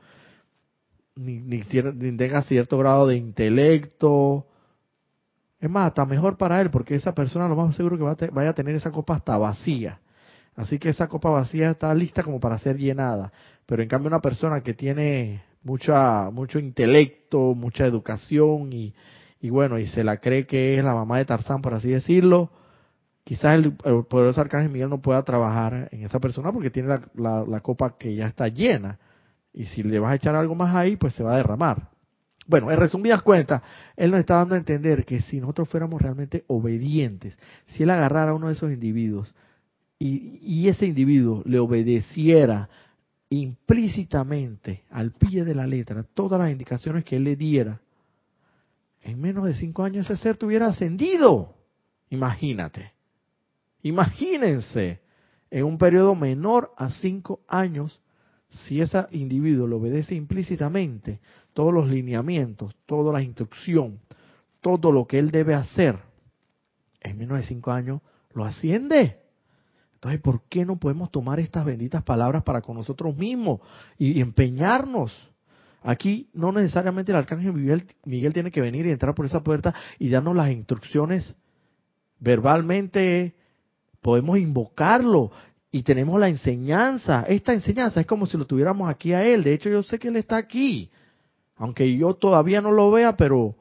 ni, 1.15 1.39
ni, 1.39 1.61
tenga 1.61 2.41
cierto 2.41 2.77
grado 2.77 3.07
de 3.07 3.15
intelecto. 3.15 4.45
Es 5.61 5.69
más, 5.69 5.87
está 5.87 6.05
mejor 6.05 6.35
para 6.35 6.59
él, 6.59 6.69
porque 6.71 6.95
esa 6.95 7.15
persona 7.15 7.47
lo 7.47 7.55
más 7.55 7.73
seguro 7.73 7.97
que 7.97 8.03
va 8.03 8.11
a 8.11 8.31
vaya 8.33 8.49
a 8.49 8.53
tener 8.53 8.75
esa 8.75 8.91
copa 8.91 9.15
hasta 9.15 9.37
vacía. 9.37 10.01
Así 10.57 10.77
que 10.77 10.89
esa 10.89 11.07
copa 11.07 11.29
vacía 11.29 11.71
está 11.71 11.95
lista 11.95 12.21
como 12.21 12.41
para 12.41 12.59
ser 12.59 12.77
llenada. 12.77 13.31
Pero 13.65 13.81
en 13.81 13.87
cambio 13.87 14.09
una 14.09 14.19
persona 14.19 14.59
que 14.61 14.73
tiene 14.73 15.41
mucha, 15.63 16.29
mucho 16.31 16.59
intelecto, 16.59 17.55
mucha 17.55 17.85
educación 17.85 18.73
y, 18.73 18.93
y 19.39 19.49
bueno, 19.49 19.79
y 19.79 19.87
se 19.87 20.03
la 20.03 20.17
cree 20.17 20.45
que 20.45 20.77
es 20.77 20.83
la 20.83 20.93
mamá 20.93 21.19
de 21.19 21.23
Tarzán, 21.23 21.61
por 21.61 21.73
así 21.73 21.87
decirlo, 21.87 22.51
quizás 23.23 23.55
el, 23.55 23.73
poderoso 23.73 24.41
arcángel 24.41 24.71
Miguel 24.71 24.89
no 24.89 25.01
pueda 25.01 25.23
trabajar 25.23 25.89
en 25.91 26.03
esa 26.03 26.19
persona 26.19 26.51
porque 26.51 26.69
tiene 26.69 26.99
la, 27.15 27.59
copa 27.61 27.97
que 27.97 28.15
ya 28.15 28.27
está 28.27 28.47
llena. 28.47 28.99
Y 29.53 29.65
si 29.65 29.83
le 29.83 29.99
vas 29.99 30.11
a 30.11 30.15
echar 30.15 30.35
algo 30.35 30.55
más 30.55 30.75
ahí, 30.75 30.95
pues 30.95 31.13
se 31.13 31.23
va 31.23 31.33
a 31.33 31.37
derramar. 31.37 31.89
Bueno, 32.47 32.71
en 32.71 32.77
resumidas 32.77 33.21
cuentas, 33.21 33.61
él 33.95 34.11
nos 34.11 34.19
está 34.19 34.35
dando 34.35 34.55
a 34.55 34.57
entender 34.57 35.05
que 35.05 35.21
si 35.21 35.39
nosotros 35.39 35.69
fuéramos 35.69 36.01
realmente 36.01 36.43
obedientes, 36.47 37.37
si 37.67 37.83
él 37.83 37.89
agarrara 37.89 38.31
a 38.31 38.35
uno 38.35 38.47
de 38.47 38.53
esos 38.53 38.71
individuos 38.71 39.33
y, 39.97 40.39
y 40.41 40.67
ese 40.67 40.85
individuo 40.85 41.41
le 41.45 41.59
obedeciera 41.59 42.67
implícitamente 43.29 44.83
al 44.89 45.11
pie 45.11 45.45
de 45.45 45.55
la 45.55 45.65
letra 45.65 46.03
todas 46.03 46.39
las 46.39 46.51
indicaciones 46.51 47.05
que 47.05 47.15
él 47.15 47.23
le 47.23 47.35
diera, 47.37 47.79
en 49.01 49.21
menos 49.21 49.45
de 49.45 49.53
cinco 49.53 49.83
años 49.83 50.09
ese 50.09 50.21
ser 50.21 50.37
tuviera 50.37 50.67
ascendido. 50.67 51.55
Imagínate. 52.09 52.92
Imagínense, 53.83 55.01
en 55.51 55.65
un 55.65 55.77
periodo 55.77 56.15
menor 56.15 56.73
a 56.77 56.89
cinco 56.89 57.41
años, 57.47 58.01
si 58.49 58.81
ese 58.81 59.05
individuo 59.11 59.67
le 59.67 59.75
obedece 59.75 60.15
implícitamente 60.15 61.19
todos 61.53 61.73
los 61.73 61.87
lineamientos, 61.87 62.75
toda 62.85 63.13
la 63.13 63.21
instrucción, 63.21 63.99
todo 64.61 64.91
lo 64.91 65.05
que 65.05 65.19
él 65.19 65.31
debe 65.31 65.53
hacer, 65.53 65.99
en 67.01 67.17
menos 67.17 67.37
de 67.37 67.43
cinco 67.43 67.71
años 67.71 68.01
lo 68.33 68.45
asciende. 68.45 69.19
Entonces, 69.95 70.21
¿por 70.21 70.43
qué 70.49 70.65
no 70.65 70.77
podemos 70.79 71.11
tomar 71.11 71.39
estas 71.39 71.65
benditas 71.65 72.03
palabras 72.03 72.43
para 72.43 72.61
con 72.61 72.75
nosotros 72.75 73.15
mismos 73.15 73.61
y, 73.97 74.19
empeñarnos? 74.21 75.13
Aquí 75.81 76.29
no 76.33 76.51
necesariamente 76.51 77.11
el 77.11 77.17
arcángel 77.17 77.53
Miguel, 77.53 77.85
Miguel 78.05 78.33
tiene 78.33 78.51
que 78.51 78.61
venir 78.61 78.85
y 78.85 78.91
entrar 78.91 79.13
por 79.13 79.25
esa 79.25 79.43
puerta 79.43 79.75
y 79.99 80.09
darnos 80.09 80.35
las 80.35 80.49
instrucciones 80.51 81.35
verbalmente 82.19 83.35
podemos 84.03 84.37
invocarlo 84.37 85.31
y 85.71 85.81
tenemos 85.81 86.19
la 86.19 86.29
enseñanza. 86.29 87.23
Esta 87.27 87.53
enseñanza 87.53 87.99
es 87.99 88.05
como 88.05 88.27
si 88.27 88.37
lo 88.37 88.45
tuviéramos 88.45 88.87
aquí 88.87 89.13
a 89.13 89.25
Él. 89.25 89.43
De 89.43 89.53
hecho, 89.53 89.69
yo 89.69 89.81
sé 89.81 89.97
que 89.97 90.09
Él 90.09 90.17
está 90.17 90.37
aquí. 90.37 90.91
Aunque 91.55 91.97
yo 91.97 92.13
todavía 92.13 92.61
no 92.61 92.71
lo 92.71 92.91
vea, 92.91 93.15
pero 93.17 93.55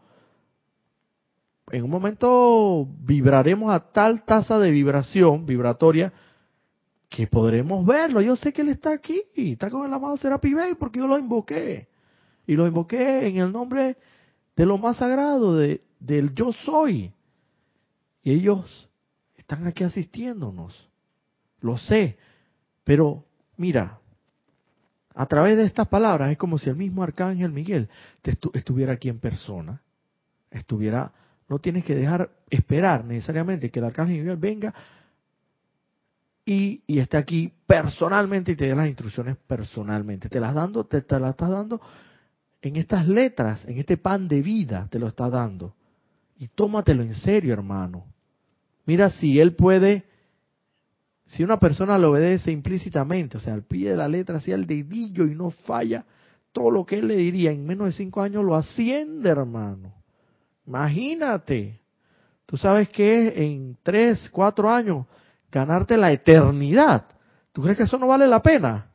en 1.70 1.84
un 1.84 1.90
momento 1.90 2.86
vibraremos 3.00 3.72
a 3.72 3.80
tal 3.92 4.24
tasa 4.24 4.58
de 4.58 4.70
vibración, 4.70 5.46
vibratoria, 5.46 6.12
que 7.08 7.26
podremos 7.26 7.86
verlo. 7.86 8.20
Yo 8.20 8.36
sé 8.36 8.52
que 8.52 8.60
Él 8.60 8.68
está 8.68 8.92
aquí. 8.92 9.22
Está 9.34 9.70
con 9.70 9.86
el 9.86 9.94
amado 9.94 10.16
Serapi 10.18 10.54
porque 10.78 10.98
yo 10.98 11.06
lo 11.06 11.18
invoqué. 11.18 11.88
Y 12.46 12.56
lo 12.56 12.66
invoqué 12.66 13.26
en 13.28 13.38
el 13.38 13.52
nombre 13.52 13.96
de 14.54 14.66
lo 14.66 14.76
más 14.76 14.98
sagrado, 14.98 15.56
de, 15.56 15.80
del 15.98 16.34
yo 16.34 16.52
soy. 16.52 17.12
Y 18.22 18.32
ellos 18.32 18.90
están 19.52 19.66
aquí 19.66 19.84
asistiéndonos. 19.84 20.88
Lo 21.60 21.76
sé. 21.76 22.16
Pero 22.84 23.24
mira, 23.56 23.98
a 25.14 25.26
través 25.26 25.56
de 25.56 25.64
estas 25.64 25.88
palabras 25.88 26.30
es 26.30 26.38
como 26.38 26.58
si 26.58 26.70
el 26.70 26.76
mismo 26.76 27.02
arcángel 27.02 27.52
Miguel 27.52 27.88
estuviera 28.22 28.94
aquí 28.94 29.08
en 29.08 29.18
persona. 29.18 29.82
Estuviera, 30.50 31.12
no 31.48 31.58
tienes 31.58 31.84
que 31.84 31.94
dejar 31.94 32.30
esperar 32.50 33.04
necesariamente 33.04 33.70
que 33.70 33.78
el 33.78 33.84
arcángel 33.86 34.18
Miguel 34.18 34.36
venga 34.36 34.74
y, 36.44 36.82
y 36.86 36.98
esté 36.98 37.16
aquí 37.18 37.52
personalmente 37.66 38.52
y 38.52 38.56
te 38.56 38.66
dé 38.66 38.74
las 38.74 38.88
instrucciones 38.88 39.36
personalmente. 39.46 40.28
Te 40.28 40.40
las 40.40 40.54
dando, 40.54 40.84
te, 40.84 41.02
te 41.02 41.20
las 41.20 41.30
estás 41.30 41.50
dando 41.50 41.80
en 42.62 42.76
estas 42.76 43.06
letras, 43.06 43.64
en 43.66 43.78
este 43.78 43.96
pan 43.96 44.28
de 44.28 44.40
vida, 44.40 44.88
te 44.90 44.98
lo 44.98 45.08
está 45.08 45.28
dando. 45.28 45.74
Y 46.38 46.48
tómatelo 46.48 47.02
en 47.02 47.14
serio, 47.14 47.52
hermano. 47.52 48.11
Mira 48.86 49.10
si 49.10 49.38
él 49.38 49.54
puede, 49.54 50.04
si 51.26 51.44
una 51.44 51.58
persona 51.58 51.98
lo 51.98 52.10
obedece 52.10 52.50
implícitamente, 52.50 53.36
o 53.36 53.40
sea, 53.40 53.54
al 53.54 53.62
pie 53.62 53.90
de 53.90 53.96
la 53.96 54.08
letra, 54.08 54.38
así 54.38 54.52
al 54.52 54.66
dedillo 54.66 55.26
y 55.26 55.34
no 55.34 55.50
falla, 55.50 56.04
todo 56.52 56.70
lo 56.70 56.84
que 56.84 56.98
él 56.98 57.08
le 57.08 57.16
diría 57.16 57.50
en 57.50 57.64
menos 57.64 57.86
de 57.86 57.92
cinco 57.92 58.20
años 58.20 58.44
lo 58.44 58.54
asciende, 58.54 59.30
hermano. 59.30 59.94
Imagínate. 60.66 61.80
Tú 62.46 62.56
sabes 62.56 62.88
que 62.90 63.44
en 63.44 63.78
tres, 63.82 64.28
cuatro 64.30 64.70
años 64.70 65.06
ganarte 65.50 65.96
la 65.96 66.12
eternidad. 66.12 67.06
¿Tú 67.52 67.62
crees 67.62 67.78
que 67.78 67.84
eso 67.84 67.98
no 67.98 68.06
vale 68.08 68.26
la 68.26 68.42
pena? 68.42 68.88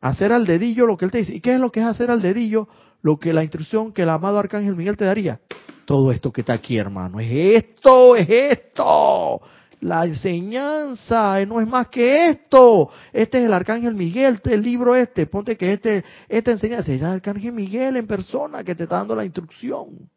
Hacer 0.00 0.32
al 0.32 0.46
dedillo 0.46 0.86
lo 0.86 0.96
que 0.96 1.04
él 1.04 1.10
te 1.10 1.18
dice. 1.18 1.34
¿Y 1.34 1.40
qué 1.40 1.54
es 1.54 1.60
lo 1.60 1.70
que 1.70 1.80
es 1.80 1.86
hacer 1.86 2.10
al 2.10 2.22
dedillo? 2.22 2.68
Lo 3.02 3.18
que 3.18 3.32
la 3.32 3.42
instrucción 3.42 3.92
que 3.92 4.02
el 4.02 4.08
amado 4.08 4.38
Arcángel 4.38 4.76
Miguel 4.76 4.96
te 4.96 5.04
daría. 5.04 5.40
Todo 5.90 6.12
esto 6.12 6.30
que 6.30 6.42
está 6.42 6.52
aquí, 6.52 6.76
hermano. 6.76 7.18
Es 7.18 7.64
esto, 7.64 8.14
es 8.14 8.28
esto. 8.28 9.40
La 9.80 10.04
enseñanza 10.04 11.44
no 11.46 11.60
es 11.60 11.66
más 11.66 11.88
que 11.88 12.28
esto. 12.28 12.90
Este 13.12 13.38
es 13.40 13.46
el 13.46 13.52
Arcángel 13.52 13.96
Miguel, 13.96 14.34
este 14.34 14.54
el 14.54 14.62
libro 14.62 14.94
este. 14.94 15.26
Ponte 15.26 15.56
que 15.56 15.72
este, 15.72 16.04
esta 16.28 16.52
enseñanza 16.52 16.92
es 16.92 17.00
el 17.00 17.08
Arcángel 17.08 17.52
Miguel 17.52 17.96
en 17.96 18.06
persona 18.06 18.62
que 18.62 18.76
te 18.76 18.84
está 18.84 18.98
dando 18.98 19.16
la 19.16 19.24
instrucción. 19.24 20.08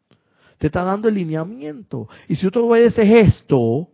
Te 0.58 0.68
está 0.68 0.84
dando 0.84 1.08
el 1.08 1.16
lineamiento. 1.16 2.08
Y 2.28 2.36
si 2.36 2.48
tú 2.50 2.68
obedeces 2.68 3.10
esto 3.10 3.88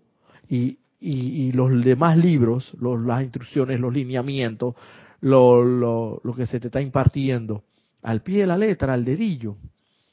y, 0.51 0.77
y, 1.01 1.51
los 1.53 1.83
demás 1.83 2.19
libros, 2.19 2.77
las 2.79 3.23
instrucciones, 3.23 3.81
los 3.81 3.95
lineamientos, 3.95 4.75
lo, 5.23 5.65
lo, 5.65 6.21
lo 6.23 6.35
que 6.35 6.45
se 6.45 6.61
te 6.61 6.67
está 6.67 6.83
impartiendo, 6.83 7.65
al 8.03 8.21
pie 8.21 8.41
de 8.41 8.49
la 8.49 8.59
letra, 8.59 8.93
al 8.93 9.03
dedillo, 9.03 9.57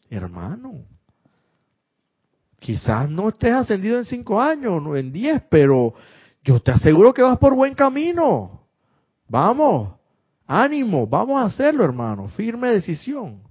hermano, 0.09 0.96
Quizás 2.59 3.09
no 3.09 3.29
estés 3.29 3.53
ascendido 3.53 3.97
en 3.97 4.05
cinco 4.05 4.41
años, 4.41 4.81
no 4.81 4.95
en 4.95 5.11
diez, 5.11 5.41
pero 5.49 5.93
yo 6.43 6.59
te 6.59 6.71
aseguro 6.71 7.13
que 7.13 7.21
vas 7.21 7.37
por 7.37 7.55
buen 7.55 7.75
camino. 7.75 8.61
Vamos, 9.27 9.93
ánimo, 10.47 11.05
vamos 11.05 11.41
a 11.41 11.45
hacerlo, 11.45 11.83
hermano. 11.83 12.27
Firme 12.29 12.69
decisión. 12.69 13.41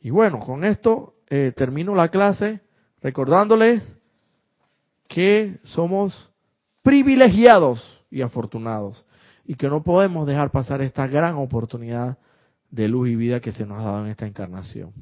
Y 0.00 0.10
bueno, 0.10 0.40
con 0.40 0.64
esto 0.64 1.14
eh, 1.30 1.52
termino 1.56 1.94
la 1.94 2.08
clase 2.08 2.60
recordándoles 3.00 3.82
que 5.08 5.58
somos 5.62 6.30
privilegiados 6.82 7.82
y 8.10 8.20
afortunados 8.20 9.06
y 9.46 9.54
que 9.54 9.68
no 9.68 9.82
podemos 9.82 10.26
dejar 10.26 10.50
pasar 10.50 10.82
esta 10.82 11.06
gran 11.06 11.36
oportunidad 11.36 12.18
de 12.70 12.88
luz 12.88 13.08
y 13.08 13.16
vida 13.16 13.40
que 13.40 13.52
se 13.52 13.64
nos 13.64 13.78
ha 13.78 13.84
dado 13.84 14.04
en 14.04 14.10
esta 14.10 14.26
encarnación. 14.26 14.92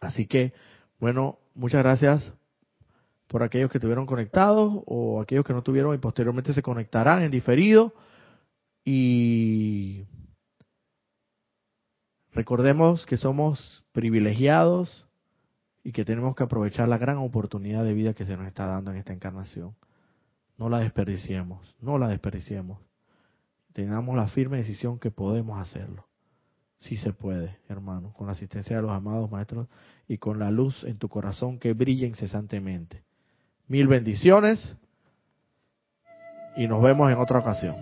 Así 0.00 0.26
que, 0.26 0.52
bueno, 0.98 1.39
muchas 1.54 1.82
gracias 1.82 2.32
por 3.26 3.42
aquellos 3.42 3.70
que 3.70 3.78
estuvieron 3.78 4.06
conectados 4.06 4.82
o 4.86 5.20
aquellos 5.20 5.44
que 5.44 5.52
no 5.52 5.62
tuvieron 5.62 5.94
y 5.94 5.98
posteriormente 5.98 6.52
se 6.52 6.62
conectarán 6.62 7.22
en 7.22 7.30
diferido. 7.30 7.94
Y 8.84 10.04
recordemos 12.32 13.06
que 13.06 13.16
somos 13.16 13.84
privilegiados 13.92 15.06
y 15.84 15.92
que 15.92 16.04
tenemos 16.04 16.34
que 16.34 16.42
aprovechar 16.42 16.88
la 16.88 16.98
gran 16.98 17.18
oportunidad 17.18 17.84
de 17.84 17.94
vida 17.94 18.14
que 18.14 18.26
se 18.26 18.36
nos 18.36 18.46
está 18.46 18.66
dando 18.66 18.90
en 18.90 18.96
esta 18.96 19.12
encarnación. 19.12 19.76
No 20.58 20.68
la 20.68 20.80
desperdiciemos, 20.80 21.76
no 21.80 21.98
la 21.98 22.08
desperdiciemos. 22.08 22.80
Tengamos 23.72 24.16
la 24.16 24.26
firme 24.26 24.58
decisión 24.58 24.98
que 24.98 25.10
podemos 25.10 25.58
hacerlo. 25.60 26.09
Sí 26.80 26.96
se 26.96 27.12
puede, 27.12 27.58
hermano, 27.68 28.12
con 28.14 28.26
la 28.26 28.32
asistencia 28.32 28.76
de 28.76 28.82
los 28.82 28.90
amados 28.90 29.30
maestros 29.30 29.68
y 30.08 30.18
con 30.18 30.38
la 30.38 30.50
luz 30.50 30.82
en 30.84 30.98
tu 30.98 31.08
corazón 31.08 31.58
que 31.58 31.74
brilla 31.74 32.06
incesantemente. 32.06 33.02
Mil 33.68 33.86
bendiciones 33.86 34.74
y 36.56 36.66
nos 36.66 36.82
vemos 36.82 37.10
en 37.12 37.18
otra 37.18 37.38
ocasión. 37.38 37.76